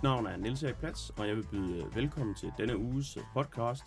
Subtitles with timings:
[0.00, 3.84] Mit navn er Niels Erik Plats, og jeg vil byde velkommen til denne uges podcast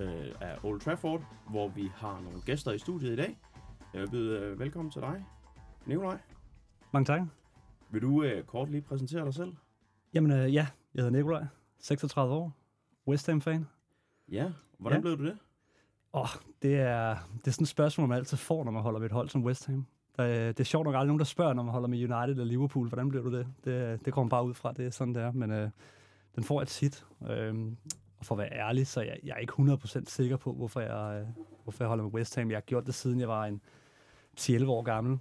[0.00, 3.38] øh, af Old Trafford, hvor vi har nogle gæster i studiet i dag.
[3.94, 5.24] Jeg vil byde øh, velkommen til dig,
[5.86, 6.18] Nikolaj.
[6.92, 7.20] Mange tak.
[7.90, 9.54] Vil du øh, kort lige præsentere dig selv?
[10.14, 11.46] Jamen øh, ja, jeg hedder Nikolaj,
[11.78, 12.52] 36 år,
[13.08, 13.66] West Ham-fan.
[14.28, 15.02] Ja, hvordan Ja.
[15.02, 15.38] blev du det?
[16.12, 16.28] Åh, oh,
[16.62, 19.12] det er, det er sådan et spørgsmål, man altid får, når man holder med et
[19.12, 19.86] hold som West Ham.
[20.16, 22.30] Der, er- det er sjovt nok aldrig nogen, der spørger, når man holder med United
[22.30, 23.46] eller Liverpool, hvordan blev du det?
[23.64, 25.32] Det, det kommer bare ud fra, det er sådan, det er.
[25.32, 25.70] Men øh,
[26.36, 27.04] den får jeg tit.
[27.30, 27.54] Øh,
[28.18, 31.20] og for at være ærlig, så jeg, jeg er ikke 100% sikker på, hvorfor jeg,
[31.20, 31.26] øh,
[31.62, 32.50] hvorfor jeg holder med West Ham.
[32.50, 33.60] Jeg har gjort det, siden jeg var en
[34.40, 35.18] 10-11 år gammel.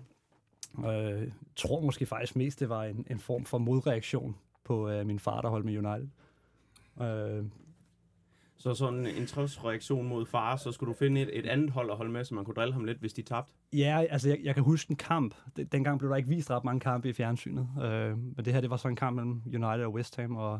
[0.87, 5.19] Øh, tror måske faktisk mest, det var en, en form for modreaktion på øh, min
[5.19, 6.07] far, der holdt med United.
[7.01, 7.45] Øh,
[8.63, 11.97] så sådan en trøstreaktion mod far, så skulle du finde et, et andet hold at
[11.97, 13.53] holde med, så man kunne drille ham lidt, hvis de tabte.
[13.73, 15.35] Ja, altså jeg, jeg kan huske en kamp.
[15.55, 17.69] Den- Dengang blev der ikke vist ret mange kampe i fjernsynet.
[17.83, 20.59] Øh, men det her, det var så en kamp mellem United og West Ham, og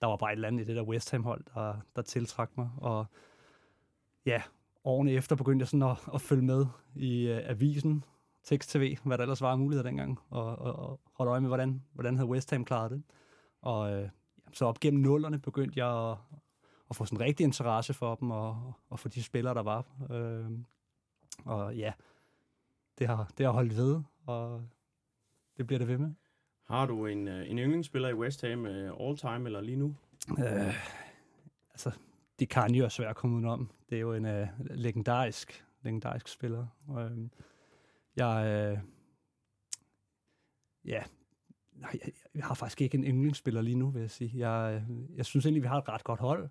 [0.00, 2.70] der var bare et eller andet i det der West Ham-hold, der, der tiltrak mig.
[2.76, 3.06] Og
[4.26, 4.42] ja,
[4.84, 8.04] årene efter begyndte jeg sådan at, at følge med i uh, avisen,
[8.44, 11.82] tekst-tv, hvad der ellers var af muligheder dengang, og, og, og holde øje med, hvordan,
[11.92, 13.02] hvordan havde West Ham klaret det.
[13.62, 14.08] Og øh,
[14.52, 16.16] så op gennem nullerne begyndte jeg at,
[16.90, 19.84] at få sådan en rigtig interesse for dem, og, og for de spillere, der var.
[20.10, 20.50] Øh,
[21.44, 21.92] og ja,
[22.98, 24.62] det har, det har holdt ved, og
[25.56, 26.12] det bliver det ved med.
[26.64, 29.94] Har du en, øh, en yndlingsspiller i West Ham øh, all time eller lige nu?
[30.38, 30.74] Øh,
[31.70, 31.90] altså,
[32.38, 33.70] det kan jo er svært at komme udenom.
[33.90, 36.66] Det er jo en øh, legendarisk, legendarisk spiller.
[36.98, 37.28] Øh,
[38.16, 38.78] jeg, øh,
[40.84, 41.02] ja,
[41.72, 44.48] nej, jeg, jeg har faktisk ikke en yndlingsspiller lige nu, vil jeg sige.
[44.50, 46.48] Jeg, øh, jeg synes egentlig, vi har et ret godt hold,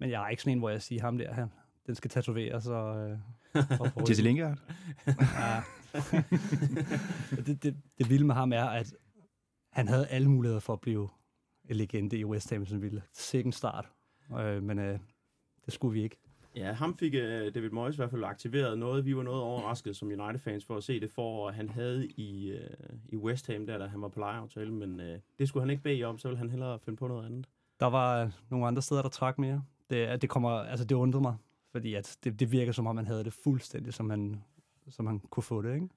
[0.00, 1.52] men jeg er ikke sådan en, hvor jeg siger, ham der, han,
[1.86, 3.10] den skal tatoveres og...
[3.10, 3.18] Øh,
[3.80, 4.58] og Jesse Lingard?
[5.06, 5.62] Ja.
[7.46, 8.94] det, det, det vilde med ham er, at
[9.72, 11.08] han havde alle muligheder for at blive
[11.68, 13.02] en legende i West Ham, som ville.
[13.12, 13.88] Sikken start.
[14.38, 14.98] Øh, men øh,
[15.66, 16.16] det skulle vi ikke.
[16.56, 19.04] Ja, ham fik øh, David Moyes i hvert fald aktiveret noget.
[19.04, 22.70] Vi var noget overrasket som United-fans for at se det for, han havde i, øh,
[23.08, 25.82] i West Ham, der, da han var på lejeaftale, men øh, det skulle han ikke
[25.82, 27.46] bede om, så ville han hellere finde på noget andet.
[27.80, 29.62] Der var nogle andre steder, der trak mere.
[29.90, 31.36] Det, det, kommer, altså, det undrede mig,
[31.72, 34.42] fordi at det, det virker som om, man havde det fuldstændig, som man,
[34.88, 35.74] som man kunne få det.
[35.74, 35.88] Ikke?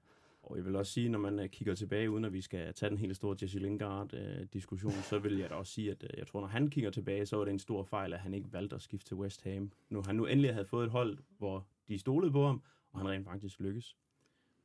[0.43, 2.89] Og jeg vil også sige, når man øh, kigger tilbage, uden at vi skal tage
[2.89, 6.41] den hele store Jesse Lingard-diskussion, så vil jeg da også sige, at øh, jeg tror,
[6.41, 8.81] når han kigger tilbage, så var det en stor fejl, at han ikke valgte at
[8.81, 9.71] skifte til West Ham.
[9.89, 12.61] Nu han nu endelig havde fået et hold, hvor de stolede på ham,
[12.91, 13.95] og han rent faktisk lykkes.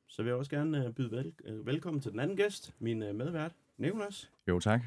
[0.06, 3.02] Så vil jeg også gerne øh, byde vel, øh, velkommen til den anden gæst, min
[3.02, 4.30] øh, medvært, Nicolas.
[4.48, 4.80] Jo, tak.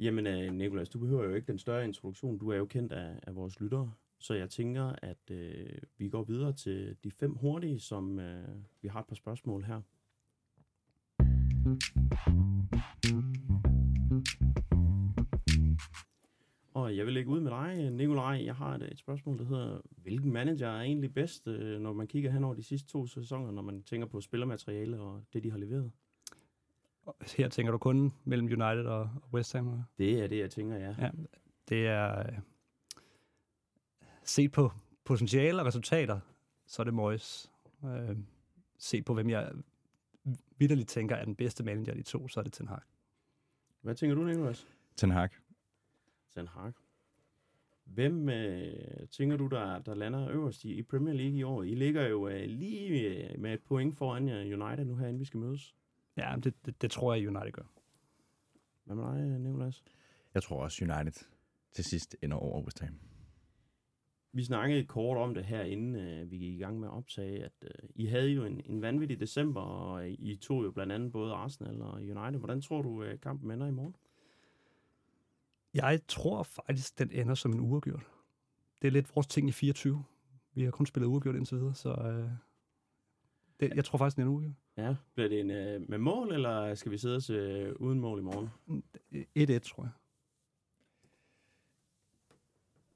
[0.00, 2.38] Jamen, øh, Nikolas, du behøver jo ikke den større introduktion.
[2.38, 3.92] Du er jo kendt af, af vores lyttere.
[4.18, 8.48] Så jeg tænker, at øh, vi går videre til de fem hurtige, som øh,
[8.82, 9.80] vi har et par spørgsmål her.
[16.74, 18.42] Og jeg vil lægge ud med dig, Nikolaj.
[18.44, 22.06] Jeg har et, et spørgsmål, der hedder, hvilken manager er egentlig bedst, øh, når man
[22.06, 25.50] kigger hen over de sidste to sæsoner, når man tænker på spillermateriale og det, de
[25.50, 25.92] har leveret?
[27.36, 29.68] Her tænker du kun mellem United og West Ham?
[29.68, 29.82] eller?
[29.98, 30.94] Det er det, jeg tænker, ja.
[30.98, 31.10] Ja,
[31.68, 32.38] det er øh,
[34.22, 34.72] set på
[35.04, 36.20] potentiale og resultater,
[36.66, 37.52] så er det Moyes.
[37.84, 38.16] Øh,
[38.78, 39.52] set på, hvem jeg
[40.58, 42.80] vidderligt tænker er den bedste manager af de to, så er det Ten Hag.
[43.80, 44.66] Hvad tænker du, Nicolas?
[44.96, 45.28] Ten Hag.
[46.34, 46.72] Ten Hag.
[47.84, 51.62] Hvem øh, tænker du, der, der lander øverst i, i Premier League i år?
[51.62, 55.20] I ligger jo øh, lige øh, med et point foran jer United nu her, inden
[55.20, 55.76] vi skal mødes.
[56.18, 57.62] Ja, det, det, det tror jeg, United gør.
[58.84, 59.84] Hvad med dig, øh, Nicolas?
[60.34, 61.24] Jeg tror også United
[61.72, 62.98] til sidst ender over West Ham.
[64.32, 67.44] Vi snakkede kort om det her, inden øh, vi gik i gang med at optage,
[67.44, 71.12] at øh, I havde jo en, en vanvittig december, og I tog jo blandt andet
[71.12, 72.38] både Arsenal og United.
[72.38, 73.96] Hvordan tror du, øh, kampen ender i morgen?
[75.74, 78.06] Jeg tror faktisk, den ender som en uafgjort.
[78.82, 80.04] Det er lidt vores ting i 24.
[80.54, 82.30] Vi har kun spillet uafgjort indtil videre, så øh,
[83.60, 84.56] det, jeg tror faktisk, den er en uafgjort.
[84.78, 88.18] Ja, bliver det en øh, med mål, eller skal vi sidde os øh, uden mål
[88.18, 88.48] i morgen?
[89.38, 89.90] 1-1, tror jeg.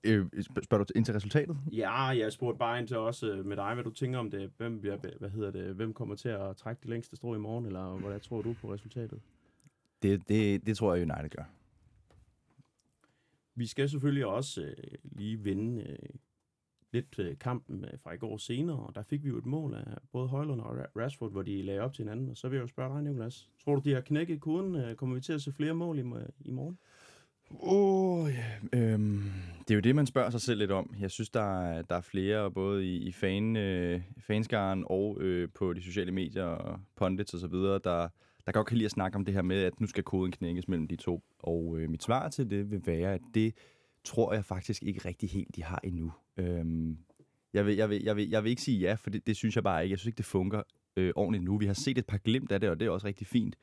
[0.04, 1.56] Øh, sp- spørger du ind til resultatet?
[1.72, 4.52] Ja, jeg spurgte bare ind til også øh, med dig, hvad du tænker om det.
[4.56, 7.66] Hvem, bliver, hvad hedder det, hvem kommer til at trække de længste strå i morgen,
[7.66, 9.20] eller hvordan tror du på resultatet?
[10.02, 11.44] Det, det, det tror jeg, United gør.
[13.54, 16.08] Vi skal selvfølgelig også øh, lige vinde øh,
[16.92, 19.74] lidt øh, kampen øh, fra i går senere, og der fik vi jo et mål
[19.74, 22.30] af både Højlund og Rashford, hvor de lagde op til hinanden.
[22.30, 23.48] Og så vil jeg jo spørge dig, Nicolas.
[23.64, 24.74] Tror du, de har knækket koden?
[24.74, 26.78] Øh, kommer vi til at se flere mål i, øh, i morgen?
[27.60, 28.78] Åh, oh, ja.
[28.78, 29.22] øhm,
[29.58, 30.94] det er jo det, man spørger sig selv lidt om.
[31.00, 35.48] Jeg synes, der er, der er flere, både i, i fan, øh, fanskaren og øh,
[35.54, 38.08] på de sociale medier og pundits og så videre, der,
[38.46, 40.68] der godt kan lide at snakke om det her med, at nu skal koden knækkes
[40.68, 41.22] mellem de to.
[41.38, 43.54] Og øh, mit svar til det vil være, at det
[44.04, 46.12] tror jeg faktisk ikke rigtig helt, de har endnu.
[46.36, 46.98] Øhm,
[47.52, 49.56] jeg, vil, jeg, vil, jeg, vil, jeg vil ikke sige ja, for det, det synes
[49.56, 49.92] jeg bare ikke.
[49.92, 50.62] Jeg synes ikke, det fungerer
[50.96, 51.58] øh, ordentligt nu.
[51.58, 53.56] Vi har set et par glimt af det, og det er også rigtig fint.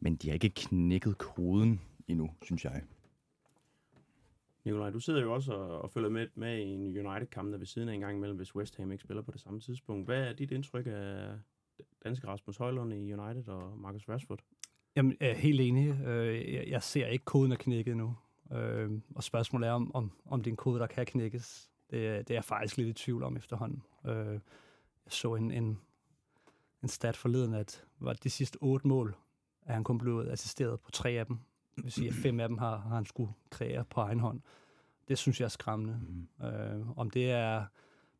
[0.00, 2.82] Men de har ikke knækket koden endnu, synes jeg.
[4.64, 7.66] Nikolaj, du sidder jo også og, og følger med, med i en United-kamp, der ved
[7.66, 10.06] siden af en gang imellem, hvis West Ham ikke spiller på det samme tidspunkt.
[10.06, 11.38] Hvad er dit indtryk af
[12.04, 14.40] danske Rasmus Højlund i United og Marcus Rashford?
[14.96, 16.06] Jamen, jeg er helt enig.
[16.06, 18.16] Øh, jeg, ser ikke koden er knækket nu.
[18.52, 21.70] Øh, og spørgsmålet er, om, om, om det er en kode, der kan knækkes.
[21.90, 23.82] Det, det er jeg faktisk lidt i tvivl om efterhånden.
[24.06, 24.32] Øh,
[25.04, 25.78] jeg så en, en,
[26.82, 29.16] en stat forleden, at var de sidste otte mål,
[29.62, 31.38] at han kun blev assisteret på tre af dem.
[31.76, 34.40] Det vil sige, at fem af dem har, har han skulle kreere på egen hånd.
[35.08, 36.00] Det synes jeg er skræmmende.
[36.08, 36.46] Mm.
[36.46, 37.64] Øh, om det er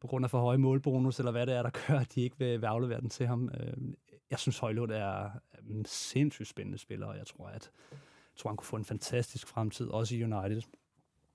[0.00, 2.38] på grund af for høje målbonus, eller hvad det er, der gør, at de ikke
[2.38, 3.50] vil, vil aflevere den til ham.
[3.60, 3.94] Øh,
[4.30, 5.30] jeg synes, Højlund er
[5.70, 9.46] en sindssygt spændende spiller, og jeg tror, at jeg tror, han kunne få en fantastisk
[9.46, 10.62] fremtid, også i United.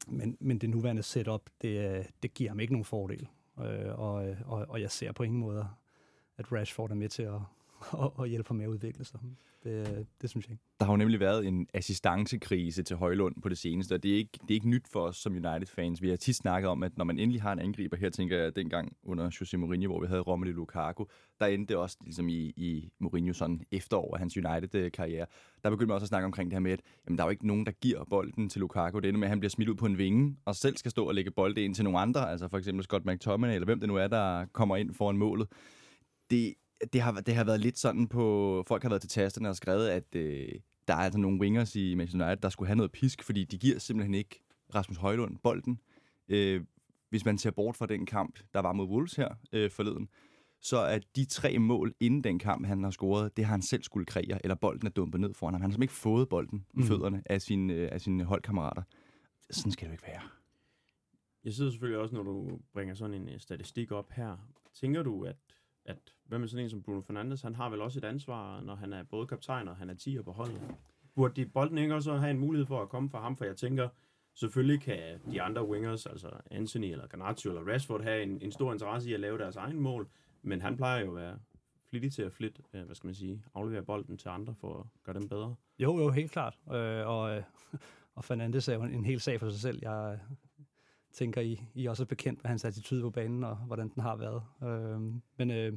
[0.08, 3.28] Men, men det nuværende setup, det, det giver ham ikke nogen fordel.
[3.60, 5.68] Øh, og, og, og jeg ser på ingen måde,
[6.38, 7.40] at Rashford er med til at,
[7.92, 9.20] og, og hjælper med at udvikle sig.
[9.64, 10.58] Det, det synes jeg.
[10.80, 14.18] Der har jo nemlig været en assistancekrise til Højlund på det seneste, og det er
[14.18, 16.02] ikke, det er ikke nyt for os som United-fans.
[16.02, 18.56] Vi har tit snakket om, at når man endelig har en angriber, her tænker jeg
[18.56, 21.06] dengang under Jose Mourinho, hvor vi havde Romelu Lukaku,
[21.40, 25.26] der endte det også ligesom i, i Mourinho sådan efterår af hans United-karriere.
[25.64, 27.32] Der begyndte man også at snakke omkring det her med, at jamen, der er jo
[27.32, 29.00] ikke nogen, der giver bolden til Lukaku.
[29.00, 31.08] Det ender med, at han bliver smidt ud på en vinge, og selv skal stå
[31.08, 33.90] og lægge bolden ind til nogle andre, altså for eksempel Scott McTominay, eller hvem det
[33.90, 35.48] nu er, der kommer ind foran målet.
[36.30, 36.54] Det,
[36.94, 38.64] det har, det har været lidt sådan på...
[38.68, 40.50] Folk har været til tasterne og skrevet, at øh,
[40.88, 43.58] der er altså nogle wingers i Manchester United, der skulle have noget pisk, fordi de
[43.58, 44.44] giver simpelthen ikke
[44.76, 45.80] Rasmus Højlund bolden.
[46.30, 46.62] Øh,
[47.10, 50.10] hvis man ser bort fra den kamp, der var mod Wolves her øh, forleden,
[50.62, 53.84] så at de tre mål inden den kamp, han har scoret, det har han selv
[53.84, 55.62] skulle kreere, eller bolden er dumpet ned foran ham.
[55.62, 56.82] Han har simpelthen ikke fået bolden mm.
[56.82, 58.82] i fødderne af sine, øh, af sine holdkammerater.
[59.50, 60.22] Sådan skal det jo ikke være.
[61.44, 64.38] Jeg sidder selvfølgelig også, når du bringer sådan en øh, statistik op her.
[64.74, 65.36] Tænker du, at
[65.86, 65.98] at
[66.28, 68.94] hvad med sådan en som Bruno Fernandes, han har vel også et ansvar, når han
[68.94, 70.62] er både kaptajn og han er 10 på holdet.
[71.16, 73.38] Burde de bolden ikke også have en mulighed for at komme fra ham?
[73.38, 73.90] For jeg tænker,
[74.34, 78.74] selvfølgelig kan de andre wingers, altså Anthony eller Garnacho eller Rashford, have en, en stor
[78.74, 80.08] interesse i at lave deres egen mål,
[80.42, 81.40] men han plejer jo at være
[81.90, 84.86] flittig til at flit, øh, hvad skal man sige, aflevere bolden til andre for at
[85.04, 85.56] gøre dem bedre.
[85.80, 86.60] Jo, jo, helt klart.
[86.72, 87.44] Øh, og, øh,
[88.16, 89.80] og Fernandes er jo en, en hel sag for sig selv.
[89.82, 90.20] Jeg
[91.16, 94.16] tænker, I, I også er bekendt med hans attitude på banen, og hvordan den har
[94.16, 94.44] været.
[94.64, 95.02] Øh,
[95.38, 95.74] men øh,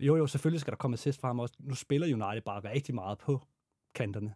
[0.00, 1.54] jo, jo, selvfølgelig skal der komme assist fra ham også.
[1.58, 3.40] Nu spiller United bare rigtig meget på
[3.94, 4.34] kanterne,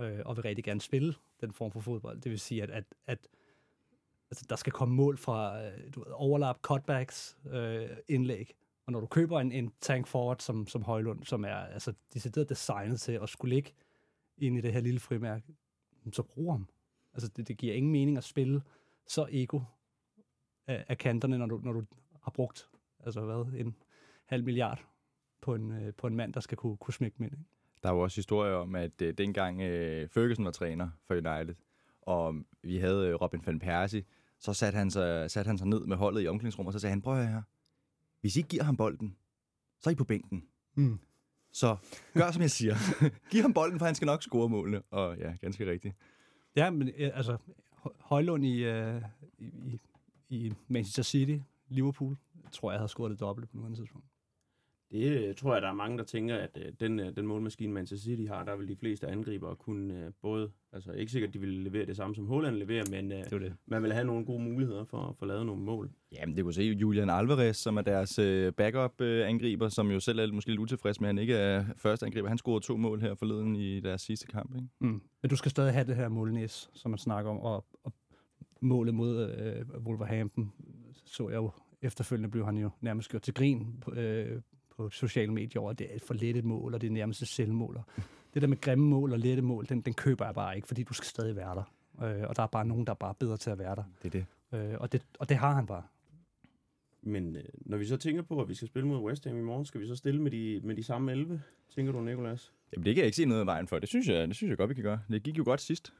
[0.00, 2.20] øh, og vil rigtig gerne spille den form for fodbold.
[2.20, 3.28] Det vil sige, at, at, at
[4.30, 8.54] altså, der skal komme mål fra øh, du ved, overlap, cutbacks, øh, indlæg.
[8.86, 12.48] Og når du køber en, en tank forward som, som Højlund, som er altså, decideret
[12.48, 13.72] designet til at skulle ligge
[14.38, 15.54] ind i det her lille frimærke,
[16.12, 16.68] så brug ham.
[17.14, 18.62] Altså, det, det giver ingen mening at spille
[19.06, 19.60] så ego
[20.70, 21.84] af, af kanterne, når du, når du
[22.22, 22.68] har brugt
[23.04, 23.76] altså hvad, en
[24.24, 24.86] halv milliard
[25.40, 27.26] på en, øh, på en mand, der skal kunne, kunne smække med.
[27.26, 27.44] Ikke?
[27.82, 31.54] Der er jo også historier om, at øh, dengang øh, Ferguson var træner for United,
[32.02, 34.04] og vi havde øh, Robin van Persie,
[34.38, 36.90] så satte han, sig, satte han sig ned med holdet i omklædningsrummet, og så sagde
[36.90, 37.42] han, prøv her,
[38.20, 39.16] hvis I giver ham bolden,
[39.80, 40.44] så er I på bænken.
[40.74, 40.98] Mm.
[41.52, 41.76] Så
[42.14, 42.74] gør, som jeg siger.
[43.30, 44.82] Giv ham bolden, for han skal nok score målene.
[44.90, 45.94] Og ja, ganske rigtigt.
[46.56, 47.36] Ja, men altså,
[47.98, 49.02] Højlund i, øh,
[49.38, 49.78] i,
[50.30, 52.16] i Manchester City, Liverpool,
[52.52, 54.06] tror jeg havde scoret det dobbelte på nuværende tidspunkt.
[54.92, 57.72] Det øh, tror jeg, der er mange, der tænker, at øh, den, øh, den målmaskine,
[57.72, 61.38] Manchester City har, der vil de fleste angriber kunne både, altså ikke sikkert, at de
[61.38, 63.54] vil levere det samme, som Holland leverer, men det det.
[63.66, 65.90] man vil have nogle gode muligheder for at få lavet nogle mål.
[66.12, 68.20] Jamen, det kunne se Julian Alvarez, som er deres
[68.56, 72.28] backup-angriber, som jo selv er måske lidt utilfreds med, at han ikke er første angriber.
[72.28, 74.68] Han scorede to mål her forleden i deres sidste kamp, ikke?
[74.78, 75.02] Mm.
[75.22, 77.92] Men du skal stadig have det her målnæs, som man snakker om, og, og
[78.60, 80.52] målet mod øh, Wolverhampton,
[81.04, 81.50] så jeg jo
[81.82, 84.40] efterfølgende blev han jo nærmest gjort til grin øh,
[84.76, 86.90] på sociale medier over, at det er et for let et mål, og det er
[86.90, 87.80] nærmest et selvmål.
[88.34, 90.82] det der med grimme mål og lette mål, den, den køber jeg bare ikke, fordi
[90.82, 91.72] du skal stadig være der.
[92.02, 93.84] Øh, og der er bare nogen, der er bare bedre til at være der.
[94.02, 94.58] Det er det.
[94.58, 95.02] Øh, og det.
[95.18, 95.82] Og det har han bare.
[97.02, 99.42] Men øh, når vi så tænker på, at vi skal spille mod West Ham i
[99.42, 101.42] morgen, skal vi så stille med de, med de samme 11,
[101.74, 102.52] tænker du, Nikolas?
[102.72, 103.78] Jamen, det kan jeg ikke se noget af vejen for.
[103.78, 105.00] Det synes jeg, det synes jeg godt, vi kan gøre.
[105.10, 105.92] Det gik jo godt sidst.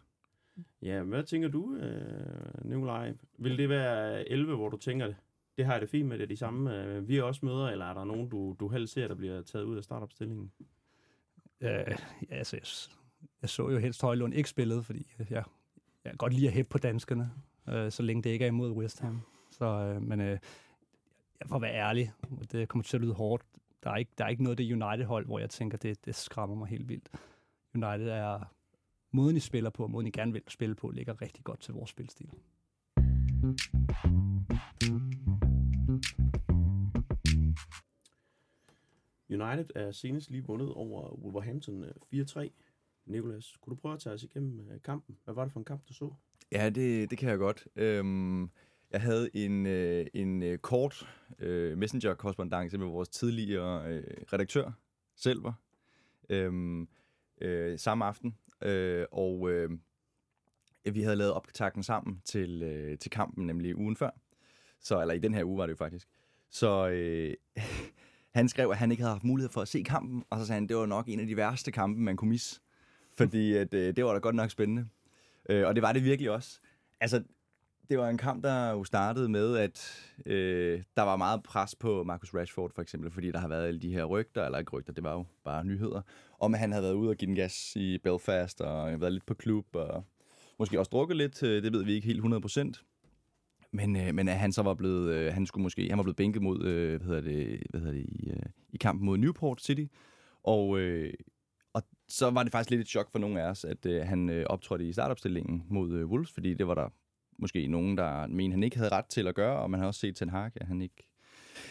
[0.82, 3.14] Ja, hvad tænker du, øh, Nikolaj?
[3.38, 5.12] Vil det være 11, hvor du tænker,
[5.56, 7.68] det har jeg det fint med, det er de samme, øh, vi er også møder,
[7.68, 10.52] eller er der nogen, du, du helst ser, der bliver taget ud af startopstillingen?
[11.60, 11.96] Øh, ja,
[12.30, 12.62] altså, jeg,
[13.42, 15.44] jeg så jo helst Højlund ikke spillet, fordi jeg, jeg
[16.04, 17.30] kan godt lide at hæppe på danskerne,
[17.68, 19.20] øh, så længe det ikke er imod West Ham.
[19.50, 20.38] Så, øh, men øh,
[21.40, 22.12] jeg at være ærlig,
[22.52, 23.42] det kommer til at lyde hårdt.
[23.84, 26.14] der, er ikke, der er ikke noget af det United-hold, hvor jeg tænker, det, det
[26.14, 27.08] skræmmer mig helt vildt.
[27.74, 28.44] United er
[29.12, 31.90] måden, I spiller på, måden, I gerne vil spille på, ligger rigtig godt til vores
[31.90, 32.30] spilstil.
[39.30, 42.48] United er senest lige vundet over Wolverhampton øh, 4-3.
[43.06, 45.16] Nikolas, kunne du prøve at tage os igennem øh, kampen?
[45.24, 46.12] Hvad var det for en kamp, du så?
[46.52, 47.68] Ja, det, det kan jeg godt.
[47.76, 48.50] Øhm,
[48.90, 54.70] jeg havde en, øh, en øh, kort øh, messenger-korrespondance med vores tidligere øh, redaktør,
[55.16, 55.52] Selver,
[56.28, 56.88] øhm,
[57.40, 58.36] øh, samme aften.
[58.62, 59.70] Øh, og øh,
[60.84, 64.10] vi havde lavet optakten sammen til, øh, til kampen, nemlig ugen før.
[64.80, 66.08] Så, eller i den her uge var det jo faktisk.
[66.50, 67.34] Så øh,
[68.38, 70.56] han skrev, at han ikke havde haft mulighed for at se kampen, og så sagde
[70.56, 72.60] han, at det var nok en af de værste kampe, man kunne misse.
[73.16, 74.88] Fordi at, øh, det var da godt nok spændende.
[75.48, 76.60] Øh, og det var det virkelig også.
[77.00, 77.22] Altså,
[77.90, 82.04] det var en kamp, der jo startede med, at øh, der var meget pres på
[82.04, 84.92] Marcus Rashford, for eksempel, fordi der har været alle de her rygter, eller ikke rygter,
[84.92, 86.02] det var jo bare nyheder,
[86.40, 89.26] om at han havde været ude og give den gas i Belfast, og været lidt
[89.26, 90.04] på klub, og
[90.58, 92.84] måske også drukket lidt, øh, det ved vi ikke helt 100%.
[93.72, 96.16] Men, øh, men at han så var blevet, øh, han skulle måske, han var blevet
[96.16, 98.42] bænket mod, øh, hvad hedder det, hvad hedder det i, øh,
[98.72, 99.84] i kampen mod Newport City,
[100.42, 101.14] og, øh,
[101.72, 104.30] og så var det faktisk lidt et chok for nogle af os, at øh, han
[104.30, 106.88] øh, optrådte i startopstillingen mod øh, Wolves, fordi det var der
[107.40, 110.00] måske nogen, der mener, han ikke havde ret til at gøre, og man har også
[110.00, 111.10] set Ten Hag, at han ikke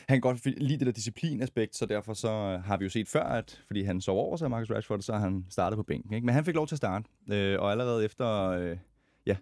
[0.08, 3.08] han kan godt lide det der disciplinaspekt, så derfor så øh, har vi jo set
[3.08, 6.14] før, at fordi han sov over sig, Marcus Rashford, så har han startet på bænken.
[6.14, 6.26] Ikke?
[6.26, 8.78] Men han fik lov til at starte, øh, og allerede efter øh,
[9.26, 9.36] ja,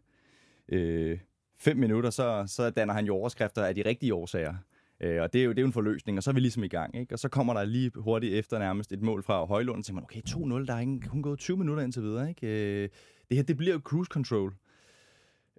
[0.69, 1.19] øh,
[1.59, 4.55] fem minutter, så, så danner han jo overskrifter af de rigtige årsager.
[5.01, 6.63] Øh, og det er, jo, det er jo en forløsning, og så er vi ligesom
[6.63, 6.95] i gang.
[6.99, 7.15] Ikke?
[7.15, 10.01] Og så kommer der lige hurtigt efter nærmest et mål fra Højlund, og så tænker
[10.01, 12.29] man, okay, 2-0, der er ikke, kun gået 20 minutter indtil videre.
[12.29, 12.47] Ikke?
[12.47, 12.89] Øh,
[13.29, 14.53] det her, det bliver jo cruise control.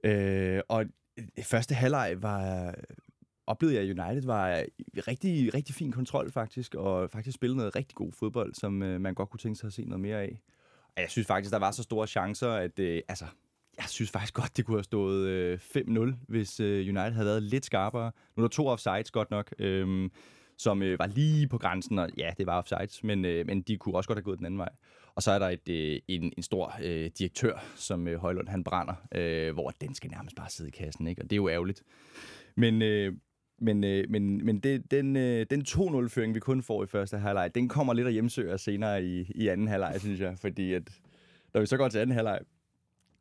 [0.04, 0.84] Øh, og
[1.42, 2.74] første halvleg var,
[3.46, 4.64] oplevede jeg, United var
[5.08, 9.14] rigtig, rigtig fin kontrol faktisk, og faktisk spillede noget rigtig god fodbold, som øh, man
[9.14, 10.40] godt kunne tænke sig at se noget mere af.
[10.96, 13.24] Og jeg synes faktisk, der var så store chancer, at øh, altså,
[13.76, 17.42] jeg synes faktisk godt, det kunne have stået øh, 5-0, hvis øh, United havde været
[17.42, 18.12] lidt skarpere.
[18.36, 20.10] Nu er der to offsides godt nok, øh,
[20.58, 23.76] som øh, var lige på grænsen, og ja, det var offsides, men, øh, men de
[23.76, 24.68] kunne også godt have gået den anden vej.
[25.14, 28.64] Og så er der et, øh, en, en stor øh, direktør, som øh, Højlund han
[28.64, 31.22] brænder, øh, hvor den skal nærmest bare sidde i kassen, ikke?
[31.22, 31.82] og det er jo ærgerligt.
[32.54, 33.12] Men, øh,
[33.58, 37.54] men, øh, men, men det, den, øh, den 2-0-føring, vi kun får i første halvleg,
[37.54, 40.38] den kommer lidt at hjemsøger senere i, i anden halvleg, synes jeg.
[40.38, 40.82] Fordi at,
[41.54, 42.40] når vi så går til anden halvleg,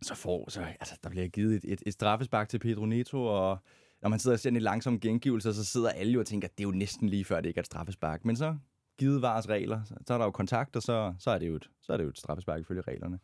[0.01, 3.57] så får så, altså, der bliver givet et, et, et straffespark til Pedro Neto, og
[4.01, 6.57] når man sidder og ser en langsom gengivelse, så sidder alle jo og tænker, at
[6.57, 8.25] det er jo næsten lige før, det ikke er et straffespark.
[8.25, 8.55] Men så
[8.97, 11.69] givet vars regler, så er der jo kontakt, og så, så, er, det jo et,
[11.81, 13.19] så er det jo et straffespark ifølge reglerne.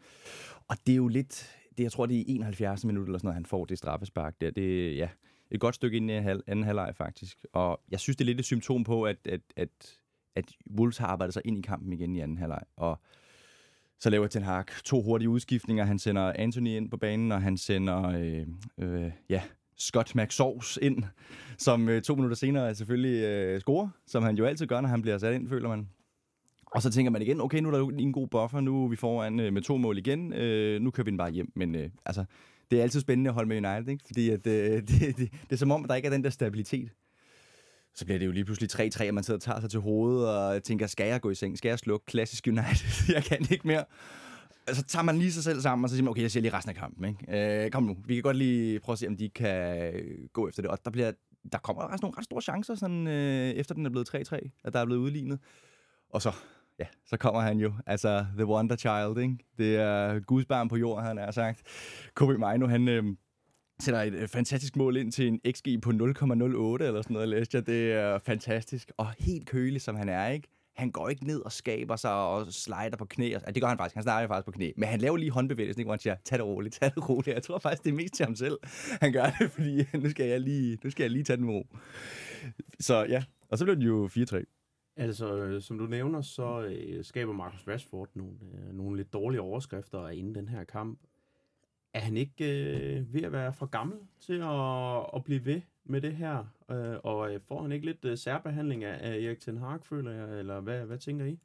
[0.68, 3.36] Og det er jo lidt, det, jeg tror, det er 71 minutter eller sådan noget,
[3.36, 4.52] han får det straffespark der.
[4.52, 5.10] Det, ja,
[5.52, 7.46] et godt stykke ind i anden halvleg faktisk.
[7.54, 9.70] Og jeg synes, det er lidt et symptom på, at, at, at,
[10.36, 10.46] at
[10.78, 12.62] Wolves har arbejdet sig ind i kampen igen i anden halvleg.
[12.76, 13.02] Og
[14.00, 15.86] så laver Ten Hag to hurtige udskiftninger.
[15.86, 19.42] Han sender Anthony ind på banen, og han sender øh, øh, ja,
[19.84, 21.04] Scott McSauce ind,
[21.58, 25.02] som øh, to minutter senere selvfølgelig øh, scorer, som han jo altid gør, når han
[25.02, 25.88] bliver sat ind, føler man.
[26.72, 28.90] Og så tænker man igen, okay, nu er der jo en god buffer, nu er
[28.90, 31.52] vi foran øh, med to mål igen, øh, nu kører vi den bare hjem.
[31.56, 32.26] Men øh, altså,
[32.72, 34.04] det er altid spændende at holde med United, ikke?
[34.06, 36.24] fordi at, øh, det, det, det, det er som om, at der ikke er den
[36.24, 36.90] der stabilitet.
[37.96, 40.30] Så bliver det jo lige pludselig 3-3, og man sidder og tager sig til hovedet
[40.30, 41.58] og tænker, skal jeg gå i seng?
[41.58, 42.06] Skal jeg slukke?
[42.06, 43.14] Klassisk United.
[43.16, 43.86] jeg kan ikke mere.
[44.68, 46.54] Så tager man lige sig selv sammen, og så siger man, okay, jeg ser lige
[46.54, 47.06] resten af kampen.
[47.06, 47.66] Ikke?
[47.66, 49.94] Øh, kom nu, vi kan godt lige prøve at se, om de kan
[50.34, 50.72] gå efter det.
[50.72, 51.12] Og der, bliver,
[51.52, 54.74] der kommer også nogle ret store chancer, sådan, øh, efter den er blevet 3-3, at
[54.74, 55.40] der er blevet udlignet.
[56.10, 56.32] Og så
[56.80, 57.74] ja, så kommer han jo.
[57.86, 59.38] Altså, The Wonder Child, ikke?
[59.58, 61.62] Det er gudsbarn på jord, han har sagt.
[62.14, 63.04] Kobe Mino, han øh,
[63.80, 67.58] sætter et øh, fantastisk mål ind til en XG på 0,08 eller sådan noget, læste
[67.58, 67.68] jeg.
[67.68, 68.92] Det er fantastisk.
[68.98, 70.48] Og helt kølig, som han er, ikke?
[70.74, 73.34] Han går ikke ned og skaber sig og slider på knæ.
[73.34, 73.96] Altså, det gør han faktisk.
[73.96, 74.72] Han slider faktisk på knæ.
[74.78, 75.88] Men han laver lige håndbevægelsen, ikke?
[75.88, 77.36] hvor han siger, tag det roligt, tag det roligt.
[77.36, 78.58] Jeg tror faktisk, det er mest til ham selv.
[79.02, 81.68] Han gør det, fordi nu skal jeg lige, nu skal jeg lige tage den ro.
[82.80, 84.44] Så ja, og så blev det jo 4-3.
[84.98, 89.42] Altså, øh, som du nævner, så øh, skaber Marcus Rashford nogle, øh, nogle lidt dårlige
[89.42, 91.00] overskrifter inden den her kamp.
[91.94, 96.02] Er han ikke øh, ved at være for gammel til at, at blive ved med
[96.02, 96.46] det her?
[96.74, 100.12] Øh, og øh, får han ikke lidt øh, særbehandling af, af Erik Ten Hag, føler
[100.12, 100.40] jeg?
[100.40, 101.40] Eller hvad, hvad tænker I?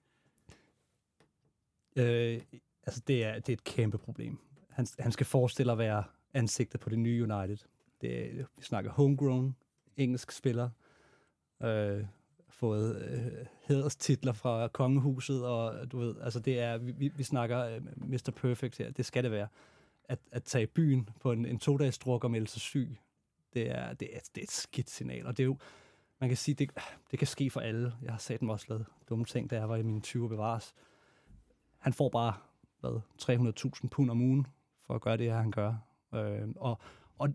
[1.97, 2.41] Øh,
[2.87, 4.39] altså, det er, det er et kæmpe problem.
[4.71, 6.05] Han, han skal forestille at være
[6.35, 7.59] ansigtet på det nye United.
[8.01, 9.57] Det, vi snakker homegrown,
[9.97, 10.71] engelsk spiller.
[11.63, 12.05] Øh,
[12.49, 17.81] fået øh, hederstitler fra kongehuset, og du ved, altså det er, vi, vi snakker øh,
[17.97, 18.33] Mr.
[18.37, 19.49] Perfect her, det skal det være.
[20.05, 22.99] At, at tage i byen på en, en to-dages druk og melde sig syg,
[23.55, 25.59] det er, det, er, det er et skidt signal, og det er jo,
[26.21, 26.71] man kan sige, det,
[27.11, 27.95] det kan ske for alle.
[28.03, 30.75] Jeg har sat mig også lavet dumme ting, da jeg var i mine 20 bevares.
[31.79, 32.35] Han får bare
[32.81, 33.01] hvad,
[33.83, 34.47] 300.000 pund om ugen
[34.87, 35.75] for at gøre det han gør.
[36.15, 36.79] Øh, og,
[37.19, 37.29] og,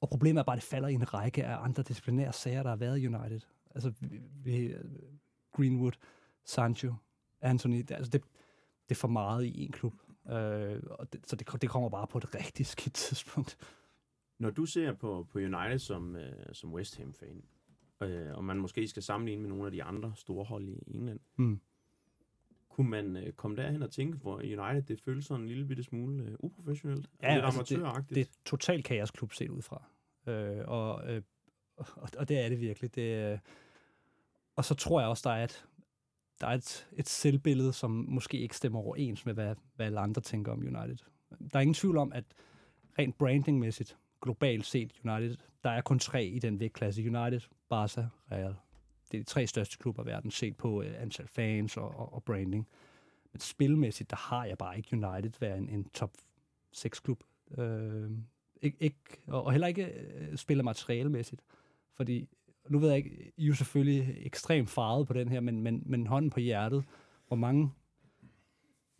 [0.00, 2.70] og problemet er bare, at det falder i en række af andre disciplinære sager, der
[2.70, 3.40] har været i United.
[3.74, 4.74] Altså vi, vi,
[5.52, 5.92] Greenwood,
[6.44, 6.94] Sancho,
[7.40, 7.78] Anthony.
[7.78, 8.22] Det, altså det,
[8.88, 9.94] det er for meget i en klub.
[10.30, 13.58] Øh, og det, så det, det kommer bare på et rigtig skidt tidspunkt.
[14.38, 17.42] Når du ser på, på United som, øh, som West Ham-fan,
[18.02, 21.20] øh, og man måske skal sammenligne med nogle af de andre store hold i England,
[21.36, 21.60] Mm.
[22.68, 25.82] kunne man øh, komme derhen og tænke, hvor United det føles sådan en lille bitte
[25.82, 27.10] smule øh, uprofessionelt?
[27.22, 28.14] Ja, lidt altså det- amatøragtigt?
[28.14, 29.84] Det er totalt kaosklub set ud fra.
[30.26, 31.22] Øh, og, øh,
[31.76, 32.94] og, og det er det virkelig.
[32.94, 33.38] Det, øh,
[34.56, 35.66] og så tror jeg også, der er et,
[36.40, 40.22] der er et, et selvbillede, som måske ikke stemmer overens med, hvad, hvad alle andre
[40.22, 40.96] tænker om United.
[41.52, 42.24] Der er ingen tvivl om, at
[42.98, 47.02] rent brandingmæssigt, globalt set United, der er kun tre i den vægtklasse.
[47.02, 48.54] United, Barca, Real.
[49.12, 52.12] Det er de tre største klubber i verden, set på øh, antal fans og, og,
[52.12, 52.68] og branding.
[53.32, 56.10] Men spilmæssigt, der har jeg bare ikke United været en, en top
[56.76, 57.24] 6-klub.
[57.58, 58.10] Øh,
[58.62, 58.96] ikke, ikke,
[59.26, 61.42] og og heller ikke øh, spiller materialemæssigt.
[61.94, 62.28] Fordi,
[62.68, 65.82] nu ved jeg ikke, I er jo selvfølgelig ekstremt farvet på den her, men, men,
[65.86, 66.84] men hånden på hjertet,
[67.28, 67.70] hvor mange,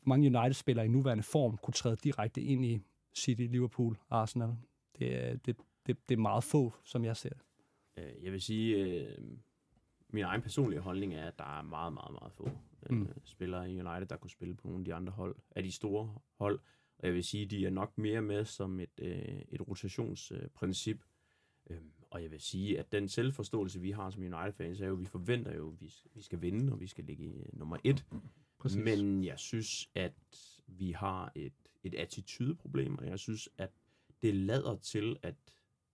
[0.02, 2.78] hvor mange United-spillere i nuværende form kunne træde direkte ind i
[3.14, 4.56] City, Liverpool, Arsenal.
[4.98, 7.40] Det, er- det, det, det er meget få, som jeg ser det.
[7.96, 9.18] Øh, Jeg vil sige, øh,
[10.08, 13.08] min egen personlige holdning er, at der er meget, meget, meget få øh, Mm.
[13.24, 16.14] spillere i United, der kunne spille på nogle af de andre hold, af de store
[16.38, 16.60] hold.
[16.98, 21.04] Og jeg vil sige, de er nok mere med som et, øh, et rotationsprincip.
[21.70, 21.78] Øh,
[22.10, 25.04] og jeg vil sige, at den selvforståelse, vi har som United-fans, er jo, at vi
[25.06, 28.04] forventer jo, at vi, vi skal vinde, og vi skal ligge i øh, nummer et.
[28.58, 28.84] Præcis.
[28.84, 30.12] Men jeg synes, at
[30.66, 31.52] vi har et,
[31.84, 33.70] et attitudeproblem, og jeg synes, at
[34.22, 35.34] det lader til, at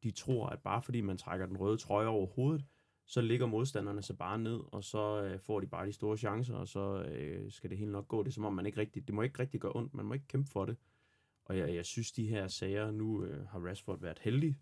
[0.02, 2.64] de tror, at bare fordi man trækker den røde trøje over hovedet,
[3.06, 6.54] så ligger modstanderne sig bare ned, og så øh, får de bare de store chancer,
[6.54, 8.22] og så øh, skal det hele nok gå.
[8.22, 10.14] Det er som om, man ikke rigtig, det må ikke rigtig gøre ondt, man må
[10.14, 10.76] ikke kæmpe for det.
[11.44, 14.58] Og jeg, jeg synes, de her sager, nu øh, har Rashford været heldig,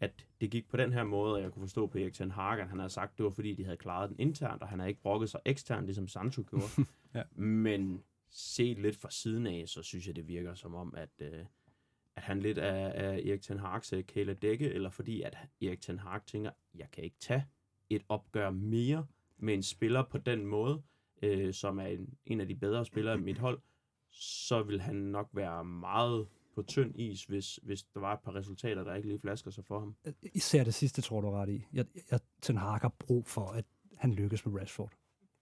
[0.00, 2.60] at det gik på den her måde, og jeg kunne forstå på Erik Ten Hag,
[2.60, 4.78] at han havde sagt, at det var fordi, de havde klaret den internt, og han
[4.78, 6.66] havde ikke brokket sig eksternt, ligesom Sancho gjorde.
[7.14, 7.22] Ja.
[7.34, 11.44] Men set lidt fra siden af, så synes jeg, det virker som om, at, øh,
[12.18, 15.80] at han lidt er, er Erik Ten Hag's øh, kæle dække, eller fordi at Erik
[15.80, 17.46] Ten Hag tænker, jeg kan ikke tage
[17.90, 20.82] et opgør mere med en spiller på den måde,
[21.22, 23.60] øh, som er en, en af de bedre spillere i mit hold,
[24.10, 28.34] så vil han nok være meget på tynd is, hvis, hvis der var et par
[28.34, 29.96] resultater, der ikke lige flasker sig for ham.
[30.04, 31.64] Øh, især det sidste, tror du ret i.
[31.72, 33.64] Jeg, jeg, Ten Hag har brug for, at
[33.96, 34.92] han lykkes med Rashford.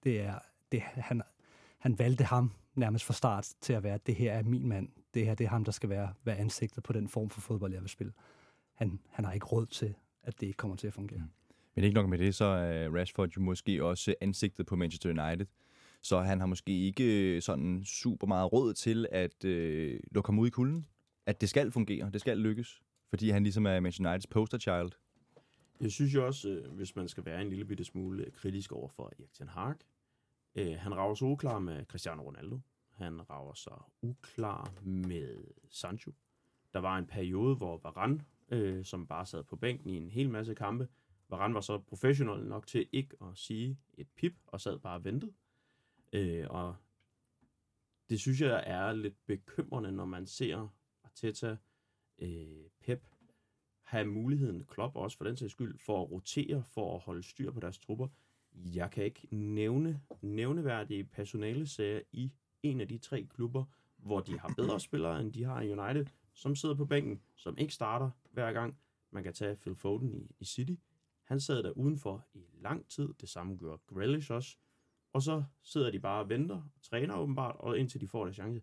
[0.05, 0.39] Det er,
[0.73, 1.23] det, han,
[1.87, 4.89] han valgte ham nærmest fra start til at være, at det her er min mand.
[5.15, 7.73] Det her det er ham, der skal være, være ansigtet på den form for fodbold,
[7.73, 8.13] jeg vil spille.
[8.75, 11.19] Han, han har ikke råd til, at det ikke kommer til at fungere.
[11.19, 11.31] Mm.
[11.75, 15.47] Men ikke nok med det, så er Rashford jo måske også ansigtet på Manchester United.
[16.03, 20.47] Så han har måske ikke sådan super meget råd til at øh, lukke ham ud
[20.47, 20.87] i kulden.
[21.27, 22.83] At det skal fungere, det skal lykkes.
[23.11, 24.91] Fordi han ligesom er Manchester Uniteds poster child.
[25.81, 28.73] Jeg synes jo også, øh, hvis man skal være en lille bitte smule øh, kritisk
[28.73, 29.75] over for Erik Ten Hag,
[30.57, 32.61] øh, han rager sig uklar med Cristiano Ronaldo.
[32.91, 36.13] Han rager sig uklar med Sancho.
[36.73, 40.31] Der var en periode, hvor Varane, øh, som bare sad på bænken i en hel
[40.31, 40.89] masse kampe,
[41.29, 45.05] Varane var så professionel nok til ikke at sige et pip, og sad bare og
[45.05, 45.33] ventede.
[46.13, 46.77] Øh, og
[48.09, 50.69] det synes jeg er lidt bekymrende, når man ser
[51.05, 51.57] Arteta,
[52.19, 53.07] øh, Pep,
[53.83, 57.51] have muligheden, Klopp også for den sags skyld, for at rotere, for at holde styr
[57.51, 58.09] på deres trupper.
[58.57, 63.65] Jeg kan ikke nævne nævneværdige personalesager i en af de tre klubber,
[63.97, 67.59] hvor de har bedre spillere, end de har i United, som sidder på bænken, som
[67.59, 68.79] ikke starter hver gang.
[69.11, 70.75] Man kan tage Phil Foden i, i City.
[71.25, 73.09] Han sad der udenfor i lang tid.
[73.21, 74.57] Det samme gør Grealish også.
[75.13, 78.37] Og så sidder de bare og venter, og træner åbenbart, og indtil de får deres
[78.37, 78.63] chance.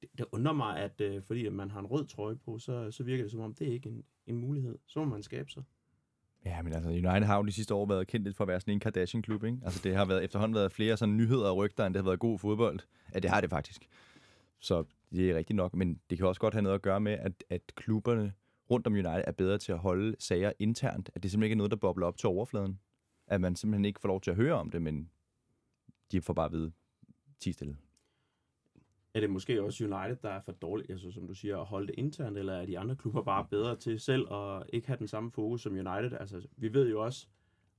[0.00, 2.90] Det, det undrer mig, at øh, fordi at man har en rød trøje på, så,
[2.90, 4.78] så virker det som om, det er ikke en, en mulighed.
[4.86, 5.62] Så må man skabe sig.
[6.46, 8.60] Ja, men altså, United har jo de sidste år været kendt lidt for at være
[8.60, 9.58] sådan en Kardashian-klub, ikke?
[9.64, 12.18] Altså, det har været, efterhånden været flere sådan nyheder og rygter, end det har været
[12.18, 12.80] god fodbold.
[13.14, 13.88] Ja, det har det faktisk.
[14.58, 17.12] Så det er rigtigt nok, men det kan også godt have noget at gøre med,
[17.12, 18.32] at, at klubberne
[18.70, 21.10] rundt om United er bedre til at holde sager internt.
[21.14, 22.80] At det simpelthen ikke er noget, der bobler op til overfladen.
[23.26, 25.10] At man simpelthen ikke får lov til at høre om det, men
[26.12, 26.72] de får bare at vide,
[27.40, 27.76] ti stille.
[29.16, 31.86] Er det måske også United, der er for dårligt, altså, som du siger, at holde
[31.86, 35.08] det internt, eller er de andre klubber bare bedre til selv at ikke have den
[35.08, 36.12] samme fokus som United?
[36.20, 37.26] Altså, vi ved jo også,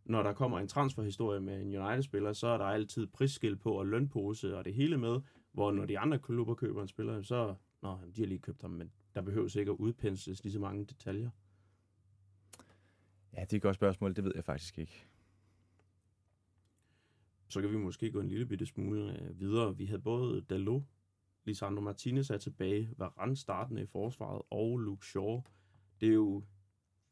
[0.05, 3.87] når der kommer en transferhistorie med en United-spiller, så er der altid prisskilt på og
[3.87, 5.19] lønpose og det hele med,
[5.51, 8.71] hvor når de andre klubber køber en spiller, så Nå, de har lige købt ham,
[8.71, 11.29] men der behøves ikke at udpensles lige så mange detaljer.
[13.33, 14.15] Ja, det er et godt spørgsmål.
[14.15, 15.05] Det ved jeg faktisk ikke.
[17.49, 19.77] så kan vi måske gå en lille bitte smule øh, videre.
[19.77, 20.83] Vi havde både Dalot,
[21.47, 25.41] Lisandro Martinez er tilbage, Varane startende i forsvaret, og Luke Shaw.
[26.01, 26.43] Det er jo,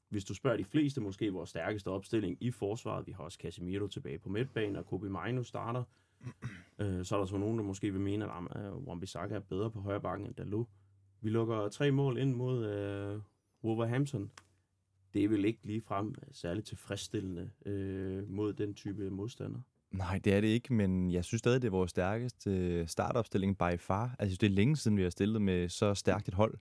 [0.10, 3.08] hvis du spørger de fleste, måske vores stærkeste opstilling i forsvaret.
[3.08, 5.84] Vi har også Casemiro tilbage på midtbanen, og Kobe Maino starter.
[6.80, 8.32] øh, så er der så nogen, der måske vil mene, at
[8.74, 10.67] uh, Wan-Bissaka er bedre på højre bakken end Dalot.
[11.21, 13.21] Vi lukker tre mål ind mod øh,
[13.63, 14.32] Wolverhampton.
[15.13, 19.60] Det er vel ikke lige frem særligt tilfredsstillende øh, mod den type modstander.
[19.97, 23.58] Nej, det er det ikke, men jeg synes stadig, det er vores stærkeste øh, startopstilling
[23.58, 24.15] by far.
[24.19, 26.58] Altså, det er længe siden, vi har stillet med så stærkt et hold.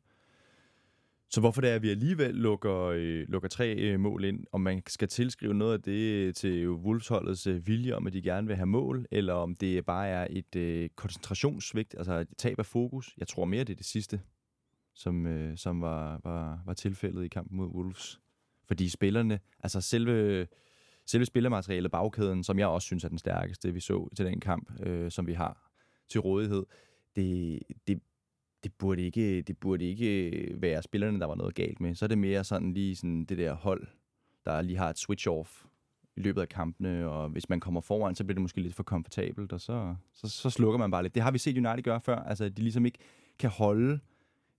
[1.30, 4.60] Så hvorfor det er, at vi alligevel lukker, øh, lukker tre øh, mål ind, om
[4.60, 8.46] man skal tilskrive noget af det øh, til Wolfsholdets øh, vilje om, at de gerne
[8.46, 12.66] vil have mål, eller om det bare er et øh, koncentrationssvigt, altså et tab af
[12.66, 13.14] fokus.
[13.18, 14.20] Jeg tror mere, det er det sidste,
[14.94, 18.20] som, øh, som var, var, var tilfældet i kampen mod Wolves.
[18.66, 20.46] Fordi spillerne, altså selve
[21.06, 24.80] selve spillermaterialet, bagkæden, som jeg også synes er den stærkeste, vi så til den kamp,
[24.80, 25.70] øh, som vi har
[26.08, 26.66] til rådighed,
[27.16, 28.00] det, det,
[28.64, 31.94] det, burde ikke, det burde ikke være spillerne, der var noget galt med.
[31.94, 33.86] Så er det mere sådan lige sådan det der hold,
[34.44, 35.66] der lige har et switch-off
[36.16, 38.82] i løbet af kampene, og hvis man kommer foran, så bliver det måske lidt for
[38.82, 41.14] komfortabelt, og så, så, så slukker man bare lidt.
[41.14, 42.98] Det har vi set United gøre før, altså de ligesom ikke
[43.38, 43.98] kan holde øh,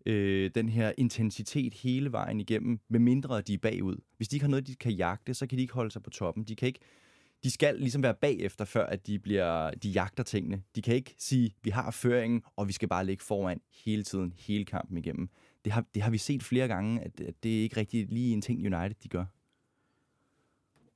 [0.06, 3.98] øh, den her intensitet hele vejen igennem, med mindre de er bagud.
[4.18, 6.10] Hvis de ikke har noget, de kan jagte, så kan de ikke holde sig på
[6.10, 6.44] toppen.
[6.44, 6.80] De kan ikke
[7.46, 10.64] de skal ligesom være bagefter, før at de, bliver, de jagter tingene.
[10.76, 14.34] De kan ikke sige, vi har føringen, og vi skal bare ligge foran hele tiden,
[14.38, 15.30] hele kampen igennem.
[15.66, 18.34] Det har, det har vi set flere gange, at, at det er ikke rigtig lige
[18.34, 19.26] en ting, United de gør.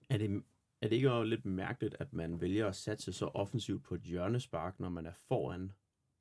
[0.10, 0.44] Er det,
[0.82, 4.02] er det ikke også lidt mærkeligt, at man vælger at satse så offensivt på et
[4.02, 5.72] hjørnespark, når man er foran,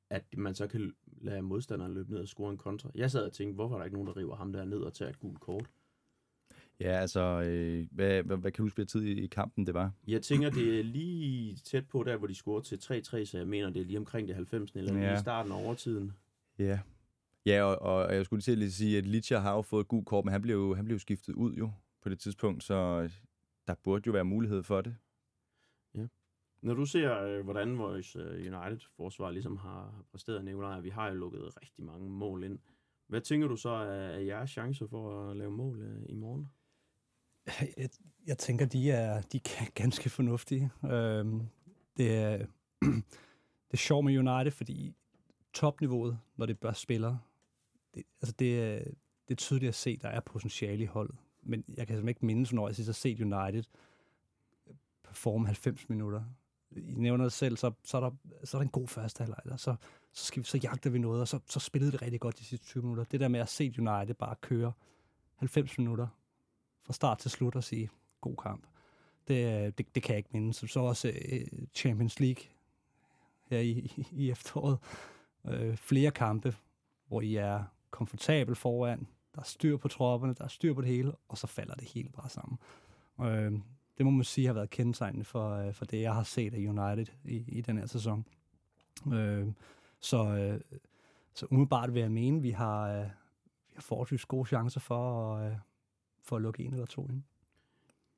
[0.09, 2.91] at man så kan lade modstanderen løbe ned og score en kontra.
[2.95, 4.93] Jeg sad og tænkte, hvorfor er der ikke nogen, der river ham der ned og
[4.93, 5.69] tager et gult kort?
[6.79, 9.91] Ja, altså, øh, hvad, hvad, hvad kan du huske, tid i, i kampen det var?
[10.07, 13.47] Jeg tænker, det er lige tæt på der, hvor de scorer til 3-3, så jeg
[13.47, 14.71] mener, det er lige omkring det 90.
[14.71, 14.99] eller ja.
[14.99, 16.11] lige i starten af overtiden.
[16.59, 16.79] Ja,
[17.45, 20.25] ja og, og jeg skulle lige sige, at Licha har jo fået et gult kort,
[20.25, 23.09] men han blev, han blev skiftet ud jo på det tidspunkt, så
[23.67, 24.95] der burde jo være mulighed for det.
[26.61, 31.13] Når du ser, øh, hvordan vores øh, United-forsvar ligesom har præsteret, Nicolaj, vi har jo
[31.13, 32.59] lukket rigtig mange mål ind.
[33.07, 36.49] Hvad tænker du så af jeres chancer for at lave mål øh, i morgen?
[37.77, 37.89] Jeg,
[38.27, 40.71] jeg tænker, de er, de er ganske fornuftige.
[40.83, 41.41] Øhm,
[41.97, 42.37] det, er,
[43.67, 44.95] det er sjovt med United, fordi
[45.53, 47.17] topniveauet, når det bør spiller,
[47.93, 48.83] det, altså det, er,
[49.27, 51.15] det er tydeligt at se, der er potentiale i holdet.
[51.43, 53.63] Men jeg kan simpelthen ikke mindes, når jeg sidst har set United
[55.03, 56.23] performe 90 minutter.
[56.71, 58.11] I nævner det selv, så, så, er der,
[58.43, 59.75] så er der en god første halvleg, så,
[60.13, 62.43] så, skal vi, så jagter vi noget, og så, så spillede det rigtig godt de
[62.43, 63.03] sidste 20 minutter.
[63.03, 64.71] Det der med at se United bare køre
[65.35, 66.07] 90 minutter
[66.81, 67.89] fra start til slut og sige,
[68.21, 68.63] god kamp,
[69.27, 70.53] det, det, det kan jeg ikke minde.
[70.53, 72.43] Så, så også øh, Champions League
[73.49, 74.77] her i, i, efteråret.
[75.47, 76.55] Øh, flere kampe,
[77.07, 80.89] hvor I er komfortabel foran, der er styr på tropperne, der er styr på det
[80.89, 82.59] hele, og så falder det hele bare sammen.
[83.21, 83.59] Øh,
[83.99, 86.57] det må man sige har været kendetegnende for, øh, for det, jeg har set af
[86.57, 88.25] United i, i den her sæson.
[89.13, 89.47] Øh,
[89.99, 90.61] så, øh,
[91.33, 93.03] så umiddelbart vil jeg mene, vi har, øh,
[93.67, 95.51] vi har forholdsvis gode chancer for, øh,
[96.23, 97.23] for at lukke en eller to ind.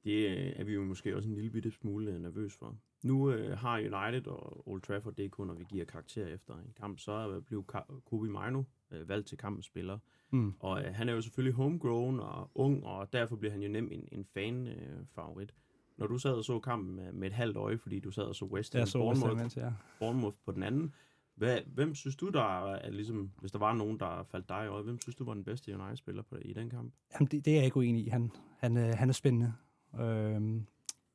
[0.03, 2.75] Det øh, er vi jo måske også en lille bitte smule nervøs for.
[3.03, 6.73] Nu øh, har United og Old Trafford det kun, når vi giver karakter efter en
[6.77, 7.65] kamp, så blev
[8.05, 9.99] Kobe Mino øh, valgt til kampens spiller.
[10.29, 10.53] Mm.
[10.59, 13.89] Og øh, han er jo selvfølgelig homegrown og ung, og derfor bliver han jo nem
[13.91, 15.49] en, en fan-favorit.
[15.49, 15.70] Øh,
[16.01, 18.35] når du sad og så kampen med, med et halvt øje, fordi du sad og
[18.35, 19.71] så West Ham, Bournemouth, ja.
[19.99, 20.93] Bournemouth på den anden,
[21.35, 24.67] hvad, hvem synes du, der er, ligesom, hvis der var nogen, der faldt dig i
[24.67, 26.93] øjet, hvem synes du var den bedste United-spiller på, i den kamp?
[27.13, 28.09] Jamen, det, det er jeg ikke uenig i.
[28.09, 29.53] Han, han, øh, han er spændende.
[29.99, 30.65] Øhm,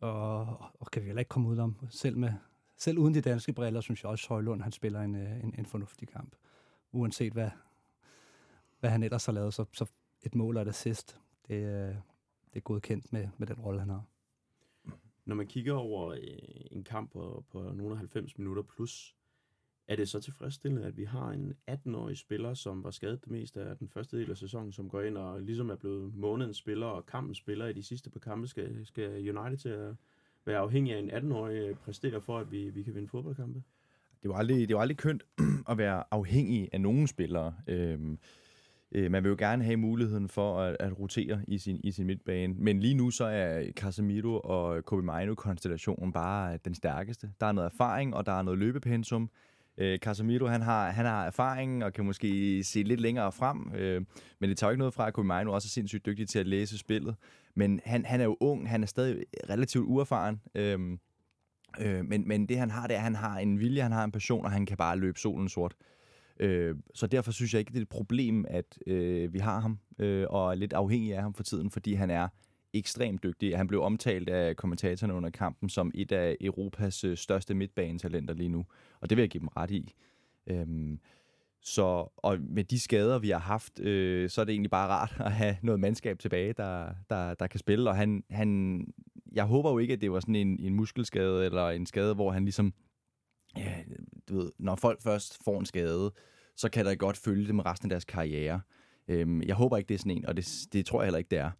[0.00, 0.46] og,
[0.80, 1.76] og kan vi heller ikke komme ud om.
[1.90, 2.32] Selv, med,
[2.76, 5.66] selv uden de danske briller, synes jeg også, Højlund han spiller en, øh, en, en
[5.66, 6.36] fornuftig kamp.
[6.92, 7.50] Uanset hvad,
[8.80, 9.86] hvad han ellers har lavet, så, så
[10.22, 11.94] et mål og et assist, det, øh,
[12.52, 14.02] det er godkendt med, med den rolle, han har.
[15.26, 16.20] Når man kigger over øh,
[16.70, 19.16] en kamp på, på nogle af 90 minutter plus,
[19.88, 23.60] er det så tilfredsstillende, at vi har en 18-årig spiller, som var skadet det meste
[23.60, 26.86] af den første del af sæsonen, som går ind og ligesom er blevet månedens spiller
[26.86, 29.94] og kampens spiller i de sidste par kampe, skal, skal United til at
[30.44, 33.62] være afhængig af en 18-årig øh, præsterer for, at vi, vi kan vinde fodboldkampe?
[34.22, 35.22] Det var aldrig, det var aldrig kønt
[35.70, 37.54] at være afhængig af nogen spillere.
[37.66, 38.18] Øhm,
[38.92, 42.06] Øh, man vil jo gerne have muligheden for at, at rotere i sin, i sin
[42.06, 47.30] midtbane, men lige nu så er Casemiro og Kobe Maino-konstellationen bare den stærkeste.
[47.40, 49.30] Der er noget erfaring, og der er noget løbepensum.
[49.78, 54.04] Øh, Casemiro, han har, han har erfaring og kan måske se lidt længere frem, øh,
[54.40, 56.46] men det tager jo ikke noget fra, at Kobe også er sindssygt dygtig til at
[56.46, 57.14] læse spillet.
[57.54, 60.40] Men han, han er jo ung, han er stadig relativt uerfaren.
[60.54, 60.98] Øh,
[61.80, 64.04] Øh, men, men det han har, det er, at han har en vilje, han har
[64.04, 65.74] en passion, og han kan bare løbe solen sort.
[66.40, 69.78] Øh, så derfor synes jeg ikke, det er et problem, at øh, vi har ham,
[69.98, 72.28] øh, og er lidt afhængig af ham for tiden, fordi han er
[72.74, 73.56] ekstremt dygtig.
[73.56, 78.48] Han blev omtalt af kommentatorerne under kampen som et af Europas øh, største midtbanetalenter lige
[78.48, 78.66] nu,
[79.00, 79.94] og det vil jeg give dem ret i.
[80.46, 81.00] Øhm,
[81.62, 85.16] så, og med de skader, vi har haft, øh, så er det egentlig bare rart
[85.20, 87.90] at have noget mandskab tilbage, der, der, der kan spille.
[87.90, 88.80] Og han, han,
[89.32, 92.30] jeg håber jo ikke, at det var sådan en, en muskelskade, eller en skade, hvor
[92.30, 92.72] han ligesom,
[93.56, 93.74] ja,
[94.28, 96.12] du ved, når folk først får en skade,
[96.56, 98.60] så kan der godt følge dem resten af deres karriere.
[99.08, 101.30] Øhm, jeg håber ikke, det er sådan en, og det, det tror jeg heller ikke,
[101.30, 101.50] det er.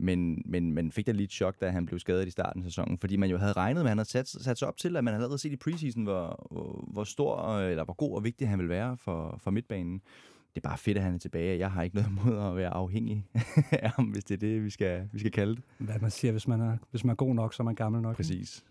[0.00, 2.64] Men, men man fik da lige et chok, da han blev skadet i starten af
[2.64, 4.96] sæsonen, fordi man jo havde regnet med, at han havde sat, sat sig op til,
[4.96, 8.24] at man havde allerede set i preseason, hvor, hvor, hvor stor eller hvor god og
[8.24, 10.02] vigtig han vil være for, for midtbanen.
[10.54, 11.58] Det er bare fedt, at han er tilbage.
[11.58, 13.26] Jeg har ikke noget imod at være afhængig
[13.72, 15.64] af ham, hvis det er det, vi skal, vi skal kalde det.
[15.78, 18.02] Hvad man siger, hvis man er, hvis man er god nok, så er man gammel
[18.02, 18.16] nok.
[18.16, 18.64] Præcis.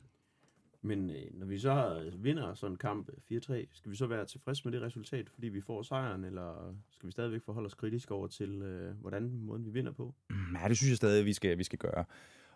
[0.82, 4.08] Men øh, når vi så altså, vinder sådan en kamp øh, 4-3, skal vi så
[4.08, 7.74] være tilfredse med det resultat, fordi vi får sejren, eller skal vi stadigvæk forholde os
[7.74, 10.16] kritisk over til, øh, hvordan måden vi vinder på?
[10.30, 12.06] Mm, ja, det synes jeg stadig, vi skal, vi skal gøre.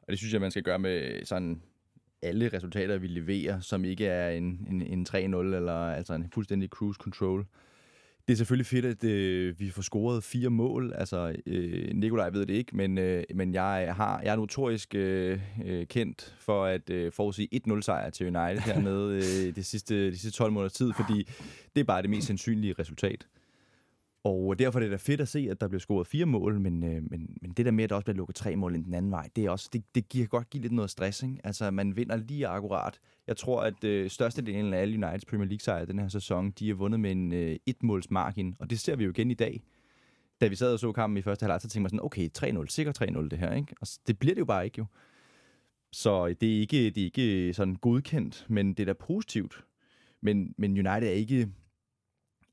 [0.01, 1.61] Og det synes jeg, man skal gøre med sådan
[2.21, 6.69] alle resultater, vi leverer, som ikke er en, en, en 3-0 eller altså en fuldstændig
[6.69, 7.45] cruise control.
[8.27, 10.93] Det er selvfølgelig fedt, at øh, vi får scoret fire mål.
[10.95, 15.39] Altså, øh, Nikolaj ved det ikke, men, øh, men jeg, har, jeg er notorisk øh,
[15.65, 20.17] øh kendt for at øh, forudsige 1-0 sejr til United hernede øh, de, sidste, de
[20.17, 21.29] sidste 12 måneders tid, fordi
[21.75, 23.27] det er bare det mest sandsynlige resultat.
[24.23, 26.83] Og derfor er det da fedt at se, at der bliver scoret fire mål, men,
[26.83, 28.93] øh, men, men det der med, at der også bliver lukket tre mål ind den
[28.93, 31.23] anden vej, det, er også, det, det giver godt give lidt noget stress.
[31.23, 31.37] Ikke?
[31.43, 32.99] Altså, man vinder lige akkurat.
[33.27, 36.73] Jeg tror, at øh, størstedelen af alle Uniteds Premier League-sejre den her sæson, de er
[36.73, 39.61] vundet med en øh, et-måls margin, og det ser vi jo igen i dag.
[40.41, 42.67] Da vi sad og så kampen i første halvleg, så tænkte man sådan, okay, 3-0,
[42.67, 43.53] sikkert 3-0 det her.
[43.53, 43.75] Ikke?
[43.81, 44.85] Og det bliver det jo bare ikke jo.
[45.91, 49.65] Så det er ikke, det er ikke sådan godkendt, men det er da positivt.
[50.21, 51.49] Men, men United er ikke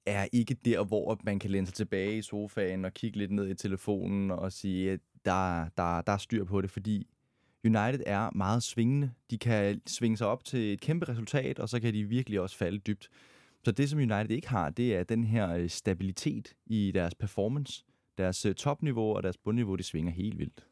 [0.08, 3.48] er ikke der, hvor man kan læne sig tilbage i sofaen og kigge lidt ned
[3.48, 7.06] i telefonen og sige, at der, der, der er styr på det, fordi
[7.64, 9.12] United er meget svingende.
[9.30, 12.56] De kan svinge sig op til et kæmpe resultat, og så kan de virkelig også
[12.56, 13.08] falde dybt.
[13.64, 17.84] Så det, som United ikke har, det er den her øh, stabilitet i deres performance.
[18.18, 20.66] Deres øh, topniveau og deres bundniveau, det svinger helt vildt.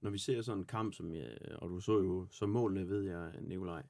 [0.00, 3.02] Når vi ser sådan en kamp, som jeg, og du så jo så målene, ved
[3.02, 3.82] jeg, Nikolaj.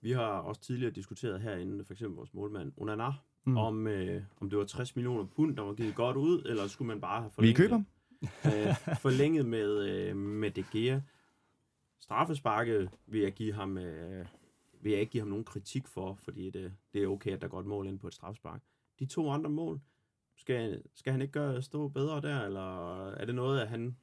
[0.00, 3.12] Vi har også tidligere diskuteret herinde, for eksempel vores målmand, Onana,
[3.44, 3.56] mm.
[3.56, 6.88] om, øh, om det var 60 millioner pund, der var givet godt ud, eller skulle
[6.88, 7.82] man bare have forlænget, Vi køber
[8.68, 11.00] øh, forlænget med, øh, med De Gea.
[11.98, 13.78] Straffesparket vil jeg give ham...
[13.78, 14.26] Øh,
[14.80, 17.48] vil jeg ikke give ham nogen kritik for, fordi det, det er okay, at der
[17.48, 18.60] går et mål ind på et straffespark.
[18.98, 19.80] De to andre mål,
[20.36, 23.96] skal, skal han ikke gøre stå bedre der, eller er det noget, at han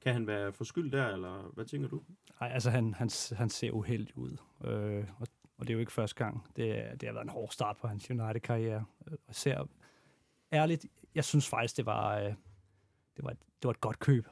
[0.00, 2.02] kan han være for skyld der, eller hvad tænker du?
[2.40, 5.26] Nej, altså han, han, han ser uheldig ud, øh, og
[5.60, 6.46] og det er jo ikke første gang.
[6.56, 8.84] Det, det har været en hård start på hans United-karriere.
[9.28, 9.68] Og ser,
[10.52, 12.34] ærligt, jeg synes faktisk, det var, øh,
[13.16, 14.26] det var, det var et godt køb.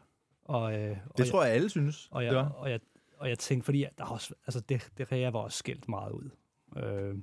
[0.45, 2.09] Og, øh, det og tror jeg, jeg, alle synes.
[2.11, 2.49] Og jeg, det var.
[2.49, 2.81] og jeg,
[3.17, 6.31] og jeg tænkte, fordi der også, altså det, det Rea var også skældt meget ud.
[6.77, 7.19] Øh,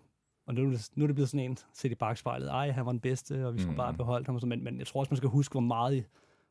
[0.46, 0.62] og nu,
[0.96, 3.54] nu er det blevet sådan en, set i bagspejlet, ej, han var den bedste, og
[3.54, 3.78] vi skulle mm.
[3.78, 4.36] bare beholde ham.
[4.36, 6.06] Og så, men, men jeg tror også, man skal huske, hvor meget,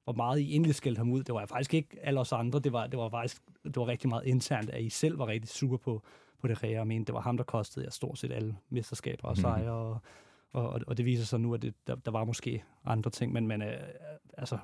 [0.05, 1.23] hvor meget I endelig skældte ham ud.
[1.23, 4.09] Det var faktisk ikke alle os andre, det var, det var faktisk det var rigtig
[4.09, 6.03] meget internt, at I selv var rigtig super på,
[6.41, 6.73] på det rære.
[6.73, 9.41] Jeg mener, det var ham, der kostede ja, stort set alle mesterskaber og mhm.
[9.41, 9.99] sejre, mm.
[10.53, 13.33] og, og, og det viser sig nu, at det, der, der var måske andre ting,
[13.33, 13.81] men, men øh,
[14.39, 14.59] altså,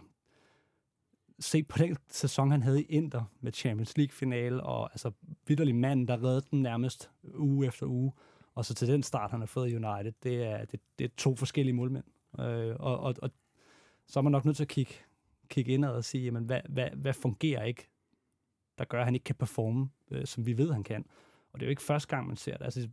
[1.41, 5.11] se på den sæson, han havde i Inter med Champions League-finale, og altså
[5.47, 8.13] vidderlig mand, der redde den nærmest uge efter uge,
[8.55, 11.09] og så til den start, han har fået i United, det er, det, det er
[11.17, 12.05] to forskellige målmænd.
[12.41, 13.31] Øh, og, og, og
[14.07, 14.95] så er man nok nødt til at kigge,
[15.51, 17.89] kigge indad og sige, jamen, hvad, hvad, hvad fungerer ikke,
[18.79, 21.07] der gør, at han ikke kan performe, øh, som vi ved, han kan.
[21.53, 22.65] Og det er jo ikke første gang, man ser det.
[22.65, 22.89] Altså,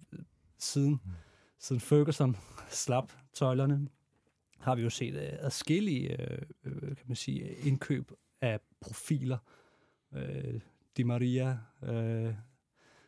[0.58, 1.12] siden, mm.
[1.60, 2.38] siden Ferguson
[2.70, 3.88] slap tøjlerne,
[4.60, 6.18] har vi jo set uh, adskillige
[6.66, 9.38] uh, kan man sige, indkøb af profiler.
[10.12, 10.62] Uh,
[10.98, 12.34] Di Maria, uh,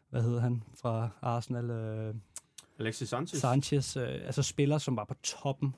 [0.09, 1.69] hvad hedder han fra Arsenal?
[1.69, 2.15] Uh,
[2.79, 3.39] Alexis Sanchez.
[3.39, 5.75] Sanchez, uh, altså spillere, som var på toppen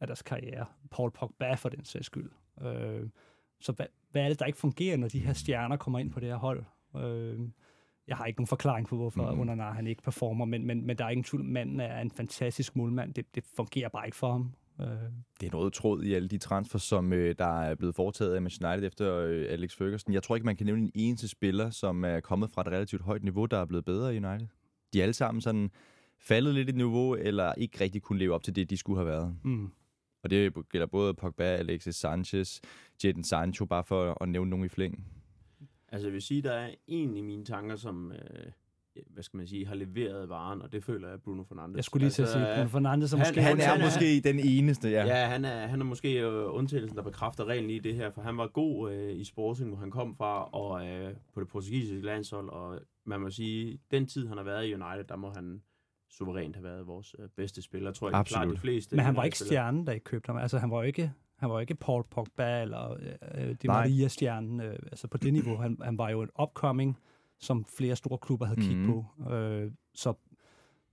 [0.00, 0.66] af deres karriere.
[0.90, 2.30] Paul Pogba for den sags skyld.
[2.56, 3.08] Uh,
[3.60, 6.20] så hvad, hvad er det, der ikke fungerer, når de her stjerner kommer ind på
[6.20, 6.64] det her hold?
[6.94, 7.48] Uh,
[8.08, 9.40] jeg har ikke nogen forklaring på, hvorfor mm.
[9.40, 12.76] Onana han ikke performer, men, men, men der er ingen tvivl, manden er en fantastisk
[12.76, 13.14] målmand.
[13.14, 14.52] Det, det fungerer bare ikke for ham.
[14.80, 14.86] Øh.
[15.40, 18.42] Det er noget tråd i alle de transfer, som øh, der er blevet foretaget af
[18.42, 20.12] Manchester United efter øh, Alex Ferguson.
[20.12, 23.02] Jeg tror ikke, man kan nævne en eneste spiller, som er kommet fra et relativt
[23.02, 24.48] højt niveau, der er blevet bedre i United.
[24.92, 25.70] De er alle sammen sådan
[26.18, 29.08] faldet lidt i niveau, eller ikke rigtig kunne leve op til det, de skulle have
[29.08, 29.36] været.
[29.44, 29.72] Mm.
[30.22, 32.60] Og det gælder både Pogba, Alexis Sanchez,
[33.04, 35.04] Jadon Sancho, bare for at nævne nogen i flæng.
[35.88, 38.52] Altså jeg vil sige, der er en i mine tanker, som, øh,
[39.06, 41.76] hvad skal man sige, har leveret varen, og det føler jeg, Bruno Fernandes.
[41.76, 43.42] Jeg skulle lige til at sige, Bruno Fernandes er han- måske...
[43.42, 45.04] Han er han er- måske den eneste, ja.
[45.06, 48.22] Ja, han er, han er måske øh, undtagelsen, der bekræfter reglen i det her, for
[48.22, 52.06] han var god øh, i Sporting, hvor han kom fra, og øh, på det portugisiske
[52.06, 55.62] landshold, og man må sige, den tid, han har været i United, der må han
[56.12, 58.18] suverænt have været vores øh, bedste spiller, tror jeg.
[58.18, 58.42] Absolut.
[58.46, 60.36] Klart de fleste Men han var ikke stjernen, da I købte ham.
[60.36, 62.90] Altså, han var ikke, han var ikke Paul Pogba eller
[63.34, 63.76] øh, Di Nej.
[63.88, 64.60] Maria-stjernen.
[64.60, 65.56] Øh, altså på det niveau.
[65.56, 66.98] Han, han var jo en upcoming,
[67.38, 68.92] som flere store klubber havde kigget Mhm.
[68.92, 69.30] på.
[69.34, 70.14] Øh, så,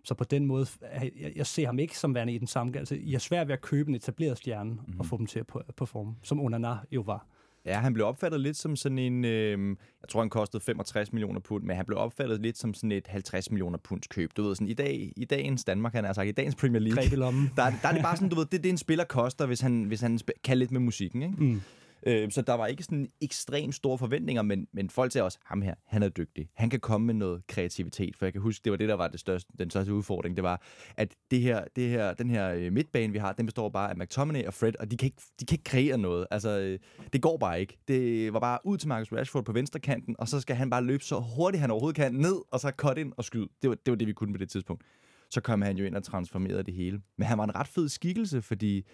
[0.04, 2.78] så på den måde, jeg, jeg ser ham ikke som værende i den samme...
[2.78, 4.80] Altså, I har svært ved at købe en etableret stjerne mm.
[4.88, 5.00] Mhm.
[5.00, 7.28] og få dem til at performe, som Onana jo var.
[7.66, 9.70] Ja, han blev opfattet lidt som sådan en, øh,
[10.02, 13.08] jeg tror han kostede 65 millioner pund, men han blev opfattet lidt som sådan et
[13.08, 14.32] 50 millioner punds køb.
[14.38, 17.04] Du ved, sådan i, dag, i dagens Danmark, han har sagt, i dagens Premier League,
[17.56, 19.46] der, er- der er det bare sådan, du ved, det, det er en spiller koster,
[19.46, 21.36] hvis han, hvis han kan lidt med musikken, ikke?
[21.44, 21.62] Mm.
[22.08, 25.62] Øh, så der var ikke sådan ekstremt store forventninger, men, men folk sagde også, ham
[25.62, 26.50] her, han er dygtig.
[26.54, 29.08] Han kan komme med noget kreativitet, for jeg kan huske, det var det, der var
[29.08, 30.36] det største, den største udfordring.
[30.36, 30.62] Det var,
[30.98, 33.98] at det her, det her, den her øh, midtbane, vi har, den består bare af
[33.98, 36.28] McTominay og Fred, og de kan ikke, de kan ikke kreere noget.
[36.32, 36.80] Altså, øh,
[37.14, 37.78] det går bare ikke.
[37.88, 40.84] Det var bare ud til Marcus Rashford på venstre kanten, og så skal han bare
[40.84, 43.48] løbe så hurtigt, han overhovedet kan, ned, og så cut ind og skyde.
[43.62, 44.84] Det var, det var det, vi kunne på det tidspunkt.
[45.32, 47.02] Så kom han jo ind og transformerede det hele.
[47.18, 48.86] Men han var en ret fed skikkelse, fordi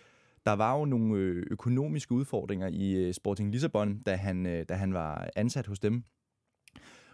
[0.46, 4.74] der var jo nogle øh, økonomiske udfordringer i øh, Sporting Lissabon, da han, øh, da
[4.74, 6.04] han var ansat hos dem,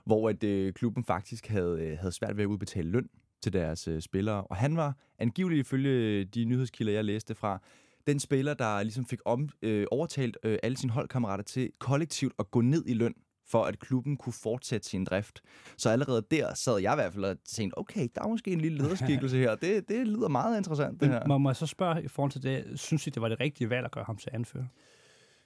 [0.06, 3.10] hvor at øh, klubben faktisk havde, havde svært ved at udbetale løn
[3.42, 4.44] til deres øh, spillere.
[4.44, 7.60] Og han var angiveligt ifølge de nyhedskilder, jeg læste fra,
[8.08, 12.52] den spiller, der ligesom fik om, øh, overtalt øh, alle sine holdkammerater til kollektivt at
[12.52, 13.14] gå ned i løn,
[13.52, 15.42] for at klubben kunne fortsætte sin drift.
[15.78, 18.62] Så allerede der sad jeg i hvert fald og tænkte, okay, der er måske en
[18.62, 19.56] lille lederskikkelse her.
[19.56, 21.28] Det, det lyder meget interessant, det Men her.
[21.28, 23.70] må, må jeg så spørge i forhold til det, synes I, det var det rigtige
[23.70, 24.66] valg at gøre ham til anfører?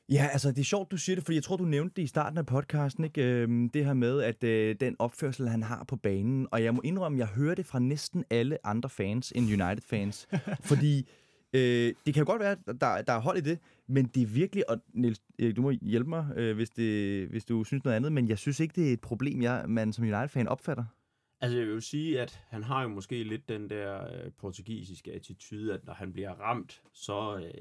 [0.09, 2.07] Ja, altså det er sjovt, du siger det, fordi jeg tror, du nævnte det i
[2.07, 3.23] starten af podcasten, ikke?
[3.23, 6.81] Øhm, det her med, at øh, den opførsel, han har på banen, og jeg må
[6.83, 10.27] indrømme, jeg hører det fra næsten alle andre fans end United-fans,
[10.69, 11.09] fordi
[11.55, 14.23] øh, det kan jo godt være, at der, der er hold i det, men det
[14.23, 17.83] er virkelig, og Niels, øh, du må hjælpe mig, øh, hvis, det, hvis du synes
[17.83, 20.85] noget andet, men jeg synes ikke, det er et problem, jeg, man som United-fan opfatter.
[21.41, 25.11] Altså, jeg vil jo sige, at han har jo måske lidt den der øh, portugisiske
[25.13, 27.37] attitude, at når han bliver ramt, så...
[27.45, 27.51] Øh,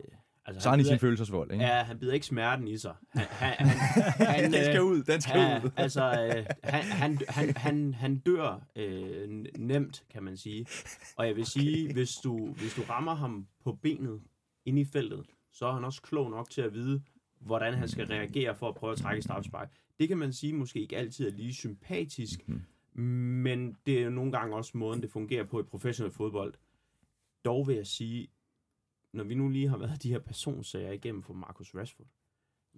[0.46, 1.64] altså, Så han i sin følelsesvold, ikke?
[1.64, 2.94] Ja, han bider ikke smerten i sig.
[3.11, 5.70] Han, han, han, han, den skal øh, ud, den skal ja, ud.
[5.76, 9.28] altså, øh, han, han, han, han, han dør øh,
[9.59, 10.66] nemt, kan man sige.
[11.16, 14.20] Og jeg vil sige, hvis du, hvis du rammer ham på benet
[14.64, 17.02] inde i feltet, så er han også klog nok til at vide,
[17.40, 19.70] hvordan han skal reagere for at prøve at trække straffespark.
[19.98, 22.40] Det kan man sige måske ikke altid er lige sympatisk,
[22.92, 26.54] men det er jo nogle gange også måden, det fungerer på i professionel fodbold.
[27.44, 28.28] Dog vil jeg sige,
[29.14, 32.07] når vi nu lige har været de her personsager igennem for Marcus Rashford,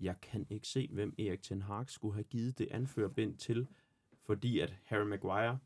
[0.00, 3.66] jeg kan ikke se, hvem Erik Ten Hag skulle have givet det anførbind til,
[4.26, 5.58] fordi at Harry Maguire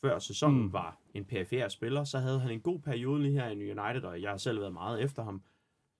[0.00, 0.66] før sæsonen Mm.
[0.66, 0.72] mm.
[0.72, 4.22] var en perifær spiller, så havde han en god periode lige her i United, og
[4.22, 5.42] jeg har selv været meget efter ham.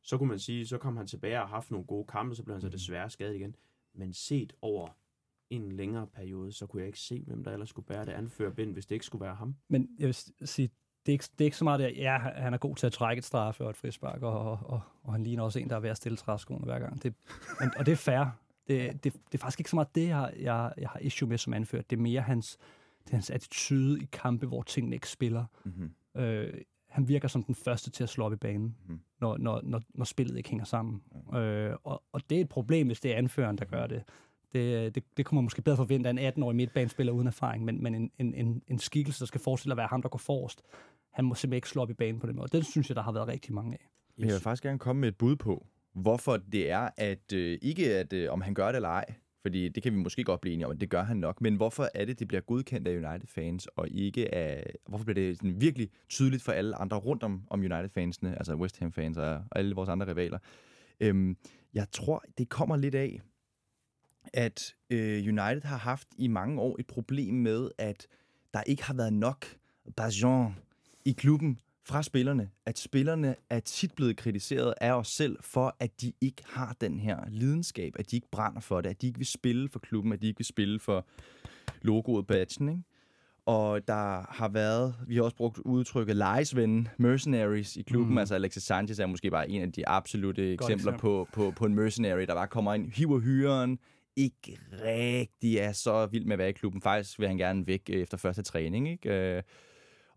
[0.02, 2.42] Så kunne man sige, så kom han tilbage og har haft nogle gode kampe, så
[2.42, 3.56] blev han så desværre skadet igen.
[3.94, 4.88] Men set over
[5.50, 8.72] en længere periode, så kunne jeg ikke se, hvem der ellers skulle bære det anførbind,
[8.72, 9.54] hvis det ikke skulle være ham.
[9.68, 10.14] Men jeg vil
[10.48, 10.70] sige,
[11.06, 12.92] det er ikke, det er ikke så meget, at ja, han er god til at
[12.92, 15.76] trække et straffe og et frispark, og, og, og, og han ligner også en, der
[15.76, 17.02] er ved at stille træskoene hver gang.
[17.02, 17.14] Det,
[17.60, 18.24] og, og det er fair.
[18.68, 21.38] Det, det, det er faktisk ikke så meget det, jeg, jeg, jeg har issue med
[21.38, 21.90] som anført.
[21.90, 22.58] Det er mere hans,
[23.04, 25.44] det er hans attitude i kampe, hvor tingene ikke spiller.
[25.64, 26.22] Mm-hmm.
[26.22, 26.54] Øh,
[26.88, 29.00] han virker som den første til at slå op i banen, Mhm.
[29.20, 31.02] når, når, når, når spillet ikke hænger sammen.
[31.34, 34.02] Øh, og, og det er et problem, hvis det er anføreren, der gør det.
[34.52, 37.82] Det, det, det kunne man måske bedre forvente af en 18-årig midtbanespiller uden erfaring, men,
[37.82, 40.62] men en, en, en, en skikkelse, der skal forestille at være ham, der går forrest,
[41.14, 42.48] han må simpelthen ikke slå op i banen på den måde.
[42.52, 43.88] Den synes jeg, der har været rigtig mange af.
[44.16, 47.58] Men jeg vil faktisk gerne komme med et bud på, hvorfor det er, at øh,
[47.62, 50.40] ikke at øh, om han gør det eller ej, fordi det kan vi måske godt
[50.40, 52.88] blive enige om, at det gør han nok, men hvorfor er det, det bliver godkendt
[52.88, 57.22] af United-fans, og ikke af, hvorfor bliver det sådan virkelig tydeligt for alle andre rundt
[57.22, 60.38] om, om United-fansene, altså West Ham-fans og, og alle vores andre rivaler?
[61.00, 61.36] Øhm,
[61.74, 63.20] jeg tror, det kommer lidt af,
[64.32, 68.06] at øh, United har haft i mange år et problem med, at
[68.54, 69.46] der ikke har været nok
[69.96, 70.54] passion
[71.04, 72.50] i klubben fra spillerne.
[72.66, 77.00] At spillerne er tit blevet kritiseret af os selv for, at de ikke har den
[77.00, 80.12] her lidenskab, at de ikke brænder for det, at de ikke vil spille for klubben,
[80.12, 81.06] at de ikke vil spille for
[81.82, 82.82] logoet badgen, ikke?
[83.46, 88.12] Og der har været, vi har også brugt udtrykket lejesvende, mercenaries i klubben.
[88.12, 88.18] Mm.
[88.18, 91.00] Altså Alexis Sanchez er måske bare en af de absolute eksempler eksempel.
[91.00, 93.78] på, på, på en mercenary, der bare kommer ind, hiver hyren,
[94.16, 96.82] ikke rigtig er så vild med at være i klubben.
[96.82, 99.42] Faktisk vil han gerne væk øh, efter første træning, ikke?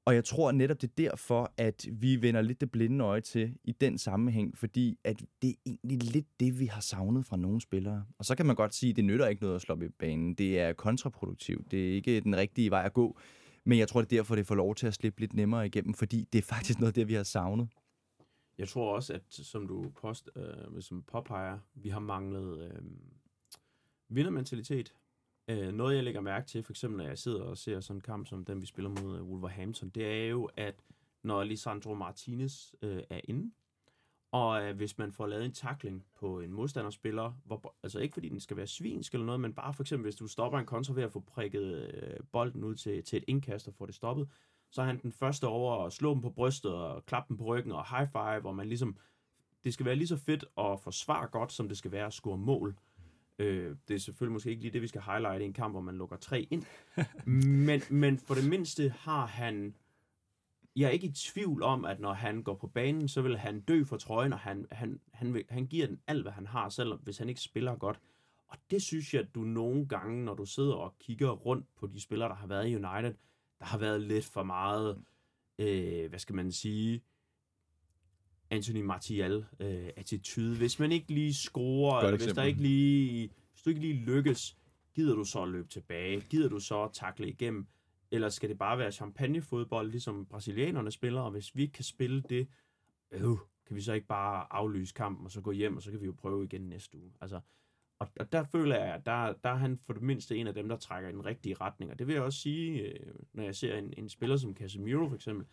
[0.08, 3.58] Og jeg tror netop, det er derfor, at vi vender lidt det blinde øje til
[3.64, 7.62] i den sammenhæng, fordi at det er egentlig lidt det, vi har savnet fra nogle
[7.62, 8.06] spillere.
[8.18, 9.90] Og så kan man godt sige, at det nytter ikke noget at slå op i
[9.90, 10.34] banen.
[10.34, 11.72] Det er kontraproduktivt.
[11.72, 13.20] Det er ikke den rigtige vej at gå.
[13.64, 15.94] Men jeg tror, det er derfor, det får lov til at slippe lidt nemmere igennem,
[15.94, 17.70] fordi det er faktisk noget af det, vi har savnet.
[18.58, 22.82] Jeg tror også, at som du post, øh, som påpeger, vi har manglet øh,
[24.10, 24.94] vindermentalitet.
[25.48, 28.02] Øh, noget, jeg lægger mærke til, for eksempel når jeg sidder og ser sådan en
[28.02, 30.76] kamp som den, vi spiller mod øh, Wolverhampton, det er jo, at
[31.24, 33.52] når Lisandro Martinez øh, er inde,
[34.32, 38.30] og øh, hvis man får lavet en takling på en modstanderspiller, hvor, altså ikke fordi
[38.30, 40.94] den skal være svinsk eller noget, men bare for eksempel, hvis du stopper en kontra
[40.94, 44.30] ved at få prikket øh, bolden ud til, til et indkast og få det stoppet,
[44.72, 47.44] så er han den første over at slå dem på brystet og klappe dem på
[47.44, 48.98] ryggen og high five, hvor man ligesom,
[49.64, 52.38] det skal være lige så fedt at forsvare godt, som det skal være at score
[52.38, 52.76] mål.
[53.40, 55.82] Øh, det er selvfølgelig måske ikke lige det, vi skal highlight i en kamp, hvor
[55.82, 56.64] man lukker tre ind.
[57.68, 59.76] men, men for det mindste har han...
[60.76, 63.60] Jeg er ikke i tvivl om, at når han går på banen, så vil han
[63.60, 66.70] dø for trøjen, og han, han, han, vil, han giver den alt, hvad han har,
[66.70, 68.00] selv hvis han ikke spiller godt.
[68.48, 71.88] Og det synes jeg, at du nogle gange, når du sidder og kigger rundt på
[71.88, 73.14] de spillere, der har været i United,
[73.60, 75.04] der har været lidt for meget,
[75.60, 77.02] øh, hvad skal man sige,
[78.50, 80.52] Anthony Martial-attitude.
[80.52, 84.06] Øh, hvis man ikke lige scorer, eller hvis, der ikke lige, hvis du ikke lige
[84.06, 84.58] lykkes,
[84.96, 86.22] gider du så at løbe tilbage?
[86.22, 87.68] Gider du så at takle igennem?
[88.12, 91.22] Eller skal det bare være champagnefodbold, ligesom brasilianerne spiller?
[91.22, 92.48] Og hvis vi ikke kan spille det,
[93.12, 93.22] øh,
[93.68, 96.06] kan vi så ikke bare aflyse kampen, og så gå hjem, og så kan vi
[96.06, 97.12] jo prøve igen næste uge.
[97.22, 97.40] Altså,
[98.00, 100.54] og, og der føler jeg, at der, der er han for det mindste en af
[100.54, 101.92] dem, der trækker i den rigtige retning.
[101.92, 105.08] Og det vil jeg også sige, øh, når jeg ser en, en spiller som Casemiro
[105.08, 105.46] for eksempel.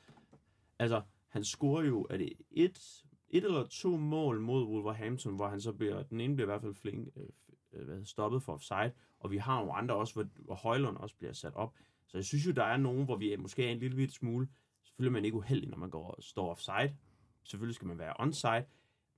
[0.78, 1.03] Altså,
[1.35, 5.72] han scorer jo, er det et, et eller to mål mod Wolverhampton, hvor han så
[5.72, 9.37] bliver, den ene bliver i hvert fald flink, øh, øh stoppet for offside, og vi
[9.37, 11.74] har jo andre også, hvor, hvor Højlund også bliver sat op.
[12.07, 14.49] Så jeg synes jo, der er nogen, hvor vi er måske er en lille smule,
[14.85, 16.97] selvfølgelig er man ikke uheldig, når man går og står offside.
[17.45, 18.64] Selvfølgelig skal man være onside,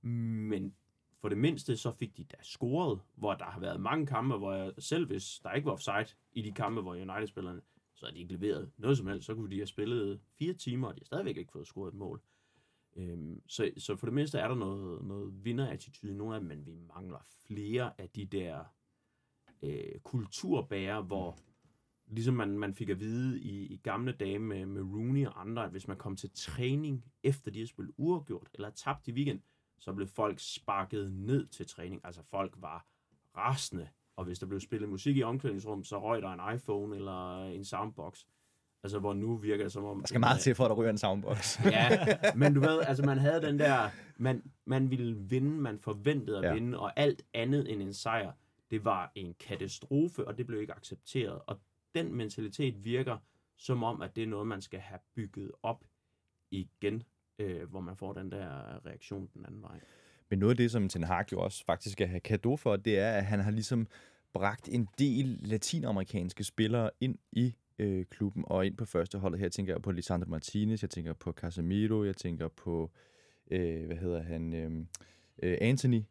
[0.01, 0.75] men
[1.21, 4.53] for det mindste så fik de da scoret, hvor der har været mange kampe, hvor
[4.53, 7.61] jeg, selv hvis der ikke var offside i de kampe, hvor United-spillerne
[7.97, 9.25] så har de ikke leveret noget som helst.
[9.25, 11.97] Så kunne de have spillet fire timer, og de har stadigvæk ikke fået scoret et
[11.97, 12.21] mål.
[12.95, 16.47] Øhm, så, så for det mindste er der noget, noget vinderattitude i nogle af dem,
[16.47, 18.63] men vi mangler flere af de der
[19.61, 21.37] øh, kulturbærer, hvor
[22.07, 25.63] ligesom man, man fik at vide i, i gamle dage med, med Rooney og andre,
[25.63, 29.41] at hvis man kom til træning, efter de har spillet uafgjort, eller tabt i weekend,
[29.79, 32.01] så blev folk sparket ned til træning.
[32.03, 32.87] Altså folk var
[33.37, 37.45] rasende og hvis der blev spillet musik i omklædningsrummet, så røg der en iPhone eller
[37.45, 38.25] en soundbox.
[38.83, 39.99] Altså, hvor nu virker det som om...
[39.99, 41.59] Der skal meget til, for at der ryger en soundbox.
[41.65, 42.05] ja,
[42.35, 43.89] men du ved, altså man havde den der...
[44.17, 46.53] Man, man ville vinde, man forventede at ja.
[46.53, 48.31] vinde, og alt andet end en sejr,
[48.71, 51.39] det var en katastrofe, og det blev ikke accepteret.
[51.47, 51.59] Og
[51.95, 53.17] den mentalitet virker
[53.57, 55.83] som om, at det er noget, man skal have bygget op
[56.51, 57.03] igen,
[57.39, 59.79] øh, hvor man får den der reaktion den anden vej.
[60.29, 62.99] Men noget af det, som Ten Hag jo også faktisk skal have kado for, det
[62.99, 63.87] er, at han har ligesom
[64.33, 69.39] bragt en del latinamerikanske spillere ind i øh, klubben og ind på første holdet.
[69.39, 72.91] Her tænker jeg på Lisandro Martinez, jeg tænker på Casemiro, jeg tænker på,
[73.51, 74.71] øh, hvad hedder han, øh,
[75.43, 76.03] øh, Anthony.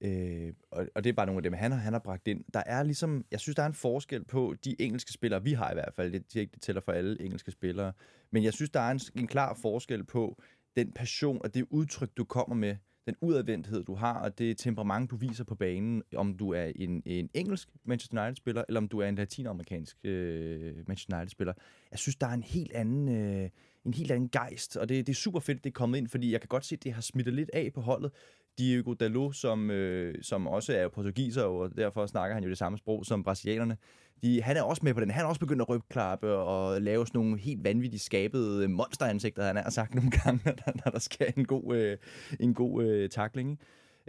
[0.00, 2.44] Øh, og, og det er bare nogle af dem, han har, han har bragt ind.
[2.54, 5.70] Der er ligesom, jeg synes, der er en forskel på de engelske spillere, vi har
[5.70, 7.92] i hvert fald, det, det tæller for alle engelske spillere,
[8.30, 10.42] men jeg synes, der er en, en klar forskel på
[10.76, 12.76] den passion og det udtryk, du kommer med,
[13.06, 17.02] den udadvendthed, du har, og det temperament, du viser på banen, om du er en,
[17.06, 21.52] en engelsk Manchester United-spiller, eller om du er en latinamerikansk øh, Manchester United-spiller.
[21.90, 23.50] Jeg synes, der er en helt anden, øh,
[23.86, 26.32] en helt anden gejst, og det, det er super fedt, det er kommet ind, fordi
[26.32, 28.10] jeg kan godt se, at det har smittet lidt af på holdet.
[28.58, 32.78] Diego Dalot, som, øh, som også er portugiser, og derfor snakker han jo det samme
[32.78, 33.76] sprog som brasilianerne,
[34.22, 35.10] de, han er også med på den.
[35.10, 39.46] Han er også begyndt at rygklappe og lave sådan nogle helt vanvittigt skabede øh, monsteransigter,
[39.46, 41.98] han har sagt nogle gange, når der, når der sker en god, øh,
[42.40, 43.60] en god øh, takling.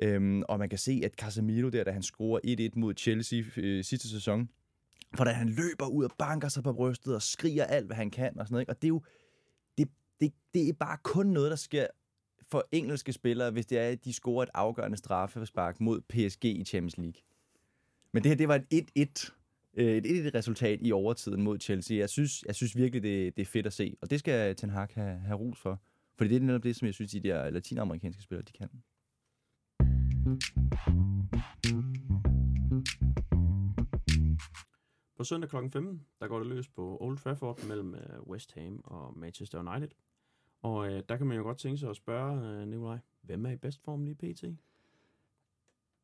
[0.02, 3.84] Øhm, og man kan se, at Casemiro der, da han scorer 1-1 mod Chelsea øh,
[3.84, 4.50] sidste sæson,
[5.16, 8.40] hvordan han løber ud og banker sig på brystet og skriger alt, hvad han kan
[8.40, 8.62] og sådan noget.
[8.62, 8.72] Ikke?
[8.72, 9.02] Og det er jo
[10.22, 11.88] det, det, er bare kun noget, der sker
[12.42, 16.64] for engelske spillere, hvis det er, at de scorer et afgørende straffespark mod PSG i
[16.64, 17.22] Champions League.
[18.12, 19.32] Men det her, det var et 1-1
[19.78, 21.98] øh, et, et resultat i overtiden mod Chelsea.
[21.98, 24.70] Jeg synes, jeg synes virkelig, det, det er fedt at se, og det skal Ten
[24.70, 25.82] Hag have, have ros for.
[26.18, 28.70] For det er netop det, som jeg synes, de der latinamerikanske spillere, de kan.
[35.18, 35.56] På søndag kl.
[35.56, 39.90] 15, der går det løs på Old Trafford mellem øh, West Ham og Manchester United.
[40.68, 43.50] Og øh, der kan man jo godt tænke sig at spørge, øh, Nikolaj, hvem er
[43.50, 44.44] i bedst form lige pt?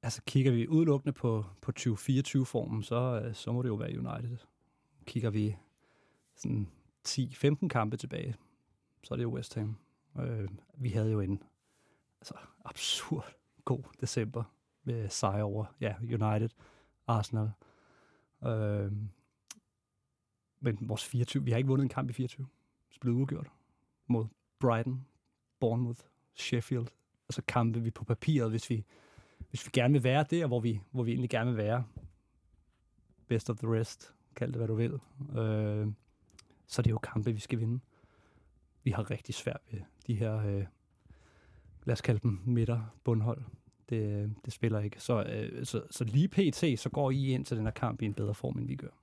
[0.03, 4.37] altså kigger vi udelukkende på, på 2024-formen, så, øh, så må det jo være United.
[5.05, 5.57] Kigger vi
[6.35, 6.69] sådan
[7.07, 8.35] 10-15 kampe tilbage,
[9.03, 9.77] så er det jo West Ham.
[10.19, 11.43] Øh, vi havde jo en
[12.21, 12.33] altså,
[12.65, 13.35] absurd
[13.65, 14.43] god december
[14.83, 16.49] med sejr over ja, United,
[17.07, 17.51] Arsenal.
[18.45, 18.91] Øh,
[20.59, 22.47] men vores 24, vi har ikke vundet en kamp i 24.
[22.89, 23.51] Så blev uafgjort
[24.07, 24.25] mod
[24.63, 25.05] Brighton,
[25.59, 25.99] Bournemouth,
[26.35, 26.87] Sheffield.
[27.29, 28.85] Altså kampe vi på papiret, hvis vi,
[29.49, 31.83] hvis vi gerne vil være der, hvor vi, hvor vi egentlig gerne vil være.
[33.27, 34.93] Best of the rest, kald det hvad du vil.
[35.39, 35.87] Øh,
[36.67, 37.79] så det er jo kampe, vi skal vinde.
[38.83, 40.65] Vi har rigtig svært ved de her, øh,
[41.83, 43.41] lad os kalde dem midter bundhold.
[43.89, 44.99] Det, det spiller ikke.
[44.99, 48.05] Så, øh, så, så lige pt, så går I ind til den her kamp i
[48.05, 48.99] en bedre form, end vi gør.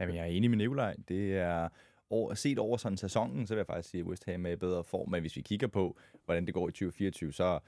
[0.00, 0.96] Jamen, jeg er enig med Nikolaj.
[1.08, 1.68] Det er
[2.12, 4.56] over, set over sådan sæsonen, så vil jeg faktisk sige, at West Ham er i
[4.56, 5.10] bedre form.
[5.10, 7.58] Men hvis vi kigger på, hvordan det går i 2024, så,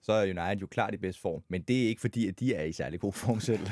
[0.00, 1.42] så er United jo klart i bedst form.
[1.48, 3.66] Men det er ikke fordi, at de er i særlig god form selv.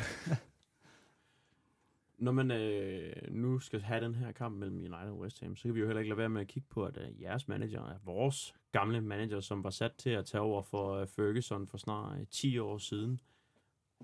[2.19, 5.63] Når man øh, nu skal have den her kamp mellem United og West Ham, så
[5.63, 7.81] kan vi jo heller ikke lade være med at kigge på, at øh, jeres manager
[7.81, 11.79] er vores gamle manager, som var sat til at tage over for øh, Ferguson for
[11.79, 13.21] snart øh, 10 år siden.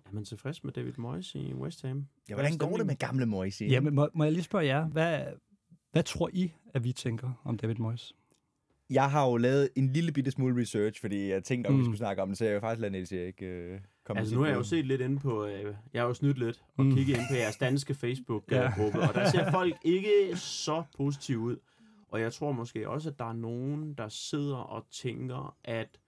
[0.06, 2.06] Er man tilfreds med David Moyes i West Ham?
[2.28, 3.60] Ja, hvordan går det med gamle Moyes?
[3.60, 5.26] Ja, men må, må jeg lige spørge jer, hvad,
[5.92, 8.14] hvad tror I, at vi tænker om David Moyes?
[8.90, 11.80] Jeg har jo lavet en lille bitte smule research, fordi jeg tænkte, om mm.
[11.80, 14.34] vi skulle snakke om det, så jeg vil faktisk lade Niels Erik øh, komme Altså
[14.34, 16.84] nu har jeg jo set lidt inde på, øh, jeg har jo snydt lidt og
[16.84, 16.94] mm.
[16.94, 19.08] kigget ind på jeres danske Facebook-gruppe, ja.
[19.08, 21.56] og der ser folk ikke så positive ud.
[22.08, 25.98] Og jeg tror måske også, at der er nogen, der sidder og tænker, at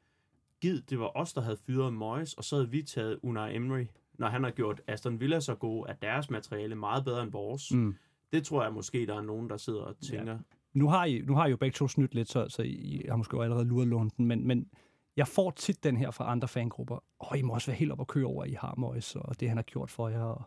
[0.61, 3.87] gid, det var os, der havde fyret Moyes, og så havde vi taget Unai Emery,
[4.14, 7.33] når han har gjort Aston Villa så god, at deres materiale er meget bedre end
[7.33, 7.74] vores.
[7.74, 7.97] Mm.
[8.33, 10.33] Det tror jeg måske, der er nogen, der sidder og tænker.
[10.33, 10.39] Ja.
[10.72, 13.16] Nu har I, nu har I jo begge to snydt lidt, så, så I har
[13.16, 14.70] måske jo allerede luret lunden, men, men
[15.16, 16.95] jeg får tit den her fra andre fangrupper.
[16.95, 19.41] Åh, oh, I må også være helt op og køre over, I har Moyes, og
[19.41, 20.22] det, han har gjort for jer.
[20.22, 20.43] Og,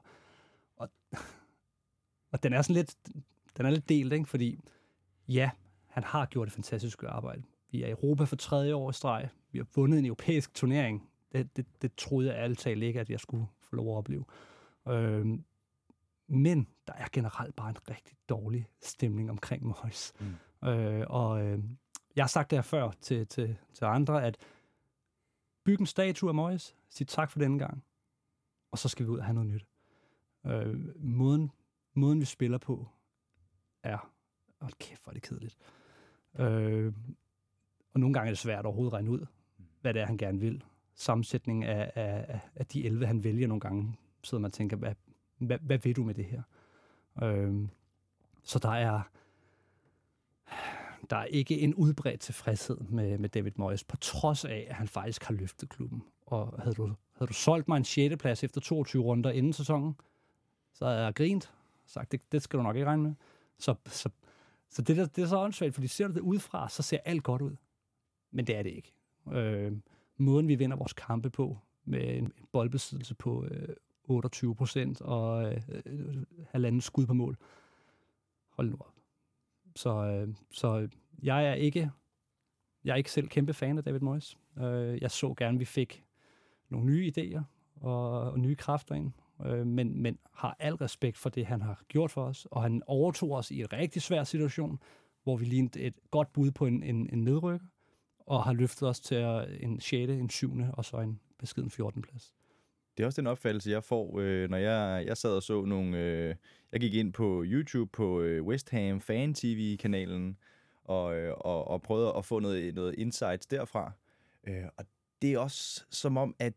[0.75, 0.89] og,
[2.31, 2.95] og den er sådan lidt,
[3.57, 4.25] den er lidt delt, ikke?
[4.25, 4.59] fordi
[5.27, 5.49] ja,
[5.87, 7.43] han har gjort et fantastisk arbejde.
[7.71, 9.29] Vi er i Europa for tredje år i streg.
[9.51, 11.09] Vi har vundet en europæisk turnering.
[11.31, 14.25] Det, det, det troede jeg altid ikke, at jeg skulle få lov at opleve.
[14.87, 15.43] Øhm,
[16.27, 20.13] men der er generelt bare en rigtig dårlig stemning omkring Moyes.
[20.19, 20.67] Mm.
[20.67, 21.59] Øh, og øh,
[22.15, 24.37] jeg har sagt det her før til, til, til andre, at
[25.63, 27.83] bygge en statue af Moyes, sige tak for denne gang,
[28.71, 29.65] og så skal vi ud og have noget nyt.
[30.45, 31.51] Øh, måden,
[31.93, 32.87] måden, vi spiller på,
[33.83, 34.11] er,
[34.61, 35.57] hold kæft, hvor er det kedeligt.
[36.39, 36.93] Øh,
[37.93, 39.25] og nogle gange er det svært overhovedet at regne ud,
[39.81, 40.63] hvad det er, han gerne vil.
[40.95, 44.95] Sammensætningen af, af, af de 11, han vælger nogle gange, sidder man og tænker, hvad,
[45.37, 46.41] hvad, hvad vil du med det her?
[47.21, 47.67] Øh,
[48.43, 49.01] så der er,
[51.09, 54.87] der er ikke en udbredt tilfredshed med, med David Moyes, på trods af, at han
[54.87, 56.03] faktisk har løftet klubben.
[56.25, 58.15] Og havde du, havde du solgt mig en 6.
[58.19, 59.95] plads efter 22 runder inden sæsonen,
[60.73, 61.53] så havde jeg grint,
[61.85, 63.13] sagt, det, det skal du nok ikke regne med.
[63.57, 64.09] Så, så,
[64.69, 67.23] så det, der, det er så åndssvagt, fordi ser du det udefra, så ser alt
[67.23, 67.55] godt ud.
[68.31, 68.93] Men det er det ikke.
[69.31, 69.71] Øh,
[70.17, 75.61] måden, vi vinder vores kampe på, med en boldbesiddelse på øh, 28 procent og øh,
[75.85, 77.37] øh halvanden skud på mål.
[78.49, 78.93] Hold nu op.
[79.75, 80.87] Så, øh, så
[81.23, 81.91] jeg er ikke
[82.83, 84.37] jeg er ikke selv kæmpe fan af David Moyes.
[84.57, 86.03] Øh, jeg så gerne, at vi fik
[86.69, 87.41] nogle nye idéer
[87.75, 89.11] og, og nye kræfter ind,
[89.45, 92.81] øh, men, men har al respekt for det, han har gjort for os, og han
[92.87, 94.79] overtog os i en rigtig svær situation,
[95.23, 97.67] hvor vi lignede et godt bud på en, en, en nedrykker,
[98.19, 99.17] og har løftet os til
[99.59, 100.53] en 6., en 7.
[100.73, 102.01] og så en beskeden 14.
[102.01, 102.33] plads.
[102.97, 105.97] Det er også den opfattelse, jeg får, øh, når jeg, jeg sad og så nogle...
[105.97, 106.35] Øh,
[106.71, 110.37] jeg gik ind på YouTube på øh, West Ham Fan TV-kanalen,
[110.83, 113.91] og, øh, og, og prøvede at få noget, noget insights derfra.
[114.47, 114.85] Øh, og
[115.21, 116.53] det er også som om, at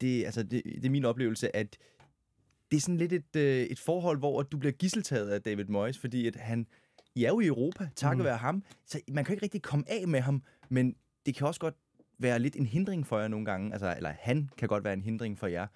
[0.00, 1.78] det, altså det, det er min oplevelse, at
[2.70, 5.98] det er sådan lidt et, øh, et forhold, hvor du bliver gisseltaget af David Moyes,
[5.98, 6.66] fordi at han,
[7.14, 8.24] I er jo i Europa, takket mm.
[8.24, 11.60] være ham, så man kan ikke rigtig komme af med ham, men det kan også
[11.60, 11.74] godt
[12.18, 15.02] være lidt en hindring for jer nogle gange, altså, eller han kan godt være en
[15.02, 15.66] hindring for jer,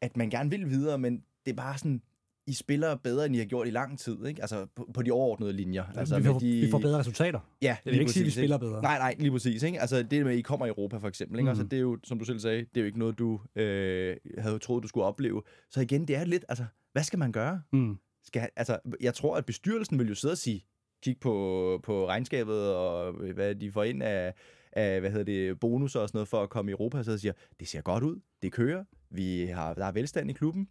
[0.00, 2.02] at man gerne vil videre, men det er bare sådan,
[2.46, 4.40] I spiller bedre, end I har gjort i lang tid, ikke?
[4.40, 5.84] Altså på, på de overordnede linjer.
[5.96, 6.60] Altså, vi, får, de...
[6.60, 7.40] vi får bedre resultater.
[7.62, 8.82] Ja, det vil ikke sige, at vi spiller bedre.
[8.82, 9.62] Nej, nej, lige præcis.
[9.62, 9.80] Ikke?
[9.80, 11.44] Altså det med, at I kommer i Europa for eksempel, ikke?
[11.44, 11.48] Mm.
[11.48, 14.16] Altså, det er jo, som du selv sagde, det er jo ikke noget, du øh,
[14.38, 15.42] havde troet, du skulle opleve.
[15.70, 17.62] Så igen, det er lidt, altså, hvad skal man gøre?
[17.72, 17.96] Mm.
[18.24, 20.64] Skal, altså, jeg tror, at bestyrelsen vil jo sidde og sige,
[21.02, 24.34] kig på, på regnskabet og hvad de får ind af,
[24.76, 27.32] af hvad hedder det, bonus og sådan noget for at komme i Europa, så siger,
[27.60, 30.68] det ser godt ud, det kører, vi har, der er velstand i klubben,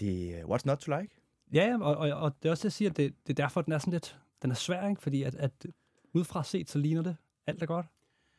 [0.00, 1.14] det uh, what's not to like?
[1.52, 3.72] Ja, og, og, og det er også det, jeg siger, det, det er derfor, den
[3.72, 5.02] er sådan lidt, den er svær, ikke?
[5.02, 5.66] fordi at, at
[6.12, 7.16] udefra set, så ligner det,
[7.46, 7.86] alt er godt.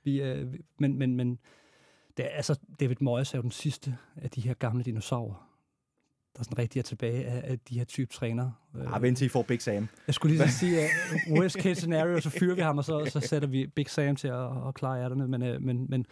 [0.04, 1.40] Vi, øh, men, men, men
[2.18, 5.53] det er, altså, David Moyes er jo den sidste af de her gamle dinosaurer
[6.38, 8.52] der sådan rigtig er tilbage af, af de her type træner.
[8.88, 9.88] Ah, vent til I får Big Sam.
[10.08, 10.80] Jeg skulle lige så sige,
[11.30, 14.16] uh, worst case scenario, så fyrer vi ham, og så, så sætter vi Big Sam
[14.16, 15.28] til at, at klare ærterne.
[15.28, 16.06] Men, uh, men, men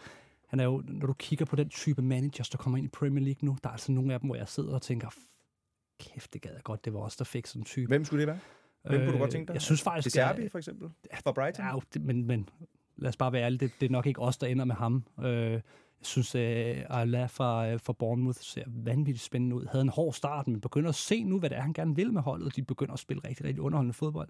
[0.46, 3.24] han er jo, når du kigger på den type managers, der kommer ind i Premier
[3.24, 5.08] League nu, der er altså nogle af dem, hvor jeg sidder og tænker,
[6.00, 7.88] kæft, det gad jeg godt, det var os, der fik sådan en type.
[7.88, 8.38] Hvem skulle det være?
[8.84, 9.54] Hvem kunne du godt tænke dig?
[9.54, 10.04] Jeg synes faktisk...
[10.04, 10.88] Det Serbi, for eksempel?
[11.24, 11.64] Fra Brighton?
[11.64, 12.48] Ja, men, men
[12.96, 15.04] lad os bare være ærlige, det, det er nok ikke os, der ender med ham.
[15.24, 15.60] Øh,
[16.02, 19.66] jeg synes, at uh, Arla fra, øh, fra Bournemouth ser vanvittigt spændende ud.
[19.66, 22.12] Havde en hård start, men begynder at se nu, hvad det er, han gerne vil
[22.12, 22.56] med holdet.
[22.56, 24.28] De begynder at spille rigtig, rigtig underholdende fodbold.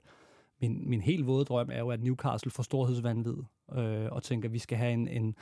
[0.61, 3.37] Min, min helt våde drøm er jo, at Newcastle får storhedsvandvid
[3.73, 5.37] øh, og tænker, at vi skal have en, en,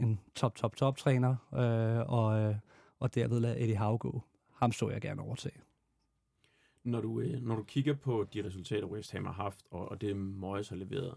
[0.00, 2.54] en top, top, top træner, øh, og, øh,
[2.98, 4.22] og derved lade Eddie Howe gå.
[4.54, 5.60] Ham så jeg gerne overtage.
[6.84, 10.00] Når du, øh, når du kigger på de resultater, West Ham har haft, og, og
[10.00, 11.14] det Moyes har leveret,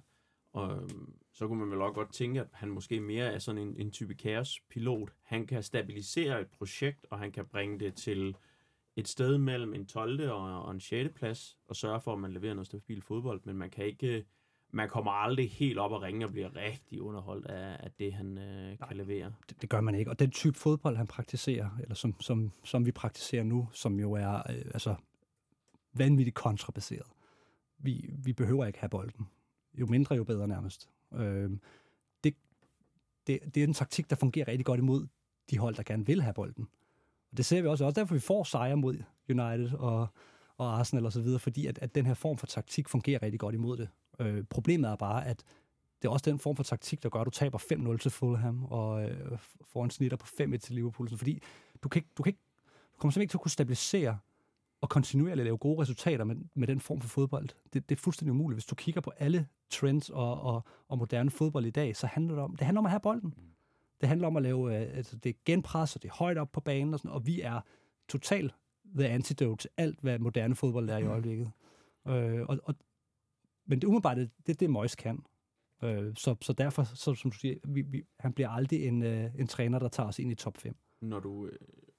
[0.54, 3.62] og, øhm, så kunne man vel også godt tænke, at han måske mere er sådan
[3.62, 5.12] en, en type kaospilot.
[5.24, 8.36] Han kan stabilisere et projekt, og han kan bringe det til
[8.95, 10.32] et sted mellem en 12.
[10.32, 11.10] og, og en 6.
[11.16, 14.26] plads, og sørge for, at man leverer noget stabil fodbold, men man kan ikke
[14.74, 18.38] man kommer aldrig helt op og ringe og bliver rigtig underholdt af, af det, han
[18.38, 19.34] øh, kan levere.
[19.49, 20.12] Det, det gør man ikke.
[20.12, 24.12] Og den type fodbold, han praktiserer, eller som, som, som vi praktiserer nu, som jo
[24.12, 24.95] er øh, altså,
[25.93, 27.08] vanvittigt kontrabaseret.
[27.78, 29.28] Vi, vi behøver ikke have bolden.
[29.74, 30.89] Jo mindre, jo bedre nærmest.
[31.13, 31.49] Øh,
[32.24, 32.36] det,
[33.28, 35.07] det, det er en taktik, der fungerer rigtig godt imod
[35.49, 36.67] de hold, der gerne vil have bolden.
[37.32, 37.86] Og det ser vi også.
[37.86, 40.07] Også derfor, vi får sejre mod United og,
[40.57, 43.78] og Arsenal osv., fordi at, at den her form for taktik fungerer rigtig godt imod
[43.78, 43.89] det.
[44.19, 45.43] Øh, problemet er bare, at
[46.01, 48.65] det er også den form for taktik, der gør, at du taber 5-0 til Fulham
[48.65, 51.17] og øh, får en snitter på 5-1 til Liverpool.
[51.17, 51.41] Fordi
[51.84, 52.41] du, kan ikke, du, kan ikke,
[52.93, 54.17] du kommer simpelthen ikke til at kunne stabilisere
[54.82, 57.50] og kontinuerligt lave gode resultater med, med den form for fodbold.
[57.74, 58.56] Det, det er fuldstændig umuligt.
[58.56, 62.36] Hvis du kigger på alle trends og, og, og moderne fodbold i dag, så handler
[62.36, 63.34] det om, det handler om at have bolden.
[64.02, 66.52] Det handler om at lave, øh, altså det er genpres, og det er højt op
[66.52, 67.62] på banen, og, sådan, og vi er
[68.10, 68.56] totalt
[68.96, 71.52] the antidote til alt, hvad moderne fodbold er i øjeblikket.
[72.08, 72.76] Øh, og, og,
[73.66, 75.24] men det umiddelbart, det er det, Moyes kan.
[75.84, 79.32] Øh, så, så derfor, så, som du siger, vi, vi, han bliver aldrig en, øh,
[79.40, 80.76] en træner, der tager os ind i top 5.
[81.02, 81.52] Når du øh,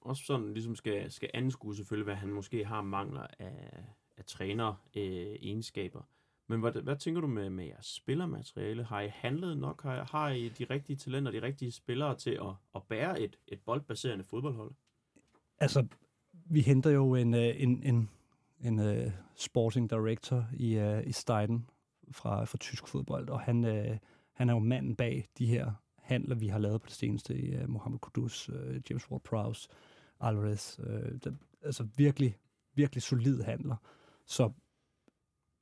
[0.05, 3.83] også sådan ligesom skal, skal anskue selvfølgelig, hvad han måske har mangler af,
[4.17, 6.01] af træner øh, egenskaber.
[6.47, 8.83] Men hvad, hvad tænker du med, med jeres spillermateriale?
[8.83, 9.83] Har I handlet nok?
[9.83, 13.59] Har, har I de rigtige talenter, de rigtige spillere til at, at bære et, et
[13.61, 14.71] boldbaserende fodboldhold?
[15.59, 15.85] Altså,
[16.31, 18.09] vi henter jo en, øh, en, en,
[18.59, 21.69] en, en uh, sporting director i, uh, i Steiden
[22.11, 23.97] fra, fra tysk fodbold, og han, uh,
[24.33, 27.55] han er jo manden bag de her handler, vi har lavet på det seneste i
[27.57, 29.67] uh, Mohamed Kudus, uh, James Ward-Prowse,
[30.23, 30.79] Alvarez.
[30.79, 32.37] Øh, den, altså virkelig,
[32.75, 33.75] virkelig solid handler.
[34.25, 34.51] Så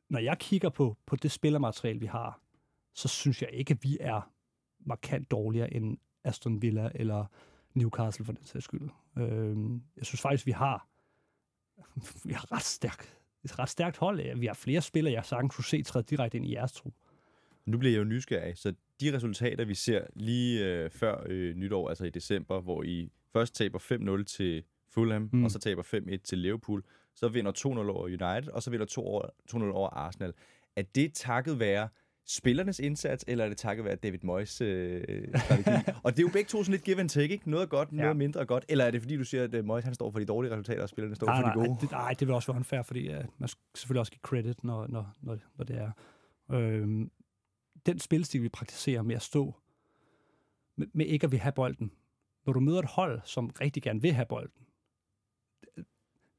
[0.09, 2.41] når jeg kigger på, på det spillermateriale, vi har,
[2.93, 4.32] så synes jeg ikke, at vi er
[4.80, 7.26] markant dårligere end Aston Villa eller
[7.74, 8.89] Newcastle for den sags skyld.
[9.18, 9.57] Øh,
[9.97, 10.88] jeg synes faktisk, vi har
[12.28, 14.39] vi har ret stærkt et ret stærkt hold.
[14.39, 16.93] Vi har flere spillere, jeg sagtens kunne se træde direkte ind i jeres trup.
[17.66, 21.89] Nu bliver jeg jo nysgerrig, så de resultater, vi ser lige øh, før øh, nytår,
[21.89, 23.80] altså i december, hvor I først taber
[24.20, 25.44] 5-0 til Fulham, mm.
[25.44, 26.84] og så taber 5-1 til Liverpool,
[27.16, 28.86] så vinder 2-0 over United, og så vinder
[29.54, 30.34] 2-0 over Arsenal.
[30.76, 31.90] Er det takket være
[32.26, 35.92] spillernes indsats, eller er det takket være David Moyes øh, strategi?
[36.04, 37.50] og det er jo begge to sådan lidt give and take, ikke?
[37.50, 38.14] Noget er godt, noget ja.
[38.14, 38.66] mindre godt.
[38.70, 40.90] Eller er det fordi, du siger, at Moyes han står for de dårlige resultater, og
[40.90, 41.68] spillerne står nej, for de gode?
[41.68, 44.22] Nej, det, nej, det vil også være unfair, fordi uh, man skal selvfølgelig også give
[44.22, 45.92] credit, når, når, når, når det er.
[46.52, 47.12] Øhm,
[47.86, 49.56] den spilstil, vi praktiserer med at stå,
[50.76, 51.92] med, med ikke at vil have bolden.
[52.46, 54.68] Når du møder et hold, som rigtig gerne vil have bolden,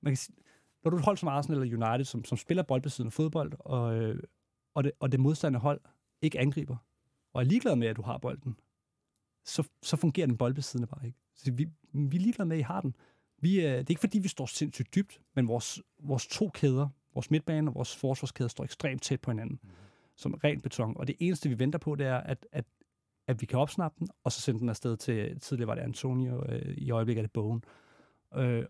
[0.00, 0.36] man kan sige,
[0.84, 3.94] når du er et hold som Arsenal eller United, som, som spiller boldbesiddende fodbold, og,
[3.94, 4.22] øh,
[4.74, 5.80] og, det, og det modstandende hold
[6.22, 6.76] ikke angriber,
[7.32, 8.57] og er ligeglad med, at du har bolden,
[9.44, 11.18] så, så fungerer den boldbesiddende bare ikke.
[11.34, 12.96] Så vi, vi er ligeglade med, at I har den.
[13.38, 16.88] Vi, øh, det er ikke fordi, vi står sindssygt dybt, men vores, vores to kæder,
[17.14, 19.70] vores midtbane og vores forsvarskæder, står ekstremt tæt på hinanden, mm.
[20.16, 20.96] som rent beton.
[20.96, 22.64] Og det eneste, vi venter på, det er, at, at,
[23.26, 26.52] at vi kan opsnappe den, og så sende den afsted til, tidligere var det Antonio,
[26.52, 27.64] øh, i øjeblikket er det Bogen.
[28.34, 28.64] Øh,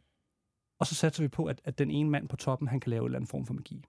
[0.78, 3.00] og så satser vi på, at, at den ene mand på toppen, han kan lave
[3.00, 3.84] en eller anden form for magi.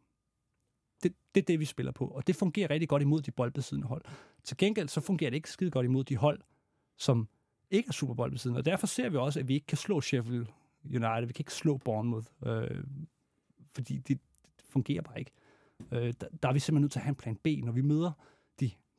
[1.04, 2.08] Det, det er det, vi spiller på.
[2.08, 4.06] Og det fungerer rigtig godt imod de boldbesiddende hold.
[4.44, 6.42] Til gengæld så fungerer det ikke skide godt imod de hold,
[6.98, 7.28] som
[7.72, 8.60] ikke er super boldbesiddende.
[8.60, 10.48] Og derfor ser vi også, at vi ikke kan slå Sheffield
[10.86, 11.26] United.
[11.26, 12.28] Vi kan ikke slå Bournemouth.
[12.46, 12.84] Øh,
[13.72, 15.32] fordi det, det fungerer bare ikke.
[15.92, 17.82] Øh, der, der er vi simpelthen nødt til at have en plan B, når vi
[17.82, 18.12] møder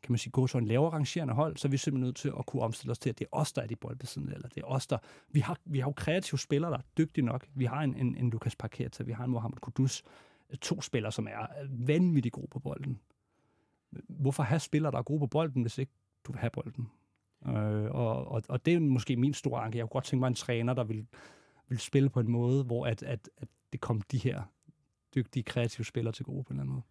[0.04, 2.32] kan man sige, gå så en lavere rangerende hold, så er vi simpelthen nødt til
[2.38, 4.60] at kunne omstille os til, at det er os, der er de boldbesiddende, eller det
[4.60, 4.98] er os, der...
[5.28, 7.46] Vi har, vi har jo kreative spillere, der er dygtige nok.
[7.54, 10.02] Vi har en, en, en Lukas Paqueta, vi har en Mohamed Kudus,
[10.60, 13.00] to spillere, som er vanvittigt gode på bolden.
[14.08, 15.92] Hvorfor have spillere, der er gode på bolden, hvis ikke
[16.24, 16.90] du vil have bolden?
[17.46, 19.78] Øh, og, og, og det er måske min store anke.
[19.78, 21.06] Jeg kunne godt tænke mig en træner, der vil,
[21.68, 24.42] vil spille på en måde, hvor at, at, at det kom de her
[25.14, 26.82] dygtige, kreative spillere til gode på en eller anden måde.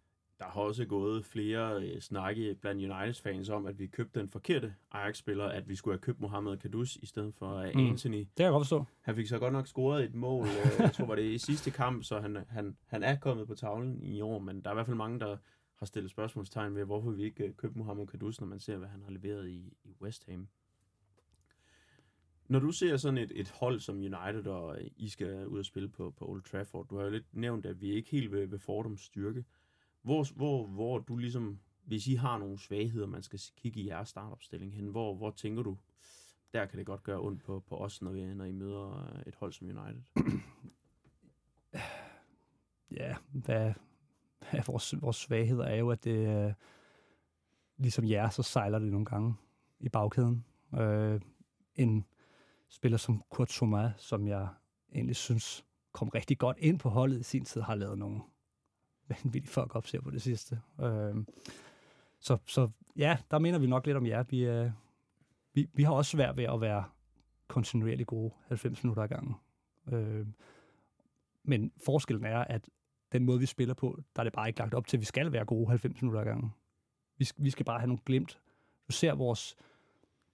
[0.44, 4.74] Der har også gået flere øh, snakke blandt United-fans om, at vi købte den forkerte
[4.92, 7.80] Ajax-spiller, at vi skulle have købt Mohamed Kudus i stedet for øh, Mm.
[7.86, 8.18] Anthony.
[8.18, 8.84] Det kan jeg godt forstå.
[9.00, 11.70] Han fik så godt nok scoret et mål, øh, jeg tror var det i sidste
[11.70, 14.76] kamp, så han, han, han er kommet på tavlen i år, men der er i
[14.76, 15.36] hvert fald mange, der
[15.74, 18.88] har stillet spørgsmålstegn ved, hvorfor vi ikke øh, købte Mohamed Kudus, når man ser, hvad
[18.88, 20.48] han har leveret i, i West Ham.
[22.48, 25.64] Når du ser sådan et, et hold som United, og øh, I skal ud og
[25.64, 28.32] spille på, på Old Trafford, du har jo lidt nævnt, at vi er ikke helt
[28.32, 29.44] ved, ved Fordums styrke.
[30.04, 34.08] Hvor, hvor, hvor du ligesom, hvis I har nogle svagheder, man skal kigge i jeres
[34.08, 35.78] startopstilling hen, hvor, hvor tænker du,
[36.52, 39.22] der kan det godt gøre ondt på, på os, når, vi, når I møder øh,
[39.26, 40.02] et hold som United?
[42.90, 43.72] Ja, hvad,
[44.50, 46.52] hvad vores, vores svagheder er jo, at det, øh,
[47.76, 49.34] ligesom jer, så sejler det nogle gange
[49.80, 50.44] i bagkæden.
[50.74, 51.20] Øh,
[51.74, 52.04] en
[52.68, 54.48] spiller som Kurt Thomas, som jeg
[54.92, 58.20] egentlig synes kom rigtig godt ind på holdet i sin tid, har lavet nogle
[59.08, 60.60] vanvittige fuck op ser på det sidste.
[60.80, 61.14] Øh,
[62.20, 64.22] så, så ja, der mener vi nok lidt om jer.
[64.22, 64.70] Vi, øh,
[65.54, 66.84] vi, vi har også svært ved at være
[67.48, 69.34] kontinuerligt gode 90 minutter ad gangen.
[69.92, 70.26] Øh,
[71.42, 72.68] men forskellen er, at
[73.12, 75.04] den måde, vi spiller på, der er det bare ikke lagt op til, at vi
[75.04, 76.52] skal være gode 90 minutter ad gangen.
[77.18, 78.40] Vi, vi skal bare have nogle glimt.
[78.88, 79.56] Du ser vores...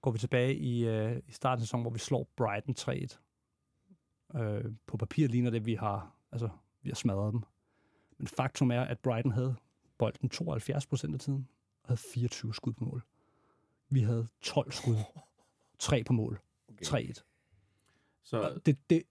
[0.03, 4.41] Går vi tilbage i, øh, i starten af sæsonen, hvor vi slår Brighton 3-1.
[4.41, 6.49] Øh, på papir ligner det, at vi har, altså,
[6.83, 7.43] vi har smadret dem.
[8.21, 9.55] Men faktum er, at Brighton havde
[9.99, 11.49] bolden 72 procent af tiden,
[11.83, 13.03] og havde 24 skud på mål.
[13.91, 14.97] Vi havde 12 skud,
[15.79, 16.85] 3 på mål, Okay.
[16.85, 17.23] 3-1.
[18.23, 19.03] Så Og det, det,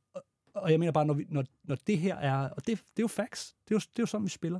[0.53, 3.03] og- jeg mener bare, når, vi, når, når det her er, og det, det er
[3.03, 4.59] jo facts, det er jo, det er jo sådan, vi spiller,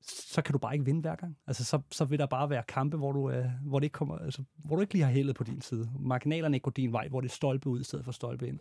[0.00, 1.38] så kan du bare ikke vinde hver gang.
[1.46, 4.18] Altså, så, så vil der bare være kampe, hvor du, øh, hvor, det ikke kommer,
[4.18, 5.90] altså, hvor du ikke lige har heldet på din side.
[5.98, 8.58] Marginalerne ikke går din vej, hvor det er stolpe ud i stedet for stolpe ind.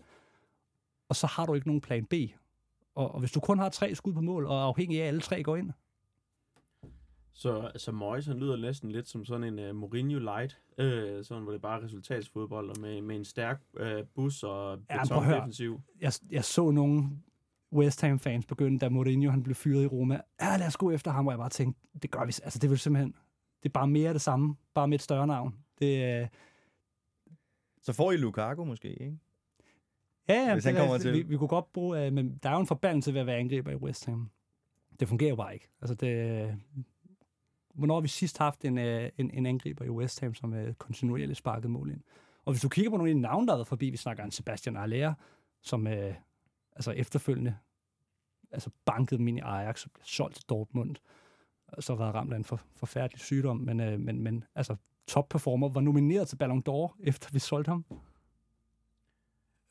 [1.09, 2.13] Og så har du ikke nogen plan B.
[2.95, 5.07] Og, og hvis du kun har tre skud på mål, og er afhængig af, at
[5.07, 5.71] alle tre går ind,
[7.33, 11.43] Så, så Moyes, han lyder næsten lidt som sådan en uh, Mourinho light, øh, sådan
[11.43, 15.09] hvor det bare er resultatsfodbold, og med, med en stærk øh, bus og Ja, at
[15.09, 15.21] høre.
[15.21, 15.81] betondefensiv.
[16.01, 17.09] jeg, jeg så nogle
[17.73, 20.21] West Ham-fans begynde, da Mourinho han blev fyret i Roma.
[20.41, 22.33] Ja, lad os gå efter ham, hvor jeg bare tænkte, det gør vi.
[22.43, 23.15] Altså, det vil simpelthen,
[23.63, 25.55] det er bare mere af det samme, bare med et større navn.
[25.79, 26.27] Det, øh,
[27.81, 29.17] Så får I Lukaku måske, ikke?
[30.27, 31.13] Ja, ja, Hvis han kommer vi, til.
[31.13, 33.37] Vi, vi kunne godt bruge, øh, men der er jo en forbandelse ved at være
[33.37, 34.29] angriber i West Ham.
[34.99, 35.69] Det fungerer jo bare ikke.
[35.81, 36.57] Altså, det,
[37.73, 40.73] hvornår har vi sidst haft en, øh, en, en angriber i West Ham, som øh,
[40.73, 42.01] kontinuerligt sparket mål ind?
[42.45, 44.31] Og hvis du kigger på nogle af de navne, der været forbi, vi snakker en
[44.31, 45.13] Sebastian Aller,
[45.61, 46.13] som øh,
[46.75, 47.55] altså efterfølgende
[48.51, 50.95] altså bankede dem ind i Ajax og blev solgt til Dortmund.
[51.67, 54.75] Og så var ramt af en for, forfærdelig sygdom, men, øh, men, men altså
[55.07, 57.85] topperformer var nomineret til Ballon d'Or, efter vi solgte ham.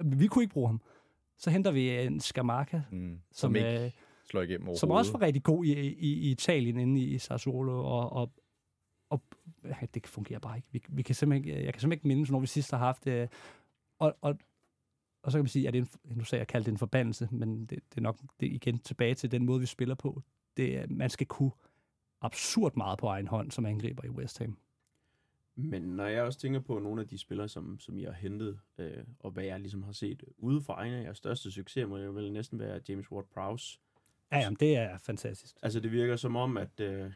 [0.04, 0.80] Vi kunne ikke bruge ham.
[1.38, 3.20] Så henter vi en Skamaka, Mm.
[3.32, 3.90] Som, som, ikke øh,
[4.24, 8.12] slår igennem som også var rigtig god i, i, i Italien, inde i Sassuolo, og,
[8.12, 8.32] og,
[9.10, 9.22] og
[9.64, 10.68] ja, det fungerer bare ikke.
[10.70, 13.28] Vi, vi kan simpelthen, jeg kan simpelthen ikke mindes, når vi sidst har haft det.
[13.98, 14.38] Og, og,
[15.22, 16.78] og så kan man sige, at det er en, nu sagde jeg, kaldte det en
[16.78, 19.94] forbandelse, men det, det er nok det er igen tilbage til den måde, vi spiller
[19.94, 20.22] på.
[20.56, 21.50] Det, man skal kunne
[22.20, 24.58] absurd meget på egen hånd, som angriber i West Ham.
[25.56, 28.58] Men når jeg også tænker på nogle af de spillere, som, som jeg har hentet,
[28.78, 32.10] øh, og hvad jeg ligesom har set udefra, en af jeres største succeser må jo
[32.10, 33.78] vel næsten være James Ward-Prowse.
[34.32, 35.56] Ja, jamen, det er fantastisk.
[35.62, 37.12] Altså det virker som om, at øh,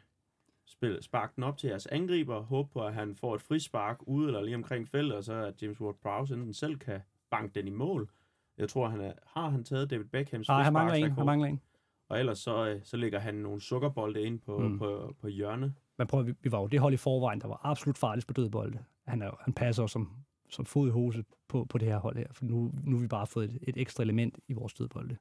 [0.66, 4.26] spil, spark den op til jeres angriber, håb på, at han får et frispark ude
[4.26, 7.70] eller lige omkring feltet, og så at James Ward-Prowse enten selv kan banke den i
[7.70, 8.10] mål.
[8.58, 11.10] Jeg tror, han er, har han taget David Beckhams Nej, han mangler en.
[11.10, 11.60] Han mangler en.
[12.08, 14.78] Og ellers så, øh, så lægger han nogle sukkerbolde ind på, mm.
[14.78, 17.60] På, på hjørnet man prøver, vi, vi var jo det hold i forvejen, der var
[17.62, 18.84] absolut farligst på dødbolde.
[19.06, 20.10] Han, er, han passer som,
[20.48, 23.08] som fod i hose på, på det her hold her, for nu, nu har vi
[23.08, 25.16] bare fået et, et ekstra element i vores dødbolde.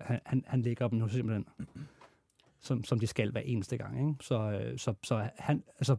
[0.00, 1.46] Han, han, han lægger dem nu simpelthen,
[2.60, 4.08] som, som de skal hver eneste gang.
[4.08, 4.24] Ikke?
[4.24, 5.96] Så, øh, så, så han, altså,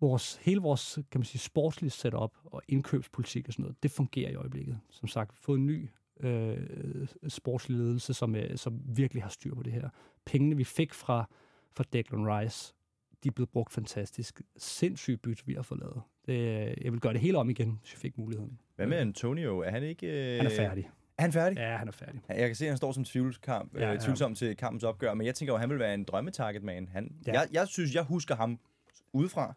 [0.00, 4.30] vores, hele vores kan man sige, sportslige setup og indkøbspolitik og sådan noget, det fungerer
[4.30, 4.80] i øjeblikket.
[4.90, 5.88] Som sagt, fået en ny
[6.20, 9.88] øh, sportslig ledelse, som, øh, som virkelig har styr på det her.
[10.24, 11.28] Pengene, vi fik fra,
[11.76, 12.74] fra Declan Rice,
[13.24, 14.40] de er blevet brugt fantastisk.
[14.56, 16.02] Sindssygt bytte, vi har fået lavet.
[16.26, 18.60] Det, jeg vil gøre det hele om igen, hvis jeg fik muligheden.
[18.76, 19.58] Hvad med Antonio?
[19.58, 20.06] Er han ikke...
[20.32, 20.36] Øh...
[20.36, 20.90] Han er færdig.
[21.18, 21.58] Er han færdig?
[21.58, 22.20] Ja, han er færdig.
[22.28, 23.98] Jeg kan se, at han står som tvivlskamp, Ja, ja.
[23.98, 26.88] tvivlsom til kampens opgør, men jeg tænker jo, at han vil være en drømmetargetman.
[26.88, 27.32] Han, Ja.
[27.32, 28.58] jeg, jeg synes, jeg husker ham
[29.12, 29.54] udefra,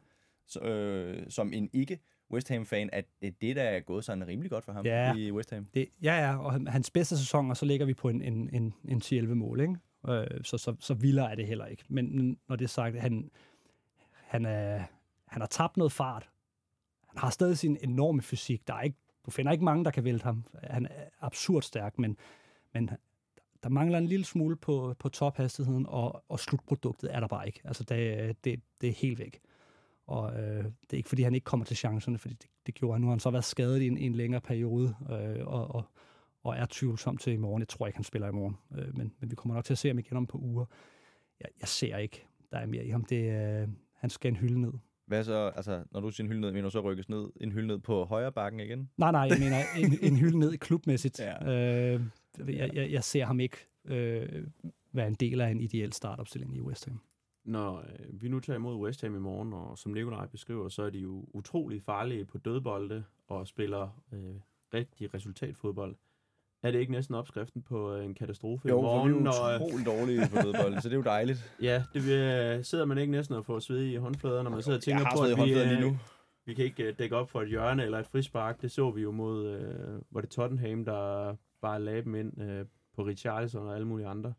[0.47, 1.99] så, øh, som en ikke
[2.31, 5.13] West Ham-fan, at det, det der er gået sådan rimelig godt for ham Ja.
[5.15, 5.65] i West Ham.
[5.73, 8.49] Det, ja, ja, og han- hans bedste sæson, og så ligger vi på en, en,
[8.53, 9.75] en, en 10-11 mål, ikke?
[10.09, 11.83] Øh, så, så, så vildere er det heller ikke.
[11.87, 13.31] Men når det er sagt, han,
[14.13, 14.83] han, er,
[15.25, 16.29] han har tabt noget fart.
[17.07, 18.67] Han har stadig sin enorme fysik.
[18.67, 20.43] Der er ikke, du finder ikke mange, der kan vælte ham.
[20.63, 22.17] Han er absurd stærk, men,
[22.73, 22.89] men
[23.63, 27.61] der mangler en lille smule på, på tophastigheden, og, og slutproduktet er der bare ikke.
[27.63, 29.39] Altså, det, det, det er helt væk.
[30.07, 32.93] Og øh, det er ikke, fordi han ikke kommer til chancerne, fordi det, det gjorde
[32.93, 33.01] han.
[33.01, 35.83] Nu har han så været skadet i en, i en længere periode, øh, og, og,
[36.43, 37.61] og er tvivlsom til i morgen.
[37.61, 39.77] Jeg tror ikke, han spiller i morgen, øh, men, men vi kommer nok til at
[39.77, 40.65] se ham igen om på uger.
[41.39, 43.05] Jeg, jeg ser ikke, der er mere i ham.
[43.05, 43.31] Det,
[43.61, 44.73] øh, han skal en hylde ned.
[45.07, 47.51] Hvad så, altså, når du siger en hylde ned, mener du så rykkes ned, en
[47.51, 48.89] hylde ned på højre bakken igen?
[48.97, 51.19] Nej, nej, jeg mener en, en hylde ned klubmæssigt.
[51.23, 51.93] Ja.
[51.93, 52.01] Øh,
[52.47, 54.47] jeg, jeg, jeg ser ham ikke øh,
[54.91, 57.01] være en del af en ideel startopstilling i West Ham.
[57.45, 60.83] Når øh, vi nu tager imod West Ham i morgen, og som Nikolaj beskriver, så
[60.83, 64.35] er de jo utrolig farlige på dødbolde og spiller øh,
[64.73, 65.95] rigtig resultatfodbold.
[66.63, 69.25] Er det ikke næsten opskriften på øh, en katastrofe jo, i morgen?
[69.25, 71.51] Jo, for vi er utrolig dårlige på dødbolde, så det er jo dejligt.
[71.61, 74.61] Ja, det vil, øh, sidder man ikke næsten og får sved i håndflader, når man
[74.61, 75.97] sidder og tænker på, at vi, lige øh, nu.
[76.45, 78.61] vi kan ikke dække op for et hjørne eller et frispark.
[78.61, 82.65] Det så vi jo mod, øh, var det Tottenham, der bare lagde dem ind øh,
[82.95, 84.33] på Richarlison og alle mulige andre.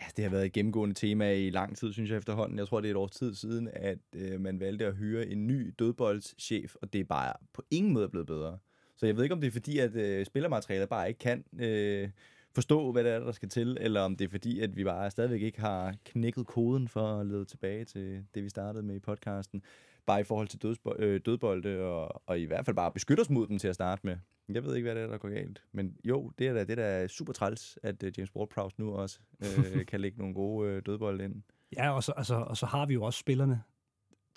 [0.00, 2.58] Ja, det har været et gennemgående tema i lang tid, synes jeg efterhånden.
[2.58, 5.46] Jeg tror, det er et års tid siden, at øh, man valgte at hyre en
[5.46, 8.58] ny dødboldschef, og det er bare på ingen måde blevet bedre.
[8.98, 12.10] Så jeg ved ikke, om det er fordi, at øh, spillermaterialet bare ikke kan øh,
[12.54, 15.10] forstå, hvad det er, der skal til, eller om det er fordi, at vi bare
[15.10, 18.98] stadigvæk ikke har knækket koden for at lede tilbage til det, vi startede med i
[18.98, 19.62] podcasten.
[20.06, 23.30] Bare i forhold til dødsbo- øh, dødbolde, og, og i hvert fald bare beskytte os
[23.30, 24.16] mod dem til at starte med.
[24.48, 25.62] Jeg ved ikke, hvad det er, der går galt.
[25.72, 28.94] Men jo, det er da, det er da super træls, at uh, James Ward-Prowse nu
[28.94, 31.42] også øh, kan lægge nogle gode øh, dødbolde ind.
[31.76, 33.62] Ja, og så, altså, og så har vi jo også spillerne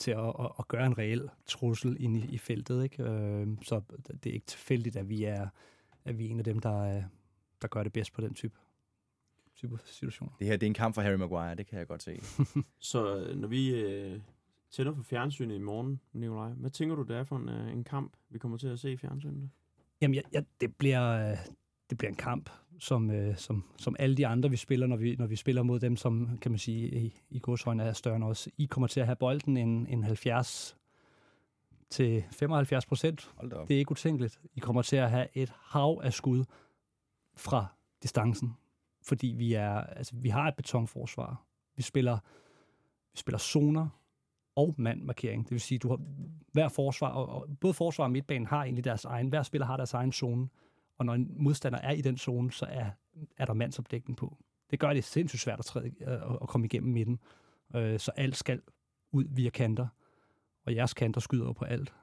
[0.01, 2.83] til at, at, at gøre en reel trussel ind i, i feltet.
[2.83, 3.03] Ikke?
[3.03, 3.81] Øh, så
[4.23, 5.47] det er ikke tilfældigt, at vi er,
[6.05, 7.03] at vi er en af dem, der,
[7.61, 8.59] der gør det bedst på den type,
[9.55, 10.31] type situation.
[10.39, 12.19] Det her det er en kamp for Harry Maguire, det kan jeg godt se.
[12.79, 14.19] så øh, når vi øh,
[14.71, 17.83] tænder for fjernsynet i morgen, Nikolaj, hvad tænker du, det er for en, øh, en
[17.83, 19.49] kamp, vi kommer til at se i fjernsynet?
[20.01, 21.35] Jamen, ja, ja, det, bliver,
[21.91, 25.15] det bliver en kamp, som, øh, som, som alle de andre, vi spiller, når vi,
[25.15, 28.23] når vi spiller mod dem, som, kan man sige, i, i godsøjne er større end
[28.23, 28.49] os.
[28.57, 30.77] I kommer til at have bolden en, en 70
[31.89, 33.31] til 75 procent.
[33.67, 34.39] Det er ikke utænkeligt.
[34.55, 36.43] I kommer til at have et hav af skud
[37.35, 37.65] fra
[38.03, 38.53] distancen,
[39.03, 41.43] fordi vi er, altså, vi har et betonforsvar.
[41.75, 42.17] Vi spiller,
[43.13, 43.87] vi spiller zoner
[44.55, 45.43] og mandmarkering.
[45.43, 45.99] Det vil sige, du har
[46.51, 49.93] hver forsvar, og, både forsvar og midtbanen har egentlig deres egen, hver spiller har deres
[49.93, 50.47] egen zone,
[51.01, 52.89] og når en modstander er i den zone, så er,
[53.37, 54.37] er der mandsopdækning på.
[54.71, 57.19] Det gør det sindssygt svært at, træde, øh, at komme igennem midten.
[57.75, 58.61] Øh, så alt skal
[59.11, 59.87] ud via kanter,
[60.65, 61.93] og jeres kanter skyder jo på alt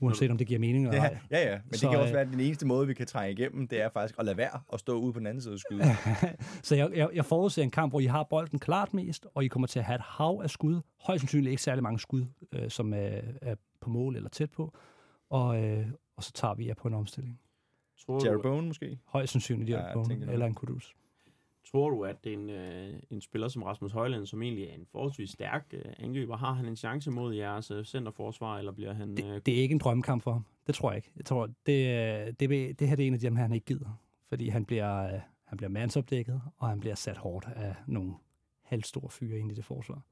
[0.00, 1.18] uanset om det giver mening eller ja, ej.
[1.30, 3.32] Ja, ja, men så, det kan også være, at den eneste måde, vi kan trænge
[3.32, 5.58] igennem, det er faktisk at lade være at stå ude på den anden side og
[5.58, 5.82] skyde.
[6.62, 9.48] så jeg, jeg, jeg forudser en kamp, hvor I har bolden klart mest, og I
[9.48, 10.80] kommer til at have et hav af skud.
[11.00, 14.74] Højst sandsynligt ikke særlig mange skud, øh, som er, er på mål eller tæt på.
[15.30, 15.86] Og, øh,
[16.16, 17.40] og så tager vi jer på en omstilling.
[18.06, 18.98] Tror Jared Bowen måske?
[19.04, 20.96] Højst sandsynligt Jared ja, Bowen, eller en Kudus.
[21.70, 25.30] Tror du, at en, øh, en spiller som Rasmus Højland, som egentlig er en forholdsvis
[25.30, 29.10] stærk øh, angriber, har han en chance mod jeres øh, centerforsvar, eller bliver han...
[29.10, 30.44] Øh, det, det er ikke en drømmekamp for ham.
[30.66, 31.10] Det tror jeg ikke.
[31.16, 34.00] Jeg tror, det, det, det her det er en af dem, han ikke gider.
[34.28, 38.14] Fordi han bliver, øh, han bliver mandsopdækket, og han bliver sat hårdt af nogle
[38.62, 40.02] halvstore fyre ind i det forsvar.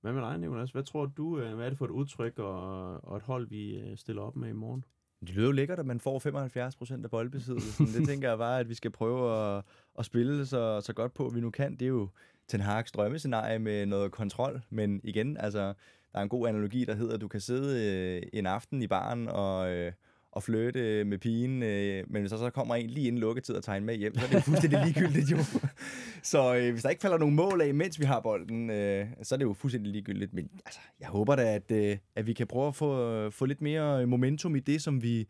[0.00, 0.70] Hvad med dig, Nicolas?
[0.70, 3.78] Hvad tror du, øh, hvad er det for et udtryk og, og et hold, vi
[3.78, 4.84] øh, stiller op med i morgen?
[5.20, 7.86] Det lyder jo lækkert, at man får 75 procent af boldbesiddelsen.
[7.86, 9.64] det tænker jeg bare, at vi skal prøve at,
[9.98, 11.72] at spille så, så godt på, vi nu kan.
[11.72, 12.08] Det er jo
[12.48, 15.60] Ten Hag's drømmescenarie med noget kontrol, men igen, altså,
[16.12, 18.86] der er en god analogi, der hedder, at du kan sidde øh, en aften i
[18.86, 19.92] baren og, øh,
[20.32, 23.64] og flytte med pigen, øh, men hvis der så kommer en lige inden lukketid og
[23.64, 25.38] tager med hjem, så er det fuldstændig ligegyldigt jo.
[26.22, 29.34] så øh, hvis der ikke falder nogen mål af, mens vi har bolden, øh, så
[29.34, 30.34] er det jo fuldstændig ligegyldigt.
[30.34, 33.60] Men altså, jeg håber da, at, øh, at vi kan prøve at få, få lidt
[33.60, 35.26] mere momentum i det, som vi,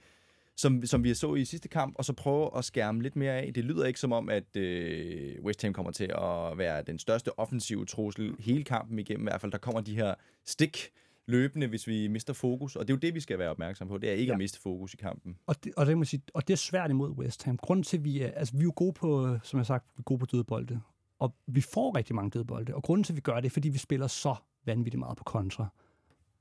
[0.56, 3.54] som, som vi så i sidste kamp, og så prøve at skærme lidt mere af.
[3.54, 7.38] Det lyder ikke som om, at øh, West Ham kommer til at være den største
[7.38, 9.26] offensive trussel hele kampen igennem.
[9.26, 10.14] I hvert fald, der kommer de her
[10.46, 10.90] stik
[11.30, 12.76] løbende, hvis vi mister fokus.
[12.76, 13.98] Og det er jo det, vi skal være opmærksom på.
[13.98, 14.32] Det er ikke ja.
[14.34, 15.38] at miste fokus i kampen.
[15.46, 17.56] Og det, og, det, man sige, og det er svært imod West Ham.
[17.56, 19.84] Grunden til, at vi er, altså, vi er jo gode på, som jeg har sagt,
[19.96, 20.80] vi er gode på dødbolde.
[21.18, 22.74] Og vi får rigtig mange dødbolde.
[22.74, 25.24] Og grunden til, at vi gør det, er, fordi vi spiller så vanvittigt meget på
[25.24, 25.68] kontra.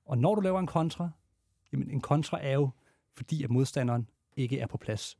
[0.05, 1.09] Og når du laver en kontra,
[1.71, 2.69] jamen en kontra er jo,
[3.13, 5.17] fordi at modstanderen ikke er på plads.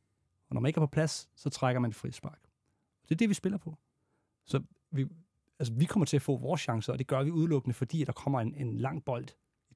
[0.48, 2.40] Og når man ikke er på plads, så trækker man et frispark.
[3.02, 3.78] Det er det, vi spiller på.
[4.44, 5.06] Så vi,
[5.58, 8.12] altså, vi kommer til at få vores chancer, og det gør vi udelukkende, fordi der
[8.12, 9.26] kommer en, en lang bold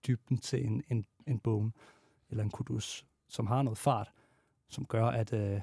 [0.07, 1.73] dybden til en, en, en bone
[2.31, 4.13] eller en kudus, som har noget fart,
[4.69, 5.61] som gør, at, øh,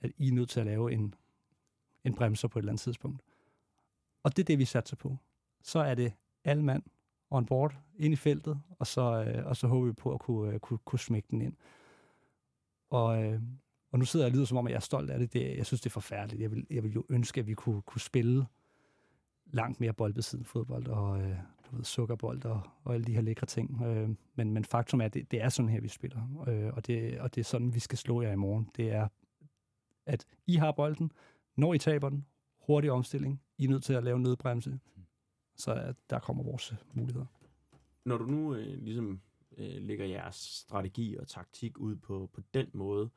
[0.00, 1.14] at I er nødt til at lave en,
[2.04, 3.22] en bremser på et eller andet tidspunkt.
[4.22, 5.16] Og det er det, vi satser på.
[5.62, 6.12] Så er det
[6.44, 6.82] alle mand
[7.30, 10.52] on board ind i feltet, og så, øh, og så håber vi på at kunne,
[10.52, 11.56] øh, kunne, kunne smække den ind.
[12.90, 13.42] Og, øh,
[13.92, 15.32] og nu sidder jeg og lyder som om, at jeg er stolt af det.
[15.32, 16.42] det jeg synes, det er forfærdeligt.
[16.42, 18.46] Jeg vil, jeg vil jo ønske, at vi kunne, kunne spille
[19.46, 21.36] langt mere boldbesiddende fodbold, og øh,
[21.72, 23.82] du ved, sukkerbold og, og alle de her lækre ting.
[23.82, 26.44] Øh, men, men faktum er, at det, det er sådan her, vi spiller.
[26.48, 28.70] Øh, og, det, og det er sådan, vi skal slå jer i morgen.
[28.76, 29.08] Det er,
[30.06, 31.12] at I har bolden,
[31.56, 32.26] når I taber den,
[32.66, 34.80] hurtig omstilling, I er nødt til at lave nødbremse,
[35.56, 37.26] så at der kommer vores øh, muligheder.
[38.04, 39.20] Når du nu øh, ligesom
[39.58, 43.10] øh, lægger jeres strategi og taktik ud på, på den måde,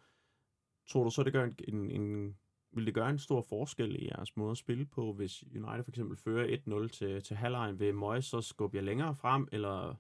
[0.88, 2.38] tror du så, det gør en, en, en
[2.76, 5.92] vil det gøre en stor forskel i jeres måde at spille på, hvis United for
[5.92, 7.80] eksempel fører 1-0 til, til halvlejen?
[7.80, 9.96] Vil Moyes så skubbe jer længere frem, eller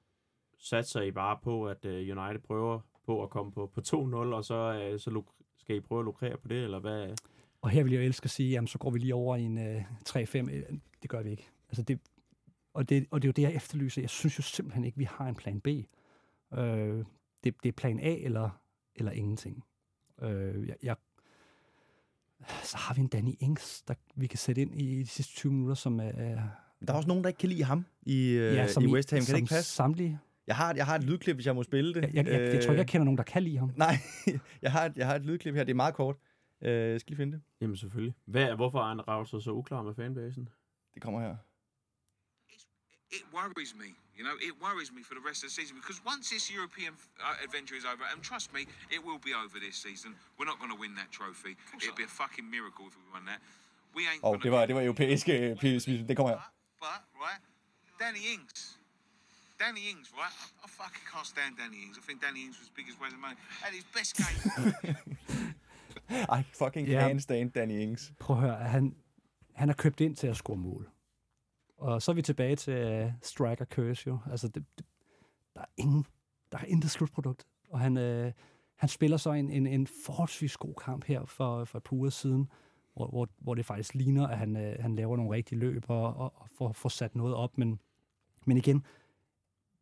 [0.59, 4.45] satser I bare på, at øh, United prøver på at komme på, på 2-0, og
[4.45, 5.21] så, øh, så så
[5.57, 7.15] skal I prøve at lukrere på det, eller hvad?
[7.61, 9.41] Og her vil jeg jo elske at sige, jamen så går vi lige over i
[9.41, 10.79] en øh, uh, 3-5.
[11.01, 11.49] Det gør vi ikke.
[11.69, 11.99] Altså det,
[12.73, 14.01] og, det, og det er jo det, jeg efterlyser.
[14.01, 15.67] Jeg synes jo simpelthen ikke, vi har en plan B.
[15.67, 17.05] Uh, det,
[17.43, 18.49] det er plan A eller,
[18.95, 19.63] eller ingenting.
[20.17, 20.95] Uh, jeg, jeg
[22.63, 25.53] så har vi en Danny Ings, der vi kan sætte ind i de sidste 20
[25.53, 26.11] minutter, som er...
[26.87, 29.19] Der er også nogen, der ikke kan lide ham i, øh, ja, i West Ham.
[29.19, 29.71] Kan det ikke passe?
[29.71, 30.19] Samtlige.
[30.47, 32.01] Jeg har, jeg har et lydklip, hvis jeg må spille det.
[32.01, 33.71] Jeg, jeg, jeg, jeg tror ikke, jeg kender nogen, der kan lide ham.
[33.85, 33.97] Nej,
[34.61, 35.63] jeg har, et, jeg har et lydklip her.
[35.63, 36.15] Det er meget kort.
[36.61, 37.41] Uh, jeg skal lige finde det.
[37.61, 38.15] Jamen selvfølgelig.
[38.25, 40.49] Hvad, hvorfor er han Ravs så uklar med fanbasen?
[40.93, 41.35] Det kommer her.
[43.11, 44.04] It worries me.
[44.17, 46.93] You know, it worries me for the rest of the season because once this European
[47.19, 50.15] uh, adventure is over, and trust me, it will be over this season.
[50.37, 51.57] We're not going to win that trophy.
[51.81, 53.41] It'd be a fucking miracle if we won that.
[53.95, 54.23] We ain't.
[54.23, 55.55] Oh, det var det var europæiske
[56.07, 56.41] det kommer her.
[56.79, 57.41] But, but right,
[57.99, 58.77] Danny Ings.
[59.59, 60.33] Danny Ings, right?
[60.43, 61.97] I, I fucking can't stand Danny Ings.
[61.97, 63.37] I think Danny Ings was as big as Wes Money.
[63.63, 65.55] Had his best game.
[66.37, 67.07] I fucking yeah.
[67.07, 68.13] can't stand Danny Ings.
[68.19, 68.95] Prøv at høre, han,
[69.53, 70.89] han er købt ind til at score mål.
[71.77, 74.19] Og så er vi tilbage til uh, striker curse jo.
[74.31, 74.85] Altså, det, det,
[75.55, 76.05] der er ingen,
[76.51, 77.47] der er intet slutprodukt.
[77.69, 78.31] Og han, uh,
[78.75, 82.09] han spiller så en, en, en forholdsvis god kamp her for, for et par uger
[82.09, 82.49] siden,
[82.93, 86.13] hvor, hvor, hvor det faktisk ligner, at han, uh, han laver nogle rigtige løb og,
[86.13, 87.57] og, og får, får sat noget op.
[87.57, 87.79] Men,
[88.45, 88.85] men igen,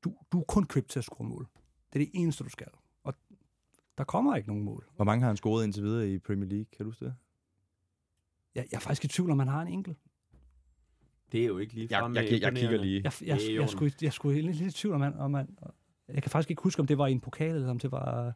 [0.04, 1.48] du, du er kun købt til at score mål.
[1.94, 2.68] Det er det eneste, du skal.
[3.04, 3.14] Og
[3.98, 4.89] der kommer ikke nogen mål.
[4.96, 6.66] Hvor mange har han scoret indtil videre i Premier League?
[6.66, 7.16] Kan du det?
[8.56, 9.98] Jeg, jeg er faktisk i tvivl om, han har en enkelt.
[11.34, 12.20] Det er jo ikke lige fremme.
[12.20, 13.02] Jeg, jeg, jeg, kigger lige.
[13.04, 15.58] Jeg, jeg, jeg, jeg, skulle, jeg skulle lidt, lidt i tvivl om, man, om man,
[16.08, 18.34] jeg kan faktisk ikke huske, om det var i en pokal, eller om det var...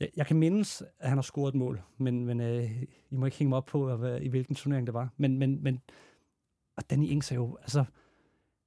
[0.00, 3.26] Jeg, jeg kan mindes, at han har scoret et mål, men, men øh, I må
[3.26, 5.08] ikke hænge mig op på, hvad, i hvilken turnering det var.
[5.16, 5.80] Men, men, men
[6.76, 7.56] og Danny Ings er jo...
[7.60, 7.84] Altså,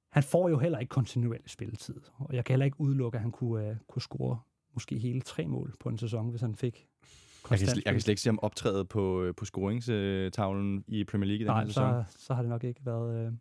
[0.08, 3.32] han får jo heller ikke kontinuerlig spilletid, og jeg kan heller ikke udelukke, at han
[3.32, 4.38] kunne, uh, kunne score
[4.74, 6.86] måske hele tre mål på en sæson, hvis han fik
[7.50, 11.26] jeg kan, jeg kan slet ikke se ham optræde på, øh, på scoringstavlen i Premier
[11.26, 12.04] League i den Nej, her sæson.
[12.08, 13.26] Så, så har det nok ikke været...
[13.26, 13.32] Øh...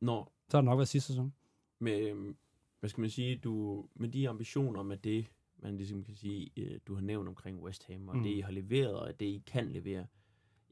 [0.00, 0.28] Nå.
[0.48, 1.34] Så har det nok været sidste sæson.
[1.78, 2.36] Med, øhm,
[2.80, 5.26] hvad skal man sige, du, med de ambitioner, med det,
[5.56, 8.22] man ligesom kan sige, øh, du har nævnt omkring West Ham, og mm.
[8.22, 10.06] det, I har leveret, og det, I kan levere,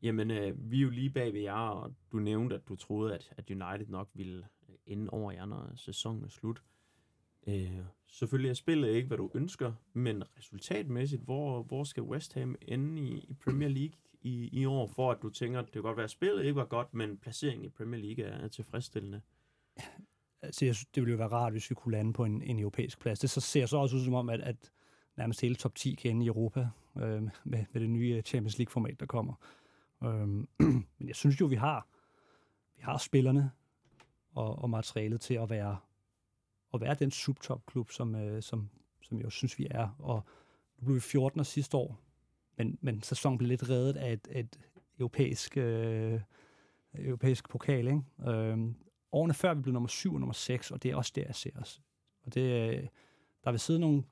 [0.03, 3.15] jamen, øh, vi er jo lige bag ved jer, og du nævnte, at du troede,
[3.15, 4.47] at, at United nok ville
[4.87, 6.63] ende over jer, når sæsonen er slut.
[7.47, 12.57] Øh, selvfølgelig er spillet ikke, hvad du ønsker, men resultatmæssigt, hvor, hvor skal West Ham
[12.63, 15.83] ende i, i Premier League i, i år, for at du tænker, at det kan
[15.83, 19.21] godt være, at spillet ikke var godt, men placeringen i Premier League er tilfredsstillende?
[20.43, 22.59] Altså, jeg synes, det ville jo være rart, hvis vi kunne lande på en, en
[22.59, 23.19] europæisk plads.
[23.19, 24.73] Det så ser så også ud som om, at, at
[25.17, 28.59] nærmest hele top 10 kan ende i Europa øh, med, med det nye øh, Champions
[28.59, 29.35] League-format, der kommer.
[30.05, 30.29] Øh,
[30.99, 31.87] men jeg synes jo, vi har,
[32.77, 33.51] vi har spillerne
[34.35, 35.77] og, og materialet til at være
[36.75, 38.69] at være den subtopklub, som, øh, som,
[39.03, 39.89] som jeg jo synes, vi er.
[39.99, 40.23] Og
[40.79, 41.45] nu blev vi 14.
[41.45, 42.01] sidste år,
[42.57, 44.59] men, men sæsonen blev lidt reddet af et, et
[44.99, 46.21] europæisk, øh,
[46.95, 47.87] europæisk pokal.
[47.87, 48.31] Ikke?
[48.31, 48.59] Øh,
[49.13, 51.35] årene før vi blev nummer 7 og nummer 6, og det er også der, jeg
[51.35, 51.83] ser os.
[52.25, 52.87] Og det, øh,
[53.45, 54.03] der vil sidde nogle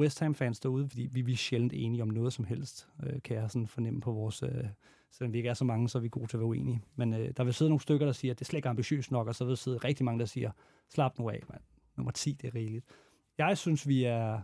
[0.00, 3.36] West Ham-fans derude, fordi vi, vi er sjældent enige om noget som helst, øh, kan
[3.36, 4.42] jeg sådan fornemme på vores...
[4.42, 4.64] Øh,
[5.10, 6.82] selvom vi ikke er så mange, så er vi gode til at være uenige.
[6.96, 9.10] Men øh, der vil sidde nogle stykker, der siger, at det er slet ikke ambitiøst
[9.10, 10.50] nok, og så vil sidde rigtig mange, der siger,
[10.88, 11.60] slap nu af, mand
[11.98, 12.84] nummer 10, det er rigeligt.
[13.38, 14.40] Jeg synes, vi er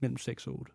[0.00, 0.72] mellem 6 og 8.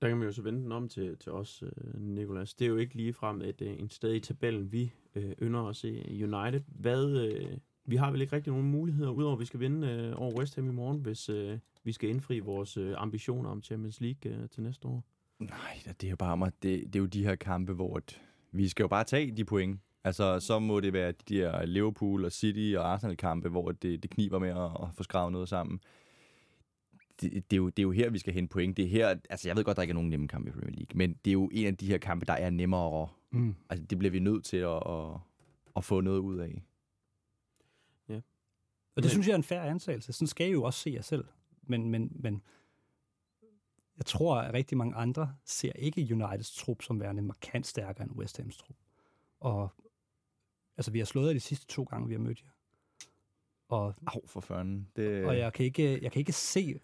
[0.00, 2.54] Der kan man jo så vende den om til, til os, øh, Nikolas.
[2.54, 5.60] Det er jo ikke lige frem et, øh, en sted i tabellen, vi øh, ynder
[5.60, 6.60] os i United.
[6.66, 10.20] Hvad, øh, vi har vel ikke rigtig nogen muligheder, udover at vi skal vinde øh,
[10.20, 14.00] over West Ham i morgen, hvis øh, vi skal indfri vores øh, ambitioner om Champions
[14.00, 15.04] League øh, til næste år?
[15.38, 16.52] Nej, det er jo bare mig.
[16.62, 18.00] Det, det er jo de her kampe, hvor
[18.52, 19.80] vi skal jo bare tage de point.
[20.04, 24.10] Altså, så må det være de der Liverpool og City og Arsenal-kampe, hvor det, det
[24.10, 25.80] kniber med at, at få skrevet noget sammen.
[27.20, 28.76] Det, det, er jo, det er jo her, vi skal hente point.
[28.76, 30.74] Det er her, altså jeg ved godt, der ikke er nogen nemme kampe i Premier
[30.76, 33.08] League, men det er jo en af de her kampe, der er nemmere.
[33.30, 33.54] Mm.
[33.70, 35.20] Altså, det bliver vi nødt til at, at,
[35.76, 36.62] at få noget ud af.
[38.08, 38.14] Ja.
[38.14, 38.22] Og
[38.96, 40.12] det men, synes jeg er en færre ansagelse.
[40.12, 41.24] Sådan skal I jo også se jer selv.
[41.62, 42.42] Men, men, men
[43.98, 48.12] Jeg tror, at rigtig mange andre ser ikke Uniteds trup som værende markant stærkere end
[48.12, 48.76] West Hams trup.
[49.40, 49.72] Og
[50.78, 52.50] altså, vi har slået jer de sidste to gange, vi har mødt jer.
[53.68, 54.88] Og, Au, for fanden.
[54.96, 56.80] Det, og jeg, kan ikke, jeg kan ikke se,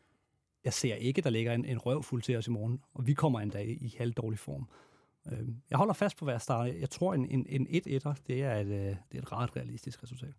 [0.64, 3.40] jeg ser ikke, der ligger en, en røvfuld til os i morgen, og vi kommer
[3.40, 4.68] endda i, i halvdårlig form.
[5.32, 6.72] Øh, jeg holder fast på, hvad jeg starter.
[6.72, 10.02] Jeg tror, en, en, en 1-1'er, det er et, øh, det er et ret realistisk
[10.02, 10.34] resultat.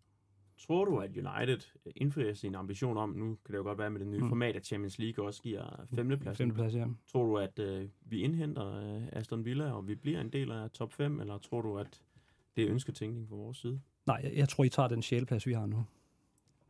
[0.58, 1.60] Tror du, at United
[1.96, 4.30] indfrier sin ambition om, nu kan det jo godt være med det nye mm.
[4.30, 6.38] format, at Champions League også giver femteplads.
[6.38, 6.86] Femteplads, ja.
[7.12, 10.72] Tror du, at øh, vi indhenter øh, Aston Villa, og vi bliver en del af
[10.72, 12.02] top 5, eller tror du, at
[12.56, 13.80] det er ønsketænkning fra vores side?
[14.06, 15.86] Nej, jeg, jeg tror, I tager den sjæleplads, vi har nu.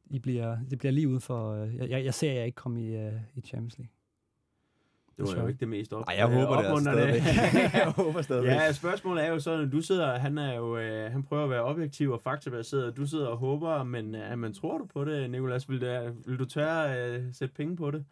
[0.09, 1.51] I bliver, det bliver lige ude for...
[1.51, 3.91] øh, Jeg, jeg, jeg ser jer ikke komme i, uh, i Champions League.
[5.17, 6.03] Det var jo ikke det mest op.
[6.07, 7.21] Ej, jeg øh, håber det altså stadigvæk.
[7.73, 8.51] jeg håber stadigvæk.
[8.51, 11.49] Ja, spørgsmålet er jo sådan, at du sidder, han er jo, øh, han prøver at
[11.49, 15.05] være objektiv og faktabaseret, og du sidder og håber, men, øh, men tror du på
[15.05, 15.69] det, Nicolas?
[15.69, 18.05] Vil, det, vil du tørre øh, sætte penge på det?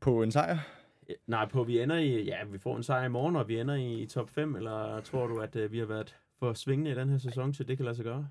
[0.00, 0.58] På en sejr?
[1.08, 3.48] Øh, Nej, på at vi ender i, ja, vi får en sejr i morgen, og
[3.48, 6.52] vi ender i, i top 5, eller tror du, at øh, vi har været for
[6.52, 8.28] svingende i den her sæson, til det kan lade sig gøre?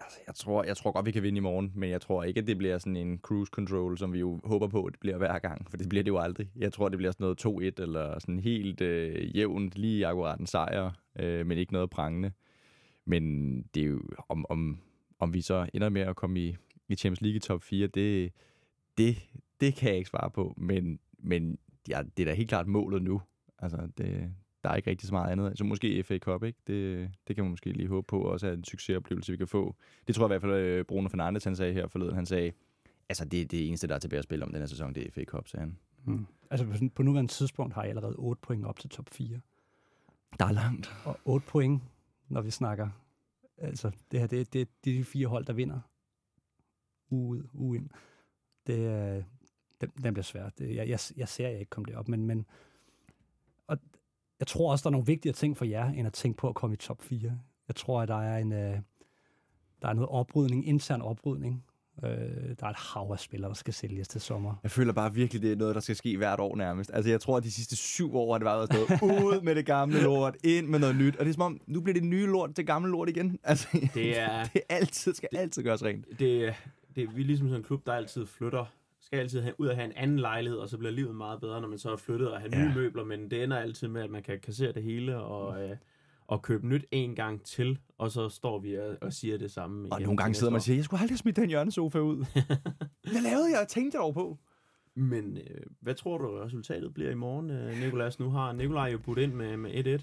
[0.00, 2.40] Altså, jeg tror, jeg tror godt, vi kan vinde i morgen, men jeg tror ikke,
[2.40, 5.16] at det bliver sådan en cruise control, som vi jo håber på, at det bliver
[5.16, 6.50] hver gang, for det bliver det jo aldrig.
[6.56, 10.46] Jeg tror, det bliver sådan noget 2-1, eller sådan helt øh, jævnt, lige akkurat en
[10.46, 12.32] sejr, øh, men ikke noget prangende.
[13.04, 14.78] Men det er jo, om, om,
[15.18, 16.56] om vi så ender med at komme i,
[16.88, 18.32] i Champions League top 4, det,
[18.98, 19.16] det,
[19.60, 23.02] det kan jeg ikke svare på, men, men ja, det er da helt klart målet
[23.02, 23.22] nu.
[23.58, 24.34] Altså, det,
[24.66, 25.58] der er ikke rigtig så meget andet.
[25.58, 26.58] Så måske FA Cup, ikke?
[26.66, 29.76] Det, det kan man måske lige håbe på også er en succesoplevelse, vi kan få.
[30.06, 32.14] Det tror jeg i hvert fald, øh, Bruno Fernandes han sagde her forleden.
[32.14, 32.52] Han sagde,
[33.08, 35.10] altså det, det eneste, der er tilbage at spille om den her sæson, det er
[35.10, 35.76] FA Cup, sagde han.
[36.04, 36.26] Mm.
[36.50, 39.40] Altså på, nuværende tidspunkt har jeg allerede 8 point op til top 4.
[40.38, 40.94] Der er langt.
[41.04, 41.82] Og 8 point,
[42.28, 42.88] når vi snakker.
[43.58, 45.80] Altså, det her, det, det, det er de fire hold, der vinder.
[47.10, 47.90] Uge ud, uge ind.
[48.66, 49.22] Det, er-
[49.80, 50.48] den, den bliver svær.
[50.48, 52.44] Det, jeg, jeg, jeg ser jer ikke komme derop, men, men og
[54.40, 56.54] jeg tror også, der er nogle vigtigere ting for jer, end at tænke på at
[56.54, 57.20] komme i top 4.
[57.68, 58.78] Jeg tror, at der er en, øh,
[59.82, 61.64] der er noget oprydning, intern oprydning.
[62.04, 62.10] Øh,
[62.60, 64.54] der er et hav af spillere, der skal sælges til sommer.
[64.62, 66.90] Jeg føler bare virkelig, det er noget, der skal ske hvert år nærmest.
[66.94, 69.54] Altså jeg tror, at de sidste syv år har det bare været stået ud med
[69.54, 71.16] det gamle lort, ind med noget nyt.
[71.16, 73.38] Og det er som om, nu bliver det nye lort til gamle lort igen.
[73.44, 76.06] Altså, Det er, det er altid, skal altid gøres rent.
[76.18, 76.54] det,
[76.96, 78.64] det, vi er ligesom sådan en klub, der altid flytter
[79.06, 81.60] skal altid have, ud og have en anden lejlighed, og så bliver livet meget bedre,
[81.60, 82.74] når man så er flyttet og har nye Ja.
[82.74, 85.76] møbler, men det ender altid med, at man kan kassere det hele og, øh,
[86.26, 89.92] og købe nyt en gang til, og så står vi og, og siger det samme
[89.92, 92.16] Og nogle gange sidder man og siger, jeg skulle aldrig smidt den hjørnesofa ud.
[93.12, 93.56] Hvad lavede jeg?
[93.60, 94.38] Jeg tænkte dog på.
[94.94, 98.18] Men øh, hvad tror du, resultatet bliver i morgen, øh, Nikolas?
[98.20, 100.02] Nu har Nikolaj jo budt ind med, med 1-1.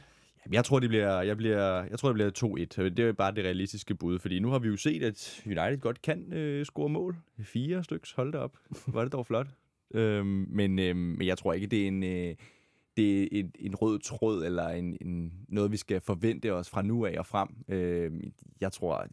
[0.52, 2.90] Jeg tror, det bliver, jeg bliver, jeg tror, det bliver 2-1.
[2.90, 6.02] Det er bare det realistiske bud, fordi nu har vi jo set, at United godt
[6.02, 7.18] kan øh, score mål.
[7.44, 8.58] Fire styks, hold da op.
[8.88, 9.48] Var det dog flot.
[9.94, 12.36] øhm, men, øhm, men jeg tror ikke, det er en, øh,
[12.98, 16.82] det er en, en rød tråd, eller en, en, noget, vi skal forvente os fra
[16.82, 17.50] nu af og frem.
[17.68, 19.10] Øhm, jeg tror, at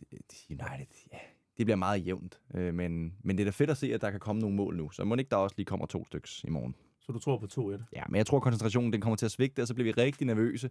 [0.50, 1.18] United, ja,
[1.58, 2.40] det bliver meget jævnt.
[2.54, 4.76] Øh, men, men det er da fedt at se, at der kan komme nogle mål
[4.76, 4.90] nu.
[4.90, 6.74] Så må ikke der også lige kommer to styks i morgen.
[7.00, 7.84] Så du tror på 2-1?
[7.92, 10.26] Ja, men jeg tror, koncentrationen den kommer til at svigte, og så bliver vi rigtig
[10.26, 10.70] nervøse.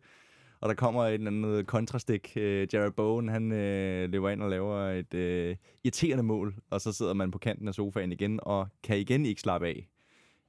[0.61, 2.33] Og der kommer et eller andet kontrastik.
[2.35, 6.91] Øh, Jared Bowen, han øh, løber ind og laver et øh, irriterende mål, og så
[6.91, 9.87] sidder man på kanten af sofaen igen, og kan igen ikke slappe af.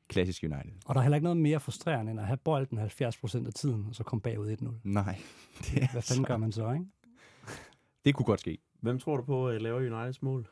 [0.09, 0.73] Klassisk United.
[0.87, 3.87] Og der er heller ikke noget mere frustrerende, end at have bolden 70% af tiden,
[3.89, 4.69] og så komme bagud 1-0.
[4.85, 5.19] Nej,
[5.65, 6.85] det, er Hvad fanden gør man så, ikke?
[8.05, 8.59] det kunne godt ske.
[8.81, 10.47] Hvem tror du på øh, laver Uniteds mål?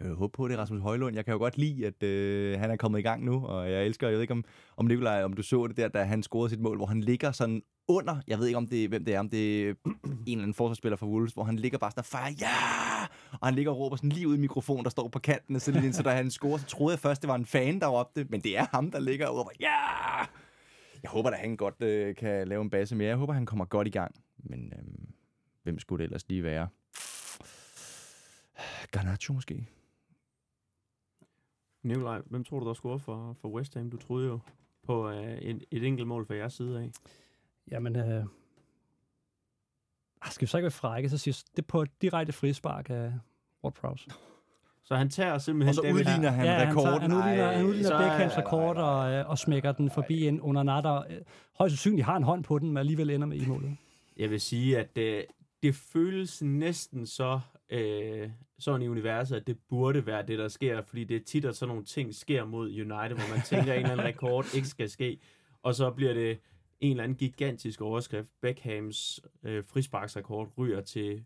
[0.00, 1.16] Jeg vil håbe på, det Rasmus Højlund.
[1.16, 3.86] Jeg kan jo godt lide, at øh, han er kommet i gang nu, og jeg
[3.86, 4.44] elsker, jeg ved ikke om,
[4.76, 7.32] om Nikolaj, om du så det der, da han scorede sit mål, hvor han ligger
[7.32, 10.42] sådan under, jeg ved ikke om det, hvem det er, om det er en eller
[10.42, 13.06] anden forsvarsspiller fra Wolves, hvor han ligger bare sådan og fejrer, ja!
[13.40, 15.60] Og han ligger og råber sådan lige ud i mikrofonen, der står på kanten af
[15.60, 18.26] sidelinjen, så da han scorer, så troede jeg først, det var en fan, der råbte,
[18.28, 19.76] men det er ham, der ligger og råber, ja!
[21.02, 23.08] Jeg håber, at han godt øh, kan lave en base mere.
[23.08, 24.14] Jeg håber, han kommer godt i gang.
[24.38, 24.84] Men øh,
[25.62, 26.68] hvem skulle det ellers lige være?
[28.90, 29.66] Garnacho måske?
[31.82, 33.90] Nikolaj, hvem tror du, der scorer for, for West Ham?
[33.90, 34.38] Du troede jo
[34.82, 36.90] på øh, et, et enkelt mål fra jeres side af.
[37.70, 38.24] Jamen, øh,
[40.22, 43.12] ah, skal vi så ikke være frække, så siger det på et direkte frispark af
[43.64, 44.10] Ward Prowse.
[44.82, 45.68] Så han tager simpelthen...
[45.68, 47.00] Og så udligner han ja, han, tager, rekorden.
[47.00, 50.62] han udligner, Ej, han udligner Beckhams rekord og, øh, og smækker den forbi en under
[50.62, 50.96] natter.
[51.10, 51.20] Øh,
[51.58, 53.76] Højst sandsynligt har en hånd på den, men alligevel ender med i målet.
[54.16, 55.24] Jeg vil sige, at det,
[55.62, 57.40] det føles næsten så
[57.70, 61.44] øh, sådan i universet, at det burde være det, der sker, fordi det er tit,
[61.44, 64.54] at sådan nogle ting sker mod United, hvor man tænker, at en eller anden rekord
[64.54, 65.20] ikke skal ske,
[65.62, 66.38] og så bliver det
[66.80, 68.30] en eller anden gigantisk overskrift.
[68.40, 71.24] Beckhams øh, frisparksrekord ryger til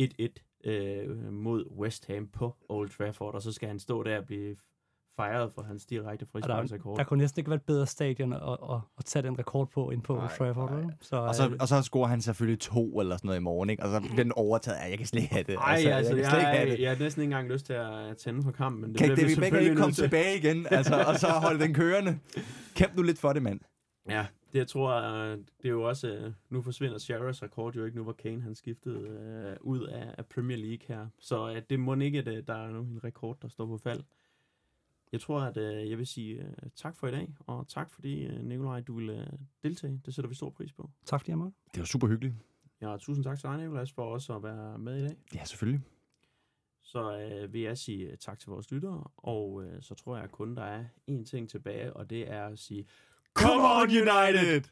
[0.00, 4.26] 1-1 øh, mod West Ham på Old Trafford, og så skal han stå der og
[4.26, 4.56] blive
[5.16, 6.96] fejret for hans direkte Og der, frisparksrekord.
[6.98, 9.90] der kunne næsten ikke være et bedre stadion at, at, at tage den rekord på
[9.90, 10.74] ind på Old Trafford.
[10.76, 10.92] vel?
[11.00, 13.70] Så, Og så, øh, og så scorer han selvfølgelig to eller sådan noget i morgen,
[13.70, 13.82] ikke?
[13.82, 14.78] Og så bliver den overtaget.
[14.84, 15.54] Ja, jeg kan slet ikke have det.
[15.54, 16.82] Ej, altså, altså jeg jeg, kan slet ikke have jeg, det.
[16.82, 18.80] jeg har næsten ikke engang lyst til at tænde på kampen.
[18.80, 20.66] Men det Kan bliver vi selvfølgelig ikke komme tilbage igen?
[20.70, 22.18] Altså, og så holde den kørende?
[22.74, 23.60] Kæmp nu lidt for det, mand.
[24.08, 27.84] Ja, det jeg tror, øh, det er jo også, øh, nu forsvinder Sharers rekord jo
[27.84, 31.06] ikke nu, hvor Kane han skiftede øh, ud af, af Premier League her.
[31.20, 34.00] Så øh, det må ikke, at der er nu en rekord, der står på fald.
[35.14, 38.24] Jeg tror, at øh, jeg vil sige øh, tak for i dag, og tak fordi,
[38.24, 39.26] øh, Nikolaj, du vil øh,
[39.62, 40.00] deltage.
[40.06, 40.90] Det sætter vi stor pris på.
[41.04, 41.56] tak fordi jeg måtte.
[41.74, 42.34] Det var super hyggeligt.
[42.80, 45.16] Ja, tusind tak til dig, Nikolaj, for også at være med i dag.
[45.34, 45.80] Ja, selvfølgelig.
[46.82, 50.30] Så øh, vil jeg sige øh, tak til vores lyttere, og øh, så tror jeg
[50.30, 52.86] kun, der er én ting tilbage, og det er at sige,
[53.34, 54.62] Come on, United!